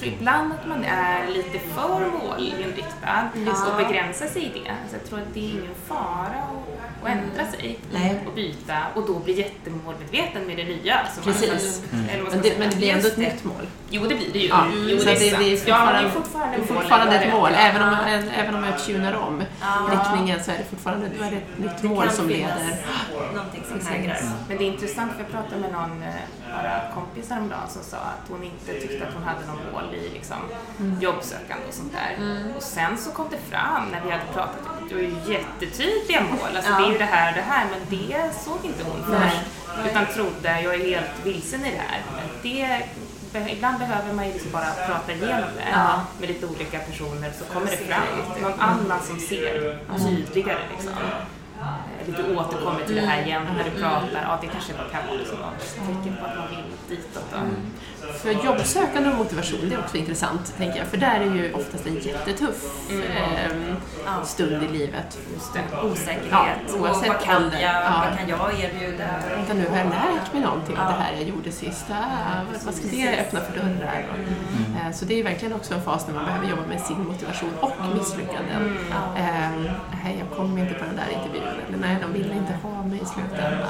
tror 0.00 0.12
ibland 0.12 0.52
att 0.52 0.66
man 0.68 0.84
är 0.84 1.26
lite 1.28 1.58
för 1.58 2.00
målinriktad 2.10 3.28
och 3.70 3.76
begränsar 3.76 4.26
sig 4.26 4.42
i 4.44 4.48
det. 4.48 4.74
Så 4.90 4.96
jag 4.96 5.04
tror 5.08 5.18
att 5.18 5.34
det 5.34 5.40
är 5.40 5.50
ingen 5.50 5.74
fara 5.86 6.26
att, 6.26 7.02
att 7.02 7.08
ändra 7.08 7.52
sig 7.52 7.78
Nej. 7.92 8.20
och 8.26 8.32
byta 8.34 8.78
och 8.94 9.06
då 9.06 9.18
bli 9.18 9.32
jättemålmedveten 9.38 10.46
med 10.46 10.56
det 10.56 10.64
nya. 10.64 10.94
man- 11.14 11.24
Precis. 11.24 11.82
Eller 12.10 12.22
vad 12.22 12.32
ska 12.32 12.38
Men 12.38 12.38
man 12.38 12.42
det, 12.42 12.58
men 12.58 12.70
det 12.70 12.76
blir 12.76 12.88
ändå 12.90 13.04
Just 13.04 13.12
ett 13.18 13.18
nytt 13.18 13.44
mål. 13.44 13.66
Jo, 13.90 14.02
det 14.08 14.14
blir 14.14 14.32
det 14.32 14.38
ju. 14.38 14.48
Ja, 14.48 14.66
jo, 14.88 14.98
så 14.98 15.04
det 15.04 15.10
är 15.10 15.14
det- 15.20 15.36
det 15.44 15.52
är. 15.52 15.68
Ja, 15.68 15.92
det 15.92 15.98
är 16.06 16.10
fortfarande- 16.10 16.56
Det 16.56 16.62
är 16.62 16.66
fortfarande 16.66 17.12
det 17.12 17.18
ett 17.18 17.30
det. 17.32 17.36
mål, 17.38 17.50
Ja. 17.52 17.58
även 17.58 17.82
om, 17.82 17.94
ä- 17.94 18.32
även 18.36 18.54
om 18.54 18.64
jag 18.64 18.78
tunar 18.78 19.12
om 19.14 19.42
riktningen 19.90 20.44
så 20.44 20.50
är 20.50 20.58
det 20.58 20.64
fortfarande 20.64 21.06
då 21.18 21.24
är 21.24 21.30
det 21.30 21.36
ett 21.36 21.58
nytt 21.58 21.82
Det 21.82 21.88
mål 21.88 22.10
som 22.10 22.28
leder. 22.28 22.76
någonting 23.34 23.62
som 23.68 23.78
Precis. 23.78 23.88
hägrar. 23.92 24.18
Men 24.48 24.56
det 24.58 24.64
är 24.64 24.66
intressant, 24.66 25.12
för 25.12 25.20
jag 25.22 25.30
pratade 25.30 25.60
med 25.60 25.72
någon 25.72 26.02
eh, 26.50 26.56
bara 26.56 26.94
kompis 26.94 27.30
häromdagen 27.30 27.68
som 27.68 27.82
sa 27.82 27.96
att 27.96 28.28
hon 28.28 28.42
inte 28.44 28.72
tyckte 28.80 29.06
att 29.08 29.14
hon 29.14 29.22
hade 29.22 29.46
någon 29.46 29.72
mål 29.72 29.94
i 29.94 30.08
liksom, 30.14 30.36
jobbsökande 31.00 31.64
och 31.68 31.74
sånt 31.74 31.92
där. 31.92 32.12
Och 32.56 32.62
sen 32.62 32.98
så 32.98 33.10
kom 33.10 33.26
det 33.30 33.38
fram 33.50 33.88
när 33.92 34.00
vi 34.04 34.10
hade 34.10 34.24
pratat 34.34 34.60
det 34.88 34.94
var 34.94 35.02
ju 35.02 35.14
jättetydliga 35.32 36.20
mål, 36.22 36.48
alltså 36.56 36.70
Ja. 36.70 36.78
det 36.78 36.84
är 36.86 36.92
ju 36.92 36.98
det 36.98 37.04
här 37.04 37.28
och 37.32 37.34
det 37.36 37.42
här, 37.42 37.66
men 37.70 37.80
det 37.98 38.34
såg 38.44 38.58
inte 38.64 38.84
hon 38.84 39.04
först. 39.04 39.40
Utan 39.90 40.06
trodde, 40.06 40.60
jag 40.60 40.74
är 40.74 40.84
helt 40.96 41.10
vilsen 41.26 41.60
i 41.64 41.70
det 41.70 41.82
här. 41.88 42.00
Men 42.16 42.28
det, 42.42 43.52
ibland 43.52 43.78
behöver 43.78 44.12
man 44.12 44.26
ju 44.26 44.32
liksom 44.32 44.50
bara 44.52 44.70
prata 44.86 45.12
igenom 45.12 45.50
det 45.56 45.64
Ja. 45.72 46.00
med 46.20 46.28
lite 46.28 46.46
olika 46.46 46.78
personer 46.78 47.32
så 47.38 47.44
kommer 47.44 47.66
det 47.70 47.76
fram 47.76 48.42
någon 48.42 48.60
annan 48.60 49.00
som 49.02 49.18
ser 49.18 49.78
tydligare 49.98 50.58
liksom. 50.76 50.92
Eh, 51.60 52.06
Lite 52.06 52.22
återkommer 52.36 52.80
till 52.86 52.94
det 52.94 53.00
här 53.00 53.22
igen 53.26 53.42
när 53.56 53.64
du 53.64 53.70
pratar, 53.70 54.22
ja 54.22 54.38
det 54.40 54.46
kanske 54.46 54.72
kan 54.72 55.06
vara 55.06 55.16
något 55.50 55.74
tecken 55.74 56.16
på 56.20 56.26
att 56.26 56.36
man 56.36 56.48
vill 56.50 56.96
ditåt 56.98 57.24
då. 57.32 57.38
För 58.12 58.30
jobbsökande 58.44 59.10
och 59.10 59.16
motivation, 59.16 59.58
det 59.68 59.74
är 59.74 59.78
också 59.78 59.96
intressant, 59.96 60.54
tänker 60.56 60.78
jag. 60.78 60.86
För 60.86 60.96
där 60.96 61.20
är 61.20 61.34
ju 61.34 61.52
oftast 61.54 61.86
en 61.86 61.94
jättetuff 61.94 62.90
ehm, 62.90 63.76
Ja. 64.06 64.24
stund 64.24 64.62
i 64.62 64.68
livet. 64.78 65.18
Just 65.34 65.54
det. 65.54 65.60
Osäkerhet. 65.86 66.30
Ja, 66.30 66.74
och 66.74 66.80
oavsett 66.80 67.08
vad 67.08 67.20
kan, 67.20 67.42
jag, 67.52 67.62
Ja. 67.62 68.04
vad 68.08 68.18
kan 68.18 68.28
jag 68.28 68.60
erbjuda? 68.60 69.04
Vänta 69.36 69.54
nu, 69.54 69.68
har 69.70 69.76
jag 69.76 69.86
lärt 69.86 70.32
mig 70.32 70.42
någonting 70.42 70.76
av 70.78 70.84
Ja. 70.90 70.96
det 70.96 71.02
här 71.02 71.12
jag 71.12 71.22
gjorde 71.28 71.52
sist? 71.52 71.84
Ah, 71.90 71.94
vad- 72.52 72.62
vad 72.64 72.74
ska 72.74 72.88
det 72.88 73.20
öppna 73.20 73.40
för 73.40 73.52
dörrar? 73.58 74.04
Och, 74.10 74.86
eh, 74.86 74.92
Så 74.92 75.04
det 75.04 75.20
är 75.20 75.24
verkligen 75.24 75.54
också 75.54 75.74
en 75.74 75.82
fas 75.82 76.06
när 76.06 76.14
man 76.14 76.24
behöver 76.24 76.48
jobba 76.48 76.66
med 76.68 76.80
sin 76.80 77.04
motivation 77.06 77.50
och 77.60 77.72
misslyckanden. 77.94 78.76
Ehm, 79.16 79.62
nej, 80.04 80.16
jag 80.18 80.36
kom 80.38 80.58
inte 80.58 80.74
på 80.74 80.84
den 80.84 80.96
där 80.96 81.08
intervjun. 81.18 81.49
Eller 81.68 81.78
nej, 81.78 81.96
de 82.02 82.12
ville 82.12 82.34
inte 82.34 82.52
ha 82.62 82.82
mig 82.82 83.00
i 83.02 83.06
slutändan. 83.06 83.68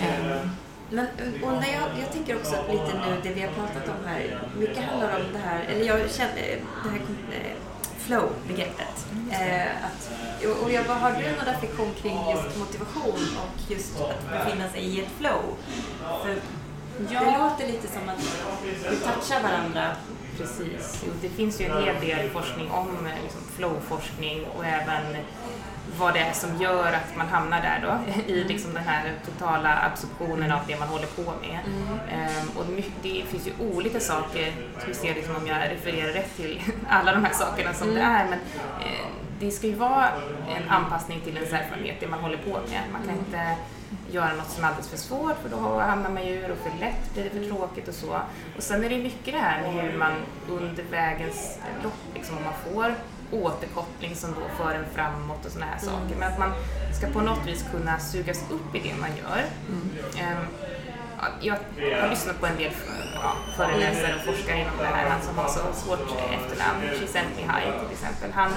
Ehm, 0.00 0.50
Men 0.90 1.06
och 1.42 1.52
när 1.52 1.72
jag, 1.72 1.88
jag 2.02 2.12
tänker 2.12 2.36
också 2.36 2.54
att 2.54 2.68
lite 2.72 2.92
nu, 2.94 3.16
det 3.22 3.34
vi 3.34 3.40
har 3.40 3.48
pratat 3.48 3.88
om 3.88 4.04
här, 4.06 4.38
mycket 4.58 4.84
handlar 4.84 5.14
om 5.16 5.22
det 5.32 5.38
här, 5.38 5.60
eller 5.68 5.84
jag 5.86 6.10
känner 6.10 6.34
det 6.34 6.90
här 6.90 6.96
eh, 7.32 7.56
flow-begreppet. 7.98 9.06
Eh, 9.30 9.66
att, 9.86 10.10
och 10.62 10.70
jag, 10.72 10.84
vad 10.84 10.96
har 10.96 11.10
du 11.12 11.16
någon 11.36 11.54
reflektion 11.54 11.90
kring 12.02 12.18
just 12.30 12.58
motivation 12.58 13.20
och 13.42 13.70
just 13.70 14.00
att 14.00 14.30
befinna 14.32 14.68
sig 14.68 14.80
i 14.84 15.00
ett 15.00 15.10
flow? 15.18 15.42
För 16.24 16.36
Ja. 17.12 17.20
det 17.20 17.38
låter 17.38 17.66
lite 17.66 17.88
som 17.88 18.08
att 18.08 18.18
vi 18.64 18.96
touchar 18.96 19.42
varandra. 19.42 19.96
Precis. 20.38 21.04
Det 21.22 21.28
finns 21.28 21.60
ju 21.60 21.64
en 21.64 21.84
hel 21.84 22.00
del 22.00 22.30
forskning 22.30 22.70
om 22.70 22.88
eh, 23.06 23.22
liksom, 23.22 23.40
flowforskning 23.56 24.44
och 24.56 24.64
även 24.64 25.16
vad 25.98 26.14
det 26.14 26.20
är 26.20 26.32
som 26.32 26.62
gör 26.62 26.92
att 26.92 27.16
man 27.16 27.26
hamnar 27.28 27.60
där 27.62 27.80
då 27.82 28.12
i 28.32 28.44
liksom 28.44 28.74
den 28.74 28.84
här 28.84 29.12
totala 29.24 29.78
absorptionen 29.82 30.52
av 30.52 30.60
det 30.66 30.78
man 30.78 30.88
håller 30.88 31.06
på 31.06 31.22
med. 31.40 31.58
Ehm, 32.12 32.48
och 32.56 32.66
my- 32.68 32.92
det 33.02 33.22
finns 33.28 33.46
ju 33.46 33.52
olika 33.74 34.00
saker, 34.00 34.52
vi 34.86 34.94
se 34.94 35.14
liksom 35.14 35.36
om 35.36 35.46
jag 35.46 35.56
refererar 35.70 36.12
rätt 36.12 36.36
till 36.36 36.62
alla 36.88 37.12
de 37.12 37.24
här 37.24 37.32
sakerna 37.32 37.72
som 37.74 37.94
det 37.94 38.00
är, 38.00 38.24
men 38.24 38.38
eh, 38.80 39.06
det 39.40 39.50
ska 39.50 39.66
ju 39.66 39.74
vara 39.74 40.08
en 40.56 40.68
anpassning 40.68 41.20
till 41.20 41.36
ens 41.36 41.52
erfarenhet, 41.52 41.96
det 42.00 42.06
man 42.06 42.20
håller 42.20 42.36
på 42.36 42.50
med. 42.50 42.80
Man 42.92 43.02
kan 43.06 43.18
inte 43.18 43.56
göra 44.10 44.32
något 44.32 44.50
som 44.50 44.64
är 44.64 44.68
alldeles 44.68 44.88
för 44.88 44.96
svårt 44.96 45.36
för 45.42 45.48
då 45.48 45.78
hamnar 45.80 46.10
man 46.10 46.26
ju 46.26 46.32
ur 46.34 46.50
och 46.50 46.58
för 46.58 46.80
lätt 46.80 47.14
blir 47.14 47.24
det 47.24 47.30
för 47.30 47.44
tråkigt 47.56 47.88
och 47.88 47.94
så. 47.94 48.20
Och 48.56 48.62
sen 48.62 48.84
är 48.84 48.88
det 48.88 48.98
mycket 48.98 49.34
det 49.34 49.38
här 49.40 49.62
med 49.62 49.72
hur 49.72 49.98
man 49.98 50.12
under 50.48 50.82
vägens 50.90 51.58
lopp, 51.82 52.14
liksom, 52.14 52.36
om 52.36 52.42
man 52.44 52.52
får 52.74 52.94
återkoppling 53.30 54.14
som 54.14 54.30
då 54.30 54.64
för 54.64 54.74
en 54.74 54.84
framåt 54.94 55.46
och 55.46 55.52
sådana 55.52 55.70
här 55.72 55.78
saker. 55.78 56.16
Men 56.18 56.32
att 56.32 56.38
man 56.38 56.52
ska 56.92 57.06
på 57.06 57.20
något 57.20 57.46
vis 57.46 57.64
kunna 57.70 57.98
sugas 57.98 58.44
upp 58.50 58.74
i 58.74 58.78
det 58.78 58.94
man 59.00 59.10
gör. 59.16 59.44
Ehm, 60.18 60.46
ja, 61.40 61.54
jag 61.80 62.00
har 62.00 62.08
lyssnat 62.08 62.40
på 62.40 62.46
en 62.46 62.56
del 62.56 62.72
ja, 63.14 63.36
föreläsare 63.56 64.14
och 64.14 64.34
forskare 64.34 64.60
inom 64.60 64.78
det 64.78 64.86
här, 64.86 65.10
han 65.10 65.22
som 65.22 65.38
har 65.38 65.48
så 65.48 65.60
svårt 65.72 66.00
efternamn, 66.32 66.98
Csikszentmihalyi 66.98 67.72
till 67.80 67.92
exempel. 67.92 68.32
Han, 68.32 68.52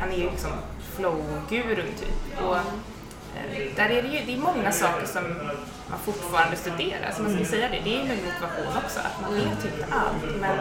han 0.00 0.12
är 0.12 0.16
ju 0.16 0.30
liksom 0.30 0.50
flow-gurun 0.96 1.92
typ. 2.00 2.42
Och, 2.42 2.56
eh, 2.56 3.76
där 3.76 3.90
är 3.90 4.02
det 4.02 4.08
ju 4.08 4.26
det 4.26 4.32
är 4.34 4.38
många 4.38 4.72
saker 4.72 5.06
som 5.06 5.22
man 5.90 5.98
fortfarande 6.04 6.56
studerar, 6.56 7.12
så 7.16 7.22
man 7.22 7.34
ska 7.34 7.44
säga 7.44 7.68
det, 7.68 7.80
det 7.84 7.96
är 7.96 8.02
ju 8.02 8.08
med 8.08 8.18
motivation 8.24 8.82
också, 8.84 9.00
att 9.00 9.20
man 9.22 9.34
vet 9.34 9.64
inte 9.64 9.86
allt. 9.90 10.40
Men 10.40 10.58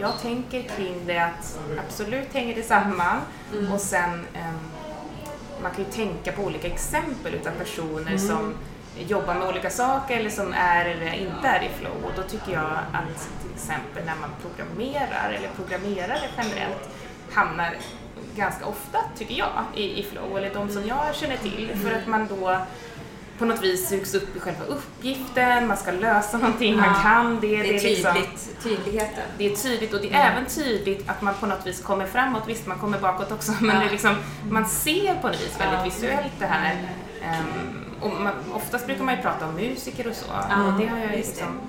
jag 0.00 0.20
tänker 0.20 0.62
kring 0.62 1.06
det 1.06 1.18
att 1.18 1.58
absolut 1.86 2.32
hänger 2.32 2.54
det 2.54 2.62
samman. 2.62 3.20
Och 3.72 3.80
sen 3.80 4.26
ehm, 4.34 4.58
man 5.62 5.70
kan 5.74 5.84
ju 5.84 5.90
tänka 5.90 6.32
på 6.32 6.42
olika 6.42 6.66
exempel 6.66 7.34
utav 7.34 7.50
personer 7.50 8.16
som 8.18 8.54
jobbar 8.98 9.34
med 9.34 9.48
olika 9.48 9.70
saker 9.70 10.16
eller 10.16 10.30
som 10.30 10.52
är 10.52 10.84
eller 10.84 11.12
inte 11.12 11.48
är 11.48 11.62
i 11.62 11.68
flow. 11.78 12.04
Och 12.04 12.12
då 12.16 12.22
tycker 12.22 12.52
jag 12.52 12.78
att 12.92 13.28
till 13.42 13.50
exempel 13.54 14.04
när 14.04 14.16
man 14.20 14.30
programmerar 14.42 15.32
eller 15.38 15.48
programmerare 15.48 16.20
generellt 16.36 16.88
hamnar 17.32 17.76
ganska 18.36 18.66
ofta, 18.66 18.98
tycker 19.16 19.34
jag, 19.34 19.64
i, 19.74 20.00
i 20.00 20.02
flow, 20.02 20.38
eller 20.38 20.54
de 20.54 20.68
som 20.68 20.86
jag 20.86 21.14
känner 21.14 21.36
till, 21.36 21.78
för 21.82 21.92
att 21.92 22.06
man 22.06 22.26
då 22.26 22.58
på 23.38 23.44
något 23.44 23.62
vis 23.62 23.88
sugs 23.88 24.14
upp 24.14 24.36
i 24.36 24.40
själva 24.40 24.64
uppgiften, 24.64 25.66
man 25.68 25.76
ska 25.76 25.90
lösa 25.92 26.38
någonting, 26.38 26.76
man 26.76 26.84
Ja, 26.94 27.00
kan 27.02 27.40
det. 27.40 27.46
Det 27.62 27.68
är 27.76 27.82
liksom- 27.82 28.12
tydligt, 28.14 28.62
tydligheten. 28.62 29.24
det 29.38 29.46
är 29.52 29.56
tydligt 29.56 29.92
och 29.94 30.00
det 30.00 30.12
är 30.12 30.30
även 30.32 30.46
tydligt 30.46 31.08
att 31.08 31.22
man 31.22 31.34
på 31.34 31.46
något 31.46 31.66
vis 31.66 31.80
kommer 31.82 32.06
framåt. 32.06 32.42
Visst, 32.46 32.66
man 32.66 32.78
kommer 32.78 32.98
bakåt 32.98 33.32
också, 33.32 33.52
men 33.60 33.78
det 33.80 33.86
är 33.86 33.90
liksom, 33.90 34.16
man 34.50 34.66
ser 34.68 35.14
på 35.14 35.26
något 35.28 35.40
vis 35.42 35.60
väldigt 35.60 35.86
visuellt 35.94 36.32
det 36.38 36.46
här. 36.46 36.74
Ehm, 37.22 37.84
och 38.00 38.20
man, 38.20 38.32
oftast 38.54 38.86
brukar 38.86 39.04
man 39.04 39.16
ju 39.16 39.22
prata 39.22 39.46
om 39.48 39.54
musiker 39.54 40.08
och 40.08 40.16
så, 40.16 40.26
och 40.26 40.80
det 40.80 40.86
har 40.86 40.98
jag 40.98 41.06
ju 41.06 41.10
det. 41.12 41.16
liksom 41.16 41.60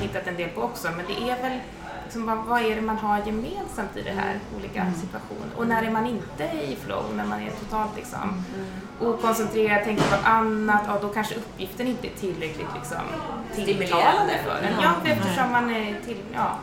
tittat 0.00 0.26
en 0.26 0.36
del 0.36 0.48
på 0.48 0.62
också, 0.62 0.88
men 0.96 1.06
det 1.06 1.30
är 1.30 1.42
väl 1.42 1.58
liksom, 2.04 2.26
vad, 2.26 2.38
vad 2.38 2.62
är 2.62 2.76
det 2.76 2.82
man 2.82 2.96
har 2.96 3.18
gemensamt 3.26 3.96
i 3.96 4.02
det 4.02 4.10
här, 4.10 4.38
olika 4.56 4.86
situationer? 5.00 5.48
Och 5.56 5.66
när 5.66 5.82
är 5.82 5.90
man 5.90 6.06
inte 6.06 6.44
i 6.44 6.76
flow, 6.84 7.04
när 7.16 7.24
man 7.24 7.40
är 7.40 7.50
totalt 7.50 7.96
liksom 7.96 8.44
okoncentrerad, 9.00 9.84
tänker 9.84 10.04
på 10.04 10.28
annat, 10.28 10.82
ja, 10.86 10.98
då 11.02 11.08
kanske 11.08 11.34
uppgiften 11.34 11.86
inte 11.86 12.06
är 12.06 12.10
tillräckligt 12.10 12.68
liksom, 12.74 13.02
tilltalande 13.54 14.32
för 14.44 14.66
en. 14.66 14.82
Ja, 14.82 14.94
eftersom 15.04 15.52
man 15.52 15.70
är 15.70 16.00
till, 16.04 16.18
ja, 16.34 16.58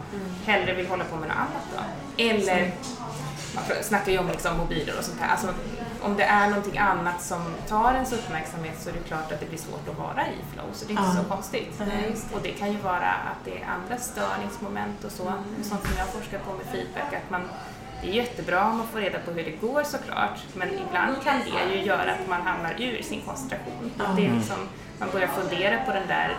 hellre 0.45 0.73
vill 0.73 0.87
hålla 0.87 1.03
på 1.03 1.15
med 1.15 1.27
något 1.27 1.37
annat 1.37 1.67
då. 1.75 1.83
Eller, 2.23 2.71
man 3.55 3.63
snackar 3.83 4.11
ju 4.11 4.17
om 4.17 4.27
liksom 4.27 4.57
mobiler 4.57 4.97
och 4.97 5.03
sånt 5.03 5.19
här. 5.21 5.31
Alltså, 5.31 5.47
om 6.01 6.17
det 6.17 6.23
är 6.23 6.47
någonting 6.49 6.77
annat 6.77 7.21
som 7.21 7.41
tar 7.67 7.93
ens 7.93 8.13
uppmärksamhet 8.13 8.81
så 8.81 8.89
är 8.89 8.93
det 8.93 8.99
klart 8.99 9.31
att 9.31 9.39
det 9.39 9.45
blir 9.49 9.57
svårt 9.59 9.87
att 9.89 9.97
vara 9.97 10.27
i 10.27 10.53
flow, 10.53 10.65
så 10.73 10.85
det 10.85 10.91
är 10.93 10.99
inte 10.99 11.11
Ja. 11.17 11.23
så 11.23 11.29
konstigt. 11.29 11.81
Och 12.33 12.39
det 12.43 12.51
kan 12.51 12.71
ju 12.71 12.77
vara 12.77 13.11
att 13.31 13.45
det 13.45 13.51
är 13.61 13.65
andra 13.67 13.97
störningsmoment 13.97 15.03
och 15.03 15.11
så, 15.11 15.23
sånt 15.61 15.83
som 15.87 15.97
jag 15.97 16.07
forskar 16.07 16.39
på 16.39 16.53
med 16.53 16.65
feedback, 16.65 17.13
att 17.13 17.29
man 17.29 17.41
det 18.01 18.09
är 18.09 18.13
jättebra 18.13 18.65
om 18.69 18.77
man 18.77 18.87
får 18.87 18.99
reda 18.99 19.19
på 19.19 19.31
hur 19.31 19.43
det 19.43 19.51
går 19.67 19.83
såklart, 19.83 20.39
men 20.53 20.69
ibland 20.73 21.23
kan 21.23 21.35
det 21.39 21.75
ju 21.75 21.83
göra 21.85 22.11
att 22.11 22.27
man 22.29 22.41
hamnar 22.41 22.75
ur 22.81 23.01
sin 23.01 23.21
koncentration. 23.21 23.91
Att 23.97 24.15
det 24.15 24.25
är 24.25 24.33
liksom, 24.33 24.57
man 24.99 25.09
börjar 25.11 25.27
fundera 25.27 25.77
på 25.85 25.91
den 25.93 26.07
där 26.07 26.37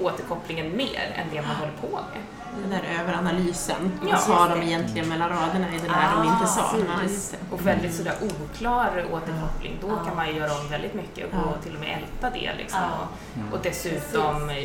återkopplingen 0.00 0.76
mer 0.76 1.12
än 1.16 1.26
det 1.32 1.42
man 1.42 1.56
håller 1.56 1.72
på 1.72 1.88
med. 1.90 2.22
Den 2.62 2.70
där 2.70 2.82
överanalysen. 3.00 3.92
Ja, 4.02 4.08
Vad 4.10 4.20
sa 4.20 4.48
de 4.48 4.60
det. 4.60 4.66
egentligen 4.66 5.08
mellan 5.08 5.28
raderna 5.28 5.68
i 5.74 5.78
det 5.78 5.88
där 5.88 6.08
de 6.16 6.24
inte 6.28 6.46
sa? 6.46 6.74
Ja, 6.78 6.94
det. 7.08 7.54
Och 7.54 7.66
väldigt 7.66 7.94
sådär 7.94 8.14
oklar 8.22 9.04
återkoppling, 9.12 9.78
då 9.80 9.88
kan 10.06 10.16
man 10.16 10.26
ju 10.28 10.32
göra 10.34 10.52
om 10.52 10.68
väldigt 10.70 10.94
mycket 10.94 11.26
och 11.26 11.38
Ja. 11.38 11.62
till 11.62 11.74
och 11.74 11.80
med 11.80 11.98
älta 12.02 12.30
det 12.38 12.50
liksom. 12.58 12.80
Och, 12.82 13.52
och 13.54 13.58
dessutom 13.62 14.48
eh, 14.50 14.56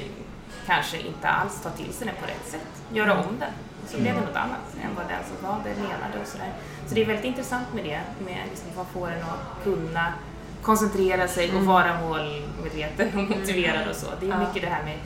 kanske 0.65 0.97
inte 0.99 1.27
alls 1.27 1.61
ta 1.63 1.69
till 1.69 1.93
sig 1.93 2.07
den 2.07 2.15
på 2.15 2.25
rätt 2.27 2.51
sätt, 2.51 2.67
göra 2.93 3.13
om 3.13 3.39
den. 3.39 3.49
Så 3.87 3.97
blev 3.97 4.15
det 4.15 4.21
något 4.21 4.35
annat 4.35 4.67
än 4.83 4.95
vad 4.95 5.05
den 5.07 5.19
som 5.27 5.47
gav 5.49 5.59
det 5.63 5.81
menade 5.81 6.21
och 6.21 6.27
sådär. 6.27 6.51
Så 6.87 6.95
det 6.95 7.01
är 7.01 7.05
väldigt 7.05 7.25
intressant 7.25 7.73
med 7.73 7.83
det, 7.83 8.01
med 8.25 8.37
liksom 8.49 8.69
vad 8.75 8.87
får 8.87 9.07
en 9.11 9.21
att 9.23 9.63
kunna 9.63 10.13
koncentrera 10.61 11.27
sig 11.27 11.55
och 11.55 11.61
vara 11.65 11.99
målmedveten 12.01 13.07
och 13.17 13.37
motiverad 13.37 13.87
och 13.89 13.95
så. 13.95 14.07
Det 14.19 14.25
är 14.25 14.29
Ja. 14.29 14.39
mycket 14.39 14.61
det 14.61 14.67
här 14.69 14.83
med 14.83 14.97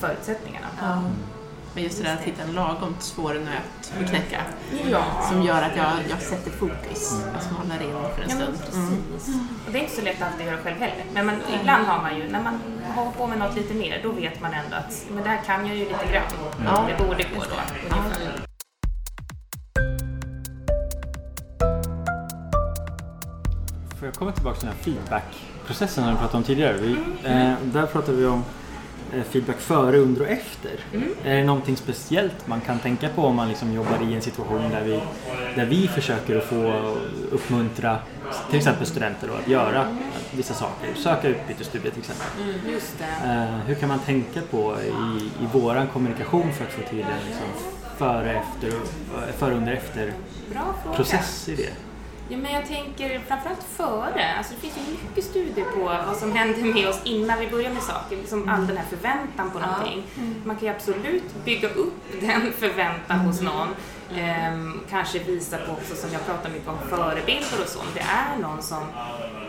förutsättningarna. 0.00 0.66
Ja. 0.82 1.02
Men 1.74 1.82
just 1.84 1.98
det 1.98 2.04
där 2.04 2.14
att 2.14 2.20
hitta 2.20 2.42
en 2.42 2.52
lagom 2.52 2.96
svår 3.00 3.34
nöt 3.34 3.92
att 4.02 4.08
knäcka 4.10 4.40
Ja. 4.90 5.04
som 5.30 5.42
gör 5.42 5.62
att 5.62 5.76
jag, 5.76 5.92
jag 6.10 6.20
sätter 6.22 6.50
fokus, 6.50 7.12
jag 7.34 7.42
smalnar 7.42 7.82
in 7.82 7.90
för 8.16 8.22
en 8.22 8.30
Ja, 8.30 8.36
stund. 8.36 8.58
Mm. 8.84 8.96
precis. 9.14 9.34
Och 9.66 9.72
det 9.72 9.78
är 9.78 9.82
inte 9.82 9.94
så 9.96 10.02
lätt 10.02 10.22
alltid 10.22 10.40
att 10.40 10.52
göra 10.52 10.62
själv 10.62 10.76
heller. 10.78 11.04
Men 11.14 11.26
man, 11.26 11.34
ibland 11.60 11.86
har 11.86 12.02
man 12.02 12.16
ju, 12.16 12.28
när 12.28 12.42
man 12.42 12.60
håller 12.94 13.10
på 13.10 13.26
med 13.26 13.38
något 13.38 13.56
lite 13.56 13.74
mer, 13.74 14.00
då 14.02 14.12
vet 14.12 14.40
man 14.40 14.52
ändå 14.54 14.76
att 14.76 15.04
men 15.14 15.24
där 15.24 15.40
kan 15.46 15.66
jag 15.66 15.76
ju 15.76 15.84
lite 15.84 16.06
grann. 16.12 16.24
Ja. 16.66 16.84
Det 16.88 17.04
borde 17.04 17.22
gå 17.22 17.40
då. 17.40 17.56
Får 23.98 24.06
jag 24.08 24.14
komma 24.14 24.32
tillbaka 24.32 24.56
till 24.60 24.68
den 24.68 24.76
här 24.76 24.84
feedbackprocessen 24.84 26.04
som 26.04 26.12
vi 26.12 26.18
pratade 26.18 26.36
om 26.38 26.44
tidigare? 26.44 26.76
Vi, 26.76 26.92
eh, 27.24 27.54
där 27.62 27.86
pratade 27.86 28.16
vi 28.18 28.26
om 28.26 28.44
feedback 29.30 29.56
före, 29.60 29.98
under 29.98 30.20
och 30.20 30.28
efter. 30.28 30.70
Är 31.24 31.36
det 31.36 31.44
någonting 31.44 31.76
speciellt 31.76 32.46
man 32.46 32.60
kan 32.60 32.78
tänka 32.78 33.08
på 33.08 33.22
om 33.22 33.36
man 33.36 33.48
liksom 33.48 33.72
jobbar 33.72 34.10
i 34.10 34.14
en 34.14 34.22
situation 34.22 34.70
där 34.70 34.84
vi, 34.84 35.00
där 35.56 35.66
vi 35.66 35.88
försöker 35.88 36.38
att 36.38 36.44
få 36.44 36.94
uppmuntra 37.30 37.98
till 38.50 38.58
exempel 38.58 38.86
studenter 38.86 39.28
då, 39.28 39.34
att 39.34 39.48
göra 39.48 39.86
vissa 40.36 40.54
saker, 40.54 40.94
söka 40.94 41.28
utbytesstudier 41.28 41.90
till 41.90 42.00
exempel. 42.00 42.26
Just 42.72 42.98
det. 42.98 43.28
Eh, 43.28 43.66
hur 43.66 43.74
kan 43.74 43.88
man 43.88 43.98
tänka 43.98 44.40
på 44.50 44.76
i, 44.82 45.24
i 45.44 45.46
våran 45.52 45.86
kommunikation 45.86 46.52
för 46.52 46.64
att 46.64 46.72
få 46.72 46.82
till 46.82 47.00
en 47.00 47.06
liksom 47.28 47.46
före, 47.98 48.32
efter, 48.40 48.68
eh, 48.68 49.34
före, 49.38 49.54
under, 49.54 49.72
efter 49.72 50.12
Bra 50.52 50.74
fråga. 50.82 50.96
process 50.96 51.48
i 51.48 51.56
det? 51.56 51.70
Ja, 52.28 52.36
men 52.36 52.52
jag 52.52 52.66
tänker 52.66 53.18
framförallt 53.18 53.62
före. 53.62 54.34
Alltså, 54.38 54.54
det 54.54 54.60
finns 54.60 54.76
ju 54.76 54.92
mycket 54.92 55.24
studier 55.24 55.64
på 55.64 55.84
vad 56.06 56.16
som 56.16 56.32
händer 56.32 56.74
med 56.74 56.88
oss 56.88 57.00
innan 57.04 57.38
vi 57.38 57.50
börjar 57.50 57.70
med 57.70 57.82
saker. 57.82 58.16
Liksom 58.16 58.48
all 58.48 58.66
den 58.66 58.76
här 58.76 58.84
förväntan 58.86 59.50
på 59.50 59.58
någonting. 59.58 60.02
Man 60.44 60.56
kan 60.56 60.68
ju 60.68 60.74
absolut 60.74 61.44
bygga 61.44 61.68
upp 61.68 61.94
den 62.20 62.52
förväntan 62.52 63.18
hos 63.18 63.40
någon. 63.40 63.68
Ehm, 64.16 64.80
kanske 64.90 65.18
visa 65.18 65.56
på 65.58 65.72
också, 65.72 65.96
som 65.96 66.12
jag 66.12 66.26
pratar 66.26 66.50
mycket 66.50 66.68
om, 66.68 66.78
förebilder 66.88 67.60
och 67.62 67.68
så. 67.68 67.78
Om 67.78 67.86
det 67.94 68.00
är 68.00 68.38
någon 68.42 68.62
som, 68.62 68.82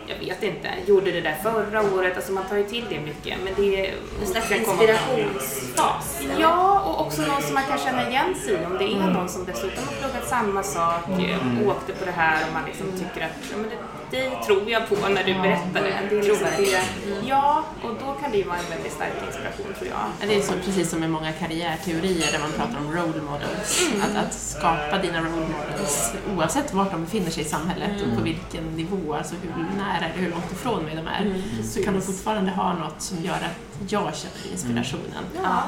jag 0.08 0.18
vet 0.26 0.42
inte, 0.42 0.68
gjorde 0.86 1.12
det 1.12 1.20
där 1.20 1.36
förra 1.42 1.82
året. 1.94 2.16
Alltså 2.16 2.32
man 2.32 2.44
tar 2.44 2.56
ju 2.56 2.64
till 2.64 2.84
det 2.88 3.00
mycket. 3.00 3.38
Men 3.44 3.52
det 3.56 3.90
En 4.20 4.26
slags 4.26 4.52
inspirationsfas. 4.52 6.20
Ja, 6.38 6.80
och 6.80 7.06
också 7.06 7.22
någon 7.22 7.42
som 7.42 7.54
man 7.54 7.64
kan 7.64 7.78
känna 7.78 8.08
igen 8.08 8.34
sig 8.34 8.54
i. 8.54 8.66
Om 8.66 8.78
det 8.78 8.84
är 8.84 9.10
någon 9.10 9.28
som 9.28 9.44
dessutom 9.44 9.84
har 9.86 9.94
pluggat 9.94 10.28
samma 10.28 10.62
sak, 10.62 11.08
eh, 11.08 11.68
åkte 11.68 11.92
på 11.92 12.04
det 12.04 12.10
här 12.10 12.46
och 12.46 12.52
man 12.52 12.64
liksom 12.66 12.86
tycker 12.92 13.26
att 13.26 13.36
ja, 13.50 13.56
men 13.56 13.70
det, 13.70 13.76
det 14.10 14.30
tror 14.46 14.70
jag 14.70 14.88
på 14.88 15.08
när 15.08 15.24
du 15.24 15.34
berättar 15.34 15.82
det. 15.82 15.98
det, 16.10 16.16
liksom 16.16 16.48
det 16.56 16.80
ja, 17.28 17.64
och 17.82 17.90
då 18.00 18.12
kan 18.22 18.30
det 18.30 18.36
ju 18.36 18.44
vara 18.44 18.58
en 18.58 18.70
väldigt 18.70 18.92
stark 18.92 19.12
inspiration 19.26 19.66
tror 19.78 19.88
jag. 19.88 19.98
Ja, 20.20 20.26
Det 20.28 20.36
är 20.36 20.42
så, 20.42 20.52
precis 20.64 20.90
som 20.90 21.00
med 21.00 21.10
många 21.10 21.32
karriärteorier 21.32 22.32
där 22.32 22.38
man 22.38 22.52
pratar 22.52 22.78
om 22.78 22.92
role 22.92 23.22
models. 23.30 23.82
Att, 24.02 24.26
att 24.26 24.34
skapa 24.34 24.98
dina 24.98 25.18
role 25.20 25.46
models 25.58 26.12
oavsett 26.36 26.74
vart 26.74 26.90
de 26.90 27.04
befinner 27.04 27.30
sig 27.30 27.42
i 27.42 27.46
samhället 27.46 28.02
och 28.02 28.16
på 28.18 28.22
vilken 28.22 28.64
nivå, 28.76 29.14
alltså 29.14 29.34
hur 29.42 29.64
nära 29.76 30.06
eller 30.06 30.22
hur 30.22 30.30
långt 30.30 30.52
ifrån 30.52 30.84
mig 30.84 30.96
de 30.96 31.06
är, 31.06 31.42
så 31.62 31.82
kan 31.82 31.94
de 31.94 32.00
fortfarande 32.02 32.50
ha 32.50 32.72
något 32.72 33.02
som 33.02 33.24
gör 33.24 33.34
att 33.34 33.90
jag 33.92 34.16
känner 34.16 34.52
inspirationen. 34.52 35.24
Ja, 35.42 35.62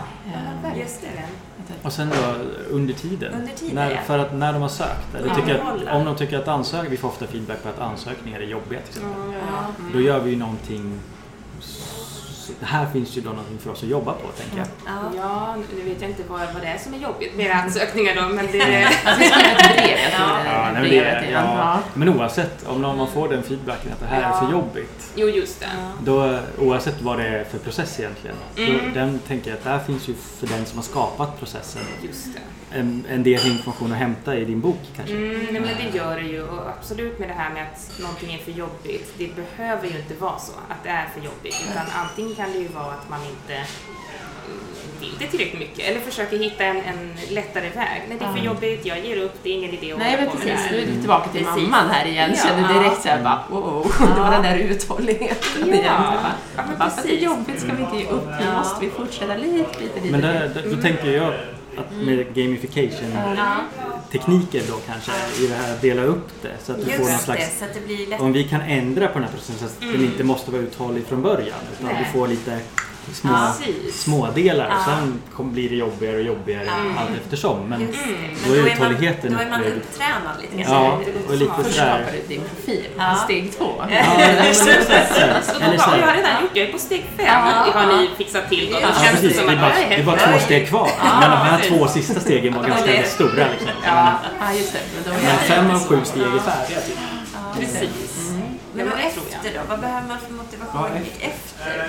Eh, 0.75 0.79
just 0.81 1.01
det. 1.01 1.09
Och 1.83 1.93
sen 1.93 2.11
då 2.11 2.17
under 2.71 2.95
tiden. 2.95 3.35
Under 3.35 3.53
tiden, 3.53 3.75
när, 3.75 3.91
ja. 3.91 4.01
För 4.07 4.19
att 4.19 4.35
när 4.35 4.53
de 4.53 4.63
har 4.63 4.69
sökt. 4.69 5.15
Eller 5.15 5.29
Ja, 5.29 5.35
tycker 5.35 5.55
att, 5.55 5.97
om 5.97 6.05
de 6.05 6.17
tycker 6.17 6.39
att 6.39 6.49
ansökningar, 6.49 6.91
vi 6.91 6.97
får 6.97 7.09
ofta 7.09 7.27
feedback 7.27 7.63
på 7.63 7.69
att 7.69 7.79
ansökningar 7.79 8.41
är 8.41 8.45
jobbiga 8.45 8.81
till 8.81 8.89
exempel. 8.89 9.35
Ja. 9.51 9.67
Då 9.93 10.01
gör 10.01 10.21
vi 10.21 10.31
ju 10.31 10.37
någonting 10.37 11.01
här 12.63 12.87
finns 12.93 13.17
ju 13.17 13.21
då 13.21 13.29
någonting 13.31 13.59
för 13.59 13.71
oss 13.71 13.83
att 13.83 13.89
jobba 13.89 14.13
på, 14.13 14.29
tänker 14.29 14.59
jag. 14.59 14.67
Ja. 15.17 15.57
Nu 15.77 15.83
vet 15.83 16.01
jag 16.01 16.11
inte 16.11 16.23
vad, 16.29 16.41
vad 16.41 16.63
det 16.63 16.69
är 16.69 16.79
som 16.79 16.95
är 16.95 16.99
jobbigt 16.99 17.37
med 17.37 17.47
era 17.47 17.55
ansökningar 17.55 18.15
då, 18.17 18.23
men 18.29 18.47
det... 18.53 18.85
Alltså 19.05 19.25
det 19.77 19.83
är 19.83 19.87
det 19.87 20.13
Ja, 20.19 20.39
är 20.39 20.73
nej, 20.73 20.91
det, 20.91 20.99
är- 20.99 21.33
ja. 21.33 21.81
Men 21.95 22.09
oavsett, 22.09 22.67
om 22.69 22.83
någon 22.83 22.97
man 22.97 23.09
får 23.11 23.29
den 23.29 23.43
feedbacken 23.43 23.93
att 23.93 24.01
det 24.01 24.07
här 24.07 24.23
är 24.23 24.29
Ja. 24.29 24.41
för 24.47 24.53
jobbigt. 24.53 25.13
Jo, 25.15 25.29
just 25.29 25.61
det. 25.61 25.67
Då, 26.05 26.39
oavsett 26.59 27.01
vad 27.03 27.19
det 27.19 27.29
är 27.29 27.45
för 27.45 27.59
process 27.59 28.01
egentligen. 28.01 28.37
Mm. 28.57 28.73
Då, 28.95 29.01
den 29.01 29.19
tänker 29.19 29.51
jag 29.51 29.59
att 29.59 29.65
där 29.65 29.79
finns 29.79 30.09
ju 30.09 30.15
för 30.15 30.47
den 30.47 30.67
som 30.67 30.79
har 30.79 30.83
skapat 30.85 31.39
processen 31.39 31.83
Just 32.03 32.27
det. 32.35 32.79
en, 32.79 33.05
en 33.11 33.23
del 33.23 33.47
information 33.47 33.93
att 33.93 33.99
hämta 33.99 34.37
i 34.37 34.45
din 34.45 34.61
bok 34.61 34.79
kanske. 34.97 35.15
Mm, 35.17 35.31
nej, 35.51 35.61
men 35.61 35.63
det 35.93 35.97
gör 35.99 36.17
det 36.17 36.23
ju 36.27 36.43
och 36.43 36.69
absolut 36.79 37.19
med 37.19 37.29
det 37.29 37.35
här 37.35 37.51
med 37.51 37.63
att 37.63 38.01
någonting 38.01 38.35
är 38.35 38.39
för 38.39 38.53
jobbigt. 38.53 39.13
Det 39.19 39.31
behöver 39.37 39.89
ju 39.89 39.99
inte 39.99 40.15
vara 40.15 40.39
så 40.39 40.53
att 40.69 40.83
det 40.83 40.89
är 40.89 41.09
för 41.15 41.21
jobbigt 41.21 41.65
utan 41.71 41.87
antingen 42.05 42.36
kan 42.37 42.53
det 42.53 42.59
ju 42.59 42.69
vara 42.69 42.85
att 42.93 43.09
man 43.11 43.21
inte 43.25 43.55
mm, 43.55 43.67
vill 45.01 45.13
det 45.19 45.27
tillräckligt 45.27 45.59
mycket 45.59 45.89
eller 45.91 46.01
försöker 46.01 46.39
hitta 46.39 46.65
en, 46.65 46.77
en 46.77 47.17
lättare 47.31 47.69
väg. 47.69 48.03
Nej, 48.09 48.17
det 48.19 48.25
är 48.25 48.33
för 48.33 48.39
Ja. 48.39 48.45
jobbigt, 48.45 48.87
jag 48.87 49.05
ger 49.05 49.17
upp, 49.23 49.35
det 49.43 49.49
är 49.51 49.55
ingen 49.55 49.71
idé 49.71 49.93
att 49.93 49.99
Nej 49.99 50.17
men 50.21 50.31
precis, 50.31 50.71
nu 50.71 50.81
är 50.83 50.87
vi 50.87 50.93
tillbaka 51.01 51.29
till 51.29 51.45
Precis. 51.45 51.63
mamman 51.63 51.91
här 51.91 52.07
igen. 52.07 52.31
Ja. 52.37 52.43
Kände 52.49 52.73
direkt 52.81 53.03
såhär 53.03 53.23
bara 53.23 53.43
wow, 53.51 53.93
det 54.17 54.21
var 54.21 54.31
den 54.31 54.43
där 54.43 54.57
uthålligheten 54.57 55.61
Ja. 55.61 55.67
igen. 55.67 55.85
Ja, 55.87 56.13
Bara, 56.57 56.67
men 56.67 56.79
bara, 56.79 56.91
det 57.03 57.13
är 57.19 57.19
jobbigt 57.25 57.61
ska 57.61 57.73
vi 57.73 57.83
inte 57.83 57.97
ge 57.97 58.07
upp, 58.07 58.27
nu 58.27 58.45
Ja. 58.53 58.59
måste 58.59 58.85
vi 58.85 58.91
fortsätta 58.91 59.37
lite, 59.37 59.57
lite, 59.81 59.95
lite. 59.95 60.11
Men 60.11 60.21
där, 60.21 60.33
där, 60.55 60.65
då 60.77 60.83
tänker 60.83 61.11
jag 61.17 61.35
att 61.77 61.93
med 61.93 62.35
gamification 62.35 63.13
tekniker 64.13 64.63
då 64.69 64.75
kanske 64.87 65.13
i 65.45 65.47
det 65.47 65.55
här 65.55 65.79
dela 65.81 66.03
upp 66.03 66.29
det 66.43 66.53
så 66.65 66.73
att 66.73 66.79
du 66.79 66.85
får 66.85 66.99
någon 66.99 67.11
Just 67.11 67.25
slags 67.25 67.63
det, 68.09 68.19
om 68.19 68.33
vi 68.33 68.45
kan 68.45 68.61
ändra 68.61 69.09
på 69.09 69.15
den 69.15 69.23
här 69.23 69.31
processen 69.31 69.59
så 69.59 69.65
att 69.65 69.81
den 69.93 70.05
inte 70.05 70.25
måste 70.25 70.51
vara 70.51 70.63
uthållig 70.63 71.07
från 71.07 71.23
början 71.23 71.59
utan 71.73 71.87
att 71.87 71.95
Nej. 71.95 72.05
du 72.13 72.19
får 72.19 72.29
lite 72.29 72.61
små, 73.15 73.31
Ja. 73.33 73.55
Precis. 73.59 74.03
små 74.03 74.29
delar 74.35 74.69
Ja. 74.71 74.85
sen 74.87 75.21
kom, 75.37 75.53
blir 75.53 75.69
det 75.69 75.77
jobbigare 75.77 76.17
och 76.17 76.23
jobbigare 76.23 76.69
allt 76.99 77.11
eftersom. 77.25 77.69
Men. 77.69 77.81
Mm. 77.81 77.91
Men 78.43 78.51
då 78.51 78.55
är 78.55 78.63
då 78.63 78.67
är 78.69 78.81
man, 78.81 78.95
då 79.23 79.39
är 79.39 79.51
man 79.51 79.65
upptränad 79.65 80.37
lite 80.43 80.57
grann. 80.63 80.73
Ja, 80.73 81.01
och 81.29 81.35
lite. 81.37 81.53
Först 81.63 81.77
skapar 81.77 82.13
du 82.13 82.35
din 82.35 82.41
profil, 82.55 82.87
Ja. 82.99 83.15
steg 83.25 83.53
två. 83.59 83.71
Ja, 83.79 83.87
men. 84.19 84.55
Så 84.55 84.65
då 84.65 85.61
bara, 85.77 85.99
jag 85.99 86.07
har 86.07 86.15
redan 86.17 86.43
gjort 86.43 86.51
det, 86.55 86.61
jag 86.61 86.69
är 86.69 86.73
på 86.73 86.79
steg 86.79 87.05
fem. 87.17 87.27
Ja. 87.27 87.67
har 87.75 87.87
ni 87.87 88.09
fixat 88.17 88.49
till 88.49 88.69
då? 88.73 88.79
Ja, 88.83 88.89
Ja, 89.05 89.11
precis. 89.11 89.37
Det 89.37 89.43
är 89.43 89.47
bara, 89.57 89.73
det 89.89 89.95
är 89.95 90.05
bara 90.05 90.17
två 90.17 90.39
steg 90.39 90.69
kvar. 90.69 90.91
Men 91.21 91.31
de 91.31 91.37
här 91.37 91.61
två 91.69 91.89
sista 91.89 92.21
stegen 92.21 92.55
var 92.55 92.63
ganska 92.65 93.03
stora. 93.03 93.47
Liksom. 93.51 93.69
Ja, 93.85 94.13
Ja, 94.41 94.53
just 94.55 94.73
det. 94.73 94.79
Men, 95.11 95.15
Men 95.25 95.37
fem 95.39 95.71
av 95.71 95.89
sju 95.89 95.99
steg 96.05 96.23
är 96.23 96.39
färdiga. 96.39 96.81
Typ. 96.81 96.97
precis. 97.59 98.16
Men 98.77 98.87
Ja, 98.87 98.93
och 98.93 99.01
jag. 99.01 99.09
efter 99.35 99.51
då? 99.59 99.61
Vad 99.69 99.81
behöver 99.81 100.09
man 100.09 100.19
för 100.21 100.33
motivation 100.33 100.91
Ja, 101.21 101.29
efter? 101.31 101.89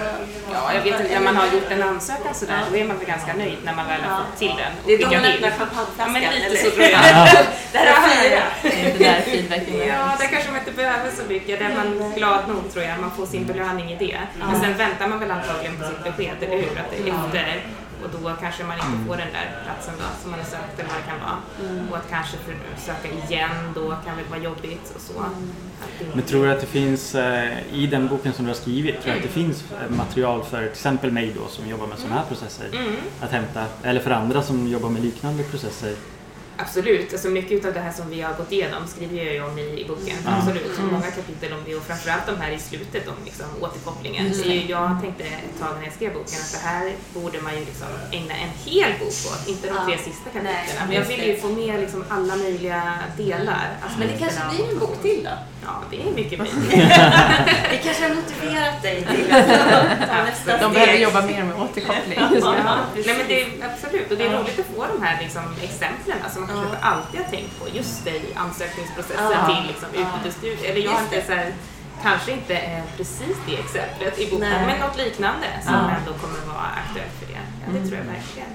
Ja, 0.53 0.73
jag 0.73 0.81
vet 0.81 0.99
inte, 1.01 1.13
när 1.13 1.21
man 1.29 1.35
har 1.35 1.47
gjort 1.55 1.69
en 1.71 1.83
ansökan 1.83 2.33
sådär, 2.33 2.61
då 2.71 2.77
är 2.77 2.85
man 2.85 2.97
väl 2.97 3.07
ganska 3.07 3.33
nöjd 3.33 3.57
när 3.63 3.75
man 3.79 3.88
väl 3.88 4.01
har 4.01 4.17
fått 4.23 4.38
till 4.39 4.53
den. 4.61 4.71
Det 4.85 4.93
är 4.93 4.97
då 4.97 5.05
man 5.05 5.25
öppnar 5.25 5.49
Ja, 5.49 5.55
champagneflaskan, 5.59 6.13
men 6.13 6.21
lite 6.21 6.45
eller? 6.45 6.55
så 6.63 6.69
tror 6.71 6.83
jag. 6.83 7.01
Det 7.71 7.77
här 7.77 7.85
är 7.93 7.99
fyra. 8.09 8.43
Det 8.61 8.81
är 8.81 8.93
det 8.97 9.03
där 9.05 9.21
feedbacken 9.21 9.77
Ja, 9.88 10.15
där 10.19 10.27
kanske 10.27 10.49
man 10.51 10.59
inte 10.59 10.71
behöver 10.71 11.11
så 11.11 11.23
mycket. 11.33 11.59
Där 11.59 11.65
är 11.69 11.75
man 11.75 12.13
glad 12.15 12.47
nog 12.47 12.73
tror 12.73 12.83
jag, 12.85 12.99
man 12.99 13.11
får 13.17 13.25
sin 13.25 13.45
belöning 13.45 13.91
i 13.91 13.95
det. 14.05 14.19
Men 14.39 14.59
sen 14.61 14.77
väntar 14.77 15.07
man 15.07 15.19
väl 15.19 15.31
antagligen 15.31 15.77
på 15.77 15.83
sitt 15.83 16.03
besked, 16.03 16.35
eller 16.41 16.55
hur? 16.57 16.79
Att 16.81 16.91
det 16.91 16.97
är 16.97 17.15
efter 17.25 17.61
och 18.04 18.10
då 18.14 18.32
kanske 18.41 18.64
man 18.64 18.78
inte 18.78 19.08
får 19.08 19.18
den 19.18 19.28
där 19.34 19.48
platsen 19.66 19.93
då, 19.98 20.06
som 20.22 20.32
man 20.32 20.39
har 20.39 20.45
sökt 20.48 20.80
eller 20.80 20.89
vad 20.89 20.98
det 21.02 21.08
kan 21.12 21.20
vara. 21.20 21.38
Och 21.91 21.98
att 21.98 22.10
kanske 22.10 22.38
för, 22.38 22.56
söka 22.78 23.08
igen 23.30 23.52
då 23.76 23.95
kan 24.06 24.16
väl 24.18 24.26
vara 24.30 24.39
jobbigt 24.39 24.91
och 24.95 25.02
så. 25.02 25.14
Det- 26.00 26.06
Men 26.16 26.24
tror 26.24 26.45
du 26.45 26.52
att 26.52 26.62
det 26.62 26.68
finns, 26.68 27.16
eh, 27.16 27.74
i 27.74 27.88
den 27.88 28.08
boken 28.08 28.34
som 28.34 28.45
du 28.45 28.50
har 28.52 28.56
skrivit, 28.56 29.02
tror 29.02 29.12
du 29.14 29.18
att 29.18 29.24
det 29.24 29.30
finns 29.30 29.64
eh, 29.72 29.95
material 29.98 30.43
för 30.43 30.62
till 30.62 30.72
exempel 30.72 31.12
mig 31.12 31.34
då 31.41 31.48
som 31.48 31.68
jobbar 31.70 31.88
med 31.88 31.98
sådana 31.98 32.16
här 32.16 32.26
processer 32.26 32.66
Mm. 32.74 32.95
att 33.22 33.32
hämta? 33.32 33.66
Eller 33.84 34.00
för 34.02 34.12
andra 34.12 34.41
som 34.41 34.68
jobbar 34.68 34.89
med 34.89 35.02
liknande 35.04 35.43
processer? 35.43 35.95
Absolut, 36.58 37.14
alltså 37.14 37.28
mycket 37.30 37.66
av 37.66 37.74
det 37.74 37.80
här 37.80 37.91
som 37.91 38.10
vi 38.10 38.22
har 38.22 38.34
gått 38.34 38.51
igenom 38.51 38.88
skriver 38.88 39.18
jag 39.26 39.34
ju 39.34 39.43
om 39.43 39.58
i, 39.60 39.82
i 39.82 39.86
boken. 39.88 40.18
Ja. 40.26 40.32
Absolut, 40.38 40.76
så 40.76 40.82
många 40.82 41.12
kapitel 41.12 41.53
om 41.53 41.60
det 41.66 41.76
och 41.76 41.84
framförallt 41.84 42.26
de 42.26 42.36
här 42.41 42.51
i 42.51 42.60
slutet 42.60 43.08
om 43.08 43.14
liksom, 43.26 43.45
återkopplingen. 43.62 44.28
Just 44.28 44.43
Det 44.43 44.49
är 44.49 44.53
ju, 44.53 44.68
jag 44.70 44.97
tänkte 45.01 45.24
ett 45.24 45.60
tag 45.60 45.76
när 45.78 45.84
jag 45.84 45.93
skrev 45.93 46.14
boken 46.14 46.39
att 46.45 46.51
det 46.51 46.68
här 46.68 46.93
borde 47.14 47.41
man 47.41 47.53
ju 47.53 47.60
liksom 47.66 47.88
ägna 48.12 48.34
en 48.34 48.49
hel 48.66 48.91
bok 48.99 49.08
åt, 49.32 49.47
inte 49.47 49.68
de 49.68 49.76
Ja. 49.76 49.86
tre 49.86 49.97
sista 49.97 50.30
kapitlen. 50.34 50.88
Men 50.88 50.95
jag 50.95 51.05
vill 51.05 51.24
ju 51.28 51.38
få 51.38 51.47
med 51.47 51.80
liksom 51.80 52.03
alla 52.10 52.36
möjliga 52.36 52.99
delar. 53.18 53.78
Men 53.99 54.08
det 54.08 54.18
kanske 54.20 54.41
blir 54.55 54.70
en 54.74 54.80
bok 54.80 55.01
till 55.01 55.24
då? 55.24 55.32
Ja, 55.68 55.74
det 55.91 56.01
är 56.01 56.11
mycket 56.22 56.39
möjligt. 56.39 56.70
Det 57.72 57.78
kanske 57.84 58.03
har 58.07 58.15
motiverat 58.15 58.82
dig 58.82 58.95
till 59.11 59.32
att 59.36 59.47
ta 60.09 60.24
nästa 60.30 60.51
De 60.51 60.57
steg. 60.59 60.74
behöver 60.74 60.93
jobba 61.07 61.22
mer 61.22 61.43
med 61.43 61.55
återkoppling. 61.63 62.20
Ja, 62.20 62.53
nej, 63.05 63.15
men 63.20 63.28
det 63.28 63.41
är, 63.41 63.47
absolut, 63.70 64.11
och 64.11 64.18
det 64.18 64.24
är 64.28 64.34
roligt 64.38 64.59
att 64.59 64.70
få 64.76 64.86
de 64.93 65.03
här 65.05 65.15
liksom, 65.24 65.43
exemplen 65.63 66.18
som 66.34 66.41
man 66.41 66.49
kanske 66.49 66.65
inte 66.65 66.82
alltid 66.91 67.20
har 67.24 67.28
tänkt 67.36 67.53
på 67.59 67.65
just 67.78 68.05
det, 68.05 68.15
i 68.30 68.30
ansökningsprocessen 68.36 69.32
Ja. 69.39 69.45
till 69.55 69.63
liksom, 69.72 69.89
utbytesstudier. 70.01 70.72
Eller 70.72 70.82
jag 70.82 70.91
har 70.91 71.01
Just 71.01 71.13
inte 71.13 71.26
så 71.28 71.34
här, 71.34 71.47
kanske 72.03 72.32
inte 72.32 72.55
eh, 72.57 72.84
precis 72.97 73.36
det 73.47 73.55
exemplet 73.65 74.20
i 74.20 74.26
boken, 74.32 74.49
Nej. 74.49 74.65
men 74.68 74.80
något 74.86 74.97
liknande 74.97 75.47
som 75.65 75.74
Ja. 75.74 75.95
ändå 75.99 76.11
kommer 76.22 76.39
vara 76.53 76.70
aktuellt 76.84 77.15
för 77.20 77.26
det. 77.34 77.39
Ja, 77.61 77.68
det 77.74 77.82
tror 77.88 77.97
jag 78.01 78.07
verkligen. 78.15 78.51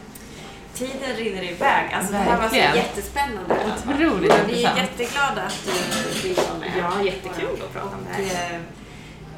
Tiden 0.86 1.16
rinner 1.16 1.42
iväg. 1.42 1.92
Alltså, 1.94 2.12
det 2.12 2.18
här 2.18 2.40
var 2.42 2.48
så 2.48 2.56
jättespännande. 2.56 3.54
Otroligt 3.88 4.32
Vi 4.48 4.64
är 4.64 4.76
jätteglada 4.76 5.42
att 5.42 5.64
du 5.66 6.28
vill 6.28 6.36
vara 6.36 6.58
med. 6.60 6.70
Ja, 6.78 7.02
jättekul 7.04 7.62
att 7.66 7.72
prata 7.72 7.86
om 7.96 8.06
det 8.16 8.22
här. 8.34 8.54
eh, 8.54 8.60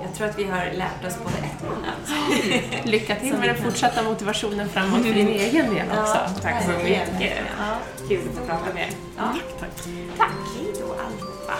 jag 0.02 0.14
tror 0.14 0.26
att 0.28 0.38
vi 0.38 0.44
har 0.44 0.64
lärt 0.72 1.04
oss 1.06 1.18
både 1.18 1.36
ett 1.36 1.62
och 1.70 1.76
annat. 1.76 2.86
Lycka 2.86 3.16
till 3.16 3.34
med 3.38 3.48
den 3.48 3.56
fortsatta 3.64 4.02
motivationen 4.02 4.68
framåt 4.68 5.02
för 5.06 5.14
din 5.14 5.28
egen 5.28 5.74
del 5.74 5.86
också. 5.98 6.18
Tack 6.42 6.64
så 6.64 6.70
mycket. 6.70 7.08
Ja. 7.58 7.76
Kul 8.08 8.20
att 8.28 8.38
få 8.40 8.46
prata 8.46 8.74
med 8.74 8.82
er. 8.82 8.90
Ja. 9.16 9.22
Tack. 9.60 9.70
Tack. 10.18 10.30
Hej 10.56 10.72
då, 10.80 10.92
Alfa. 10.92 11.58